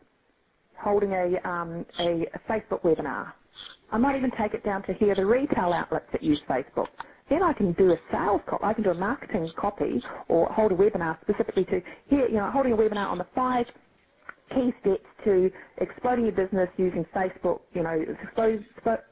holding 0.82 1.12
a, 1.14 1.38
um, 1.50 1.86
a, 2.00 2.26
Facebook 2.50 2.84
webinar. 2.84 3.34
I 3.92 3.98
might 3.98 4.18
even 4.18 4.32
take 4.40 4.54
it 4.54 4.64
down 4.66 4.84
to 4.84 4.94
here 4.94 5.16
the 5.16 5.26
retail 5.26 5.74
outlets 5.74 6.08
that 6.14 6.24
use 6.24 6.40
Facebook. 6.50 6.90
Then 7.30 7.44
I 7.44 7.54
can 7.54 7.74
do 7.74 7.92
a 7.94 7.98
sales 8.12 8.42
copy, 8.50 8.64
I 8.66 8.74
can 8.74 8.84
do 8.84 8.92
a 8.92 8.96
marketing 8.96 9.54
copy 9.60 10.04
or 10.30 10.48
hold 10.54 10.72
a 10.74 10.76
webinar 10.76 11.20
specifically 11.22 11.66
to 11.66 11.82
here, 12.08 12.28
you 12.28 12.36
know, 12.38 12.52
holding 12.52 12.74
a 12.74 12.78
webinar 12.78 13.08
on 13.10 13.18
the 13.20 13.28
five 13.36 13.68
key 14.54 14.74
steps 14.82 15.06
to 15.26 15.52
exploding 15.80 16.26
your 16.26 16.36
business 16.36 16.70
using 16.78 17.06
Facebook, 17.16 17.62
you 17.74 17.84
know, 17.84 18.06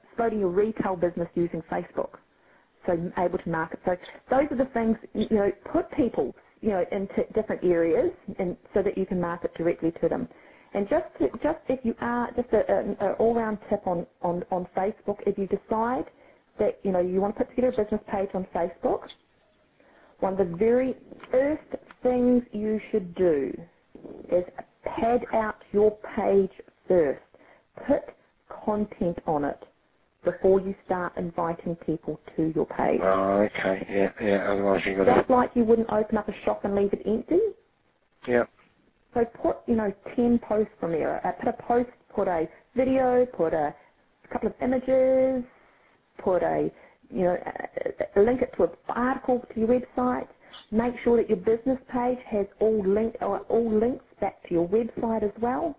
exploding 0.06 0.40
your 0.40 0.52
retail 0.52 0.96
business 0.96 1.30
using 1.36 1.62
Facebook. 1.72 2.12
So 2.88 2.94
able 3.18 3.40
to 3.40 3.50
market. 3.50 3.80
So 3.86 3.96
those 4.32 4.46
are 4.52 4.58
the 4.58 4.70
things, 4.74 4.98
you 5.14 5.28
know, 5.38 5.52
put 5.74 5.92
people, 5.94 6.36
you 6.62 6.70
know, 6.70 6.86
into 6.92 7.26
different 7.34 7.64
areas 7.64 8.12
and 8.40 8.58
so 8.74 8.84
that 8.84 8.98
you 8.98 9.06
can 9.06 9.22
market 9.22 9.54
directly 9.56 9.92
to 10.02 10.10
them. 10.10 10.30
And 10.74 10.88
just 10.90 11.06
to, 11.20 11.30
just 11.44 11.60
if 11.68 11.84
you 11.84 11.96
are 12.00 12.32
just 12.36 12.50
an 12.54 12.96
all-round 13.20 13.58
tip 13.70 13.86
on, 13.86 14.06
on, 14.22 14.44
on 14.52 14.68
Facebook, 14.76 15.18
if 15.26 15.38
you 15.38 15.48
decide 15.48 16.06
that 16.60 16.80
you 16.84 16.92
know 16.92 17.00
you 17.00 17.20
want 17.20 17.36
to 17.38 17.44
put 17.44 17.50
together 17.56 17.70
a 17.70 17.84
business 17.84 18.02
page 18.10 18.30
on 18.34 18.46
Facebook, 18.56 19.02
one 20.20 20.34
of 20.34 20.38
the 20.40 20.56
very 20.56 20.96
first 21.30 21.64
things 22.04 22.44
you 22.54 22.80
should 22.92 23.14
do 23.16 23.52
is 24.32 24.46
pad 24.86 25.26
out 25.34 25.58
your 25.74 25.98
page 26.16 26.52
first. 26.88 27.22
Put 27.88 28.04
content 28.64 29.18
on 29.26 29.44
it 29.44 29.64
before 30.24 30.62
you 30.62 30.76
start 30.86 31.14
inviting 31.18 31.76
people 31.78 32.20
to 32.36 32.52
your 32.56 32.66
page. 32.66 33.02
Oh, 33.04 33.42
okay. 33.42 33.86
Yeah, 33.90 34.12
yeah. 34.26 34.52
Otherwise 34.52 34.84
you're 34.86 35.04
Just 35.04 35.30
like 35.30 35.52
you 35.56 35.64
wouldn't 35.64 35.92
open 35.92 36.18
up 36.18 36.30
a 36.30 36.34
shop 36.46 36.64
and 36.64 36.76
leave 36.76 36.94
it 36.94 37.02
empty. 37.06 37.40
Yeah. 38.28 38.44
So 39.14 39.26
put, 39.42 39.58
you 39.68 39.76
know, 39.76 39.94
10 40.16 40.40
posts 40.48 40.74
from 40.80 40.92
there. 40.94 41.26
Uh, 41.26 41.34
put 41.34 41.50
a 41.50 41.64
post, 41.68 41.90
put 42.16 42.28
a 42.28 42.48
video, 42.76 43.26
put 43.28 43.54
a 43.54 43.76
couple 44.32 44.50
of 44.50 44.56
images, 44.62 45.46
put 46.24 46.44
a, 46.44 46.72
you 47.10 47.24
know, 47.24 47.36
uh, 47.36 48.22
link 48.22 48.42
it 48.42 48.52
to 48.58 48.64
an 48.66 48.70
article 48.90 49.42
to 49.54 49.60
your 49.60 49.70
website. 49.70 50.28
Make 50.72 50.96
sure 51.04 51.18
that 51.18 51.30
your 51.30 51.38
business 51.40 51.80
page 51.94 52.20
has 52.30 52.48
all 52.62 52.84
link 52.88 53.16
or 53.22 53.42
all 53.42 53.80
links 53.80 54.06
back 54.22 54.44
to 54.50 54.54
your 54.56 54.68
website 54.70 55.24
as 55.24 55.32
well. 55.42 55.76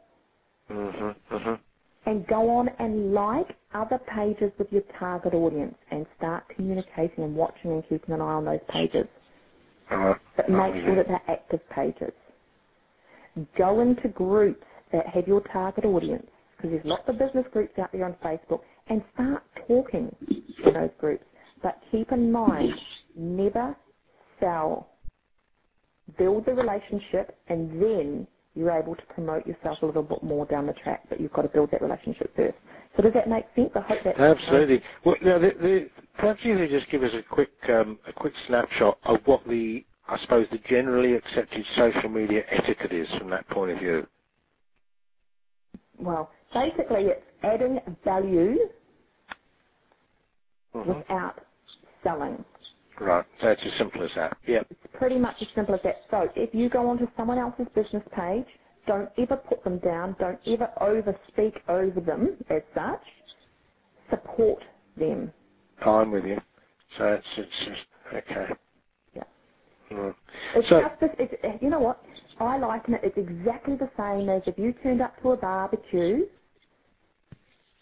Mhm. 0.71 1.17
Mhm. 1.31 1.61
And 2.07 2.27
go 2.29 2.51
on 2.51 2.69
and 2.81 3.15
like 3.15 3.57
other 3.75 3.99
pages 3.99 4.53
with 4.59 4.73
your 4.73 4.83
target 4.99 5.35
audience 5.35 5.77
and 5.91 6.07
start 6.17 6.49
communicating 6.51 7.25
and 7.25 7.37
watching 7.37 7.73
and 7.73 7.89
keeping 7.89 8.15
an 8.15 8.23
eye 8.23 8.35
on 8.35 8.45
those 8.47 8.61
pages. 8.69 9.09
Right. 9.91 10.17
But 10.37 10.51
make 10.51 10.75
sure 10.85 10.97
that 10.97 11.09
they're 11.09 11.23
active 11.29 11.69
pages. 11.71 12.13
Go 13.57 13.81
into 13.81 14.09
groups 14.09 14.65
that 14.93 15.07
have 15.07 15.27
your 15.27 15.41
target 15.41 15.85
audience 15.85 16.27
because 16.57 16.71
there's 16.71 16.85
lots 16.85 17.09
of 17.09 17.19
business 17.19 17.47
groups 17.53 17.79
out 17.79 17.91
there 17.93 18.05
on 18.05 18.15
Facebook 18.25 18.61
and 18.89 19.03
start 19.15 19.43
talking 19.67 20.15
in 20.29 20.75
those 20.75 20.91
groups. 20.99 21.25
But 21.63 21.79
keep 21.91 22.13
in 22.13 22.31
mind, 22.31 22.75
never 23.17 23.77
sell. 24.39 24.89
Build 26.19 26.47
the 26.47 26.53
relationship 26.53 27.39
and 27.49 27.83
then 27.83 28.27
you're 28.55 28.71
able 28.71 28.95
to 28.95 29.03
promote 29.15 29.47
yourself 29.47 29.81
a 29.83 29.87
little 29.87 30.03
bit 30.03 30.23
more 30.23 30.45
down 30.47 30.67
the 30.67 30.75
track, 30.75 31.05
but 31.09 31.21
you've 31.21 31.33
got 31.33 31.43
to 31.43 31.49
build 31.49 31.71
that 31.71 31.81
relationship 31.81 32.35
first. 32.37 32.57
So 32.97 33.03
does 33.03 33.15
that 33.15 33.29
make 33.29 33.47
sense? 33.57 33.71
I 33.75 33.81
hope 33.81 34.05
that 34.05 34.21
absolutely. 34.21 34.83
Well, 35.05 35.17
now, 35.23 35.39
the, 35.39 35.55
the, 35.61 35.91
perhaps 36.19 36.45
you 36.45 36.57
could 36.57 36.69
just 36.69 36.91
give 36.91 37.03
us 37.03 37.13
a 37.15 37.23
quick 37.23 37.51
um, 37.71 37.99
a 38.07 38.13
quick 38.13 38.35
snapshot 38.47 38.99
of 39.05 39.21
what 39.25 39.47
the 39.49 39.85
I 40.13 40.19
suppose 40.23 40.49
the 40.53 40.59
generally 40.69 41.15
accepted 41.15 41.65
social 41.77 42.11
media 42.11 42.45
etiquette 42.51 42.93
is 42.93 43.09
from 43.19 43.31
that 43.31 43.49
point 43.51 43.73
of 43.73 43.81
view. 43.81 44.07
Well, 45.99 46.31
basically, 46.55 47.07
it's 47.07 47.27
adding 47.43 47.81
value 48.05 48.59
Mhm. 50.75 50.87
without 50.99 51.47
selling. 52.05 52.45
Right. 53.01 53.27
So 53.41 53.49
it's 53.51 53.65
as 53.67 53.75
simple 53.75 54.03
as 54.05 54.15
that. 54.15 54.39
Yep. 54.47 54.69
It's 54.71 54.87
pretty 54.95 55.19
much 55.19 55.43
as 55.43 55.49
simple 55.51 55.75
as 55.75 55.83
that. 55.83 56.03
So 56.11 56.31
if 56.37 56.55
you 56.55 56.69
go 56.71 56.89
onto 56.91 57.07
someone 57.17 57.39
else's 57.39 57.69
business 57.75 58.05
page, 58.13 58.47
don't 58.87 59.11
ever 59.19 59.37
put 59.37 59.65
them 59.65 59.79
down. 59.81 60.15
Don't 60.21 60.41
ever 60.47 60.71
over 60.83 61.19
speak 61.29 61.63
over 61.69 62.01
them 62.01 62.39
as 62.51 62.63
such. 62.75 63.03
Support 64.11 64.65
them. 64.97 65.33
I'm 65.81 66.11
with 66.13 66.25
you. 66.27 66.41
So 66.99 67.07
it's 67.15 67.39
it's 67.39 67.67
just 67.67 67.87
okay. 68.15 68.55
Mm. 69.93 70.15
It's 70.55 70.69
So- 70.69 70.81
just 70.81 71.01
this, 71.01 71.11
it's, 71.19 71.63
you 71.63 71.71
know 71.71 71.81
what? 71.81 72.03
I 72.41 72.59
liken 72.59 72.95
it. 72.95 73.01
It's 73.05 73.19
exactly 73.19 73.77
the 73.77 73.91
same 73.97 74.29
as 74.29 74.43
if 74.47 74.59
you 74.59 74.73
turned 74.83 75.01
up 75.03 75.21
to 75.23 75.33
a 75.33 75.37
barbecue. 75.37 76.27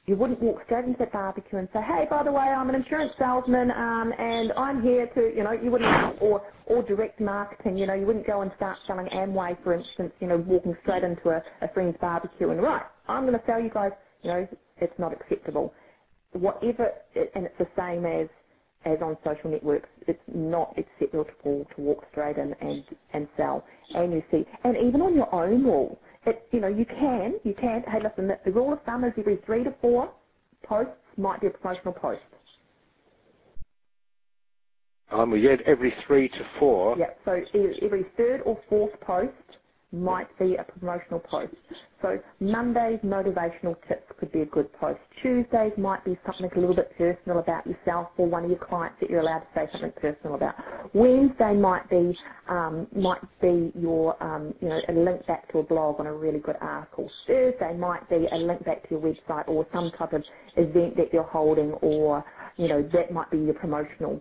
You 0.06 0.16
wouldn't 0.16 0.42
walk 0.42 0.64
straight 0.64 0.86
into 0.86 0.98
that 0.98 1.12
barbecue 1.12 1.58
and 1.58 1.68
say, 1.72 1.80
"Hey, 1.82 2.06
by 2.10 2.24
the 2.24 2.32
way, 2.32 2.42
I'm 2.42 2.68
an 2.68 2.74
insurance 2.74 3.12
salesman, 3.16 3.70
um, 3.70 4.12
and 4.18 4.52
I'm 4.56 4.82
here 4.82 5.06
to," 5.08 5.36
you 5.36 5.44
know, 5.44 5.52
you 5.52 5.70
wouldn't, 5.70 6.20
or 6.20 6.42
or 6.66 6.82
direct 6.82 7.20
marketing. 7.20 7.76
You 7.76 7.86
know, 7.86 7.94
you 7.94 8.06
wouldn't 8.06 8.26
go 8.26 8.40
and 8.40 8.50
start 8.56 8.78
selling 8.86 9.06
Amway, 9.08 9.62
for 9.62 9.72
instance. 9.74 10.12
You 10.20 10.28
know, 10.28 10.38
walking 10.38 10.76
straight 10.82 11.04
into 11.04 11.30
a, 11.30 11.42
a 11.60 11.68
friend's 11.68 11.96
barbecue 11.98 12.50
and 12.50 12.60
right, 12.62 12.82
I'm 13.08 13.26
going 13.26 13.38
to 13.38 13.46
sell 13.46 13.60
you 13.60 13.70
guys. 13.70 13.92
You 14.22 14.30
know, 14.30 14.48
it's 14.78 14.98
not 14.98 15.12
acceptable. 15.12 15.72
Whatever, 16.32 16.90
and 17.34 17.46
it's 17.46 17.58
the 17.58 17.68
same 17.76 18.04
as 18.06 18.28
as 18.84 18.98
on 19.02 19.16
social 19.24 19.50
networks, 19.50 19.88
it's 20.06 20.22
not 20.32 20.74
acceptable 20.78 21.26
to 21.76 21.80
walk 21.82 22.04
straight 22.10 22.36
in 22.36 22.54
and, 22.60 22.84
and 23.12 23.28
sell. 23.36 23.64
And 23.94 24.12
you 24.12 24.22
see, 24.30 24.44
and 24.64 24.76
even 24.76 25.00
on 25.02 25.14
your 25.14 25.32
own 25.34 25.64
wall, 25.64 26.00
it, 26.26 26.46
you 26.52 26.60
know, 26.60 26.68
you 26.68 26.84
can, 26.84 27.34
you 27.44 27.54
can, 27.54 27.82
hey 27.88 28.00
listen, 28.02 28.28
the, 28.28 28.38
the 28.44 28.52
rule 28.52 28.72
of 28.72 28.82
thumb 28.82 29.04
is 29.04 29.12
every 29.18 29.38
three 29.46 29.64
to 29.64 29.74
four 29.80 30.12
posts 30.64 30.92
might 31.16 31.40
be 31.40 31.48
a 31.48 31.50
promotional 31.50 31.92
post. 31.92 32.20
I'm 35.10 35.30
with 35.30 35.42
you. 35.42 35.50
Every 35.66 35.92
three 36.06 36.28
to 36.28 36.46
four. 36.58 36.96
Yeah, 36.96 37.06
so 37.24 37.32
every 37.82 38.06
third 38.16 38.42
or 38.42 38.58
fourth 38.68 38.98
post 39.00 39.32
might 39.92 40.28
be 40.38 40.56
a 40.56 40.64
promotional 40.64 41.20
post. 41.20 41.54
So 42.02 42.18
Monday's 42.40 43.00
motivational 43.00 43.76
tips 43.88 44.04
could 44.18 44.32
be 44.32 44.42
a 44.42 44.46
good 44.46 44.72
post. 44.74 45.00
Tuesdays 45.22 45.72
might 45.78 46.04
be 46.04 46.18
something 46.26 46.50
a 46.56 46.60
little 46.60 46.76
bit 46.76 46.92
personal 46.98 47.40
about 47.40 47.66
yourself 47.66 48.08
or 48.18 48.26
one 48.26 48.44
of 48.44 48.50
your 48.50 48.58
clients 48.60 48.96
that 49.00 49.10
you're 49.10 49.20
allowed 49.20 49.40
to 49.40 49.46
say 49.54 49.68
something 49.72 49.92
personal 50.00 50.36
about. 50.36 50.54
Wednesday 50.94 51.54
might 51.54 51.88
be 51.90 52.16
um, 52.48 52.88
might 52.96 53.20
be 53.40 53.72
your 53.78 54.20
um, 54.22 54.54
you 54.60 54.68
know 54.68 54.80
a 54.88 54.92
link 54.92 55.26
back 55.26 55.50
to 55.52 55.58
a 55.58 55.62
blog 55.62 56.00
on 56.00 56.06
a 56.06 56.14
really 56.14 56.40
good 56.40 56.56
article. 56.60 57.10
Thursday 57.26 57.76
might 57.76 58.08
be 58.10 58.26
a 58.32 58.36
link 58.36 58.64
back 58.64 58.82
to 58.88 58.90
your 58.96 59.00
website 59.00 59.48
or 59.48 59.66
some 59.72 59.90
type 59.98 60.12
of 60.12 60.24
event 60.56 60.96
that 60.96 61.12
you're 61.12 61.22
holding 61.24 61.72
or 61.82 62.24
you 62.56 62.68
know 62.68 62.82
that 62.92 63.12
might 63.12 63.30
be 63.30 63.38
your 63.38 63.54
promotional 63.54 64.20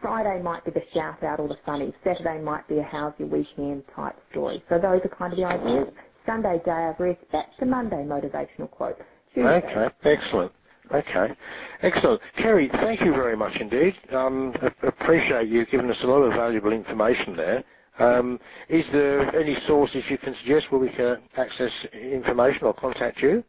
Friday 0.00 0.42
might 0.42 0.64
be 0.64 0.70
the 0.70 0.82
shout 0.94 1.22
out 1.22 1.40
or 1.40 1.48
the 1.48 1.58
funny. 1.66 1.92
Saturday 2.04 2.40
might 2.42 2.66
be 2.68 2.78
a 2.78 2.82
how's 2.82 3.12
your 3.18 3.28
weekend 3.28 3.84
type 3.94 4.16
story. 4.30 4.62
So 4.68 4.76
those 4.76 5.00
are 5.04 5.16
kind 5.16 5.32
of 5.32 5.38
the 5.38 5.44
ideas. 5.44 5.88
Sunday 6.26 6.60
day 6.64 6.88
of 6.88 6.98
rest, 6.98 7.20
back 7.32 7.56
to 7.58 7.66
Monday 7.66 7.96
motivational 7.96 8.70
quote. 8.70 8.98
Tuesday. 9.34 9.48
Okay, 9.48 9.88
excellent. 10.04 10.52
Okay, 10.92 11.34
excellent. 11.82 12.20
Kerry, 12.36 12.68
thank 12.72 13.00
you 13.00 13.12
very 13.12 13.36
much 13.36 13.52
indeed. 13.60 13.94
Um, 14.12 14.52
appreciate 14.82 15.48
you 15.48 15.64
giving 15.66 15.90
us 15.90 15.98
a 16.02 16.06
lot 16.06 16.22
of 16.22 16.34
valuable 16.34 16.72
information 16.72 17.36
there. 17.36 17.64
Um, 17.98 18.40
is 18.68 18.84
there 18.92 19.34
any 19.36 19.56
sources 19.66 20.02
you 20.08 20.18
can 20.18 20.34
suggest 20.40 20.66
where 20.70 20.80
we 20.80 20.90
can 20.90 21.18
access 21.36 21.70
information 21.92 22.64
or 22.64 22.74
contact 22.74 23.20
you? 23.22 23.44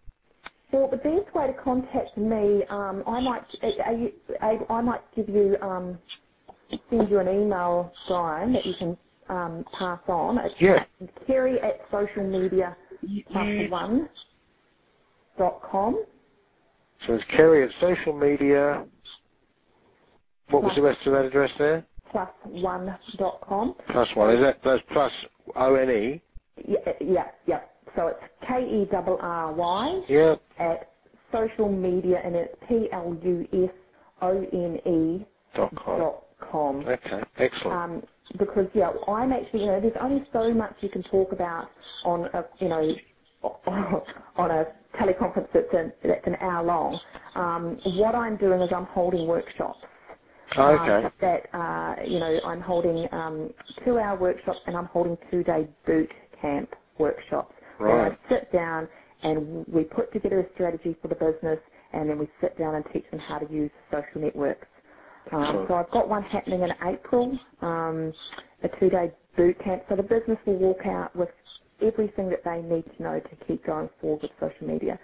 Well, 0.71 0.89
the 0.89 0.97
best 0.97 1.33
way 1.35 1.47
to 1.47 1.53
contact 1.63 2.17
me, 2.17 2.63
um, 2.69 3.03
I 3.07 3.19
might, 3.21 3.43
are 3.85 3.93
you, 3.93 4.11
I 4.69 4.81
might 4.81 5.01
give 5.15 5.27
you, 5.27 5.57
um, 5.61 5.97
send 6.89 7.09
you 7.09 7.19
an 7.19 7.27
email, 7.27 7.93
Brian, 8.07 8.53
that 8.53 8.65
you 8.65 8.73
can 8.73 8.97
um, 9.29 9.65
pass 9.77 9.99
on. 10.07 10.37
It's 10.39 10.55
Yeah. 10.59 10.85
Kerry 11.27 11.59
at 11.61 11.89
socialmedia 11.91 12.75
plus 13.31 13.69
one 13.69 14.09
dot 15.37 15.61
com. 15.69 16.03
So 17.07 17.13
it's 17.13 17.23
Kerry 17.35 17.63
at 17.63 17.69
social 17.79 18.13
media. 18.13 18.85
What 20.49 20.63
was 20.63 20.75
the 20.75 20.81
rest 20.81 20.99
of 21.07 21.13
that 21.13 21.25
address 21.25 21.51
there? 21.57 21.85
plus 22.11 22.29
one 22.43 22.97
dot 23.17 23.39
com. 23.47 23.75
Plus 23.89 24.07
one. 24.15 24.35
Is 24.35 24.41
that 24.41 24.59
that's 24.63 24.83
plus 24.91 25.11
O 25.55 25.75
N 25.75 25.89
E? 25.89 26.21
Yeah, 26.67 26.77
yeah, 26.99 27.27
yeah. 27.47 27.61
So 27.95 28.07
it's 28.07 28.19
K 28.47 28.61
E 28.61 28.87
R 28.93 29.21
R 29.21 29.53
Y 29.53 30.01
Yeah. 30.07 30.35
at 30.59 30.91
social 31.31 31.69
media 31.71 32.21
and 32.23 32.35
it's 32.35 32.53
P 32.67 32.89
L 32.91 33.17
U 33.23 33.47
S 33.53 33.71
O 34.21 34.45
N 34.53 34.79
E 34.85 35.25
Dot 35.55 35.73
com. 35.75 35.99
dot 35.99 36.23
com. 36.51 36.81
Okay, 36.87 37.21
excellent. 37.37 37.73
Um, 37.81 38.03
because 38.39 38.67
yeah, 38.75 38.91
I'm 39.07 39.31
actually 39.33 39.61
you 39.61 39.67
know 39.67 39.81
there's 39.81 39.97
only 40.01 40.25
so 40.33 40.53
much 40.53 40.75
you 40.81 40.89
can 40.89 41.03
talk 41.03 41.31
about 41.33 41.69
on 42.03 42.25
a 42.33 42.45
you 42.61 42.69
know 42.69 42.95
on 44.37 44.51
a 44.51 44.65
teleconference 44.99 45.47
that's 45.53 45.73
an, 45.73 45.93
that's 46.03 46.27
an 46.27 46.35
hour 46.41 46.65
long. 46.65 46.99
Um, 47.35 47.79
what 47.97 48.15
I'm 48.15 48.37
doing 48.37 48.61
is 48.61 48.69
I'm 48.75 48.85
holding 48.87 49.27
workshops. 49.27 49.87
Oh, 50.57 50.67
okay. 50.75 51.05
Um, 51.05 51.11
that 51.21 51.41
uh, 51.53 51.95
you 52.07 52.19
know 52.19 52.39
I'm 52.45 52.61
holding 52.61 53.07
um, 53.13 53.51
two-hour 53.85 54.17
workshops 54.19 54.61
and 54.67 54.77
I'm 54.77 54.87
holding 54.87 55.17
two-day 55.31 55.69
boot 55.87 56.09
camp 56.41 56.71
workshops 56.99 57.55
right. 57.79 57.89
where 57.89 58.13
I 58.13 58.17
sit 58.29 58.51
down 58.53 58.87
and 59.23 59.65
we 59.67 59.83
put 59.85 60.11
together 60.13 60.39
a 60.41 60.53
strategy 60.53 60.95
for 61.01 61.07
the 61.09 61.15
business 61.15 61.59
and 61.93 62.09
then 62.09 62.19
we 62.19 62.29
sit 62.41 62.57
down 62.57 62.75
and 62.75 62.85
teach 62.93 63.05
them 63.11 63.21
how 63.27 63.39
to 63.39 63.51
use 63.53 63.71
social 63.91 64.21
networks. 64.21 64.67
Um, 65.33 65.65
so 65.69 65.75
I've 65.75 65.91
got 65.91 66.09
one 66.09 66.23
happening 66.23 66.61
in 66.63 66.71
April, 66.87 67.39
um, 67.61 68.13
a 68.63 68.69
two-day 68.79 69.13
boot 69.37 69.57
camp. 69.63 69.83
So 69.89 69.95
the 69.95 70.03
business 70.03 70.37
will 70.45 70.57
walk 70.57 70.85
out 70.85 71.15
with 71.15 71.29
everything 71.81 72.29
that 72.29 72.43
they 72.45 72.61
need 72.61 72.85
to 72.97 73.03
know 73.03 73.19
to 73.19 73.45
keep 73.47 73.65
going 73.65 73.89
forward 74.01 74.23
with 74.23 74.31
social 74.39 74.67
media. 74.67 74.99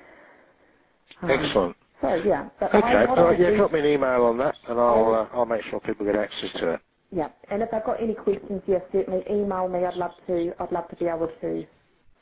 Um, 1.24 1.32
Excellent. 1.32 1.78
So 2.02 2.16
yeah. 2.26 2.50
okay. 2.62 3.06
Right. 3.08 3.40
Yeah. 3.40 3.58
Drop 3.58 3.72
me 3.74 3.80
an 3.80 3.86
email 3.88 4.24
on 4.26 4.38
that, 4.40 4.58
and 4.70 4.80
I'll 4.80 5.16
uh, 5.16 5.38
I'll 5.38 5.46
make 5.48 5.64
sure 5.72 5.80
people 5.82 6.06
get 6.06 6.16
access 6.18 6.52
to 6.62 6.74
it. 6.76 6.82
Yeah. 7.12 7.30
And 7.52 7.64
if 7.64 7.70
I've 7.74 7.86
got 7.86 8.02
any 8.04 8.16
questions, 8.16 8.62
yes, 8.68 8.82
certainly 8.92 9.24
email 9.30 9.68
me. 9.70 9.86
I'd 9.86 9.98
love 9.98 10.14
to. 10.28 10.54
I'd 10.60 10.72
love 10.74 10.90
to 10.90 10.98
be 10.98 11.06
able 11.08 11.30
to 11.42 11.66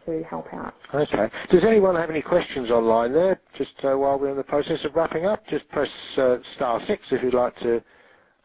to 0.05 0.23
help 0.23 0.45
out. 0.53 0.73
Okay. 0.93 1.29
Does 1.49 1.63
anyone 1.65 1.95
have 1.95 2.09
any 2.09 2.21
questions 2.21 2.71
online 2.71 3.13
there? 3.13 3.39
Just 3.57 3.73
uh, 3.83 3.95
while 3.95 4.19
we're 4.19 4.29
in 4.31 4.37
the 4.37 4.43
process 4.43 4.83
of 4.85 4.95
wrapping 4.95 5.25
up, 5.25 5.45
just 5.47 5.67
press 5.69 5.89
uh, 6.17 6.37
star 6.55 6.81
six 6.87 7.03
if 7.11 7.23
you'd 7.23 7.33
like 7.33 7.55
to, 7.59 7.81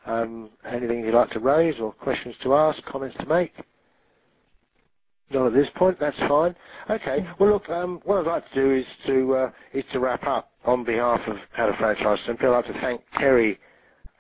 um, 0.07 0.51
anything 0.69 1.05
you'd 1.05 1.15
like 1.15 1.31
to 1.31 1.41
raise 1.41 1.81
or 1.81 1.93
questions 1.93 2.35
to 2.43 2.55
ask, 2.55 2.83
comments 2.85 3.17
to 3.21 3.27
make. 3.27 3.53
Not 5.33 5.47
at 5.49 5.53
this 5.53 5.69
point. 5.77 5.99
That's 6.01 6.19
fine. 6.29 6.57
Okay. 6.91 7.25
Well, 7.39 7.51
look. 7.51 7.69
Um, 7.71 8.01
what 8.05 8.19
I'd 8.19 8.27
like 8.27 8.51
to 8.53 8.55
do 8.55 8.71
is 8.73 8.85
to 9.07 9.35
uh, 9.37 9.51
is 9.73 9.85
to 9.93 10.01
wrap 10.01 10.25
up 10.25 10.51
on 10.65 10.85
behalf 10.85 11.21
of 11.29 11.37
How 11.53 11.67
to 11.67 11.77
Franchise 11.77 12.19
Simply. 12.27 12.49
I'd 12.49 12.51
like 12.51 12.67
to 12.67 12.81
thank 12.81 13.03
Kerry 13.17 13.59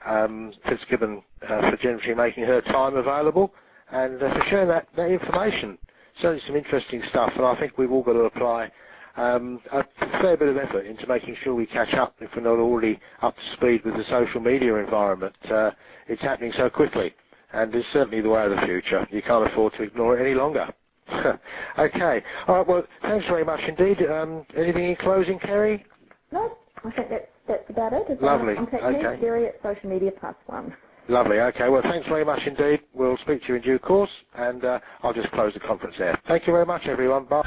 um, 0.06 0.52
Fitzgibbon 0.68 1.22
uh, 1.48 1.70
for 1.70 1.76
generously 1.78 2.14
making 2.14 2.44
her 2.44 2.60
time 2.62 2.96
available 2.96 3.52
and 3.92 4.22
uh, 4.22 4.32
for 4.34 4.42
sharing 4.48 4.68
that, 4.68 4.88
that 4.96 5.10
information 5.10 5.78
certainly 6.20 6.42
some 6.46 6.56
interesting 6.56 7.02
stuff, 7.08 7.32
and 7.36 7.44
I 7.44 7.58
think 7.58 7.78
we've 7.78 7.90
all 7.90 8.02
got 8.02 8.14
to 8.14 8.20
apply 8.20 8.70
um, 9.16 9.60
a 9.72 9.84
fair 10.22 10.36
bit 10.36 10.48
of 10.48 10.56
effort 10.56 10.86
into 10.86 11.06
making 11.06 11.36
sure 11.42 11.54
we 11.54 11.66
catch 11.66 11.94
up 11.94 12.14
if 12.20 12.30
we're 12.34 12.42
not 12.42 12.58
already 12.58 13.00
up 13.22 13.36
to 13.36 13.52
speed 13.54 13.84
with 13.84 13.94
the 13.96 14.04
social 14.04 14.40
media 14.40 14.74
environment. 14.76 15.34
Uh, 15.50 15.70
it's 16.06 16.22
happening 16.22 16.52
so 16.56 16.70
quickly, 16.70 17.14
and 17.52 17.74
it's 17.74 17.88
certainly 17.92 18.20
the 18.20 18.30
way 18.30 18.44
of 18.44 18.50
the 18.50 18.62
future. 18.64 19.06
You 19.10 19.22
can't 19.22 19.50
afford 19.50 19.74
to 19.74 19.82
ignore 19.82 20.18
it 20.18 20.24
any 20.24 20.34
longer. 20.34 20.72
okay. 21.78 22.22
All 22.46 22.56
right. 22.56 22.66
Well, 22.66 22.84
thanks 23.02 23.26
very 23.26 23.44
much 23.44 23.60
indeed. 23.66 24.02
Um, 24.08 24.44
anything 24.56 24.84
in 24.84 24.96
closing, 24.96 25.38
Kerry? 25.38 25.84
No, 26.32 26.56
I 26.84 26.90
think 26.92 27.10
that's 27.10 27.26
that's 27.48 27.68
about 27.68 27.92
it. 27.92 28.04
It's 28.08 28.22
Lovely. 28.22 28.54
Okay. 28.56 29.18
Kerry 29.20 29.48
at 29.48 29.54
Social 29.62 29.90
Media 29.90 30.12
Plus 30.18 30.36
One. 30.46 30.72
Lovely. 31.10 31.40
Okay. 31.40 31.68
Well, 31.68 31.82
thanks 31.82 32.08
very 32.08 32.24
much 32.24 32.40
indeed. 32.46 32.80
We'll 32.94 33.16
speak 33.18 33.42
to 33.42 33.48
you 33.48 33.54
in 33.56 33.62
due 33.62 33.80
course, 33.80 34.10
and 34.36 34.64
uh, 34.64 34.78
I'll 35.02 35.12
just 35.12 35.30
close 35.32 35.52
the 35.54 35.60
conference 35.60 35.96
there. 35.98 36.18
Thank 36.28 36.46
you 36.46 36.52
very 36.52 36.66
much, 36.66 36.82
everyone. 36.86 37.24
Bye. 37.26 37.42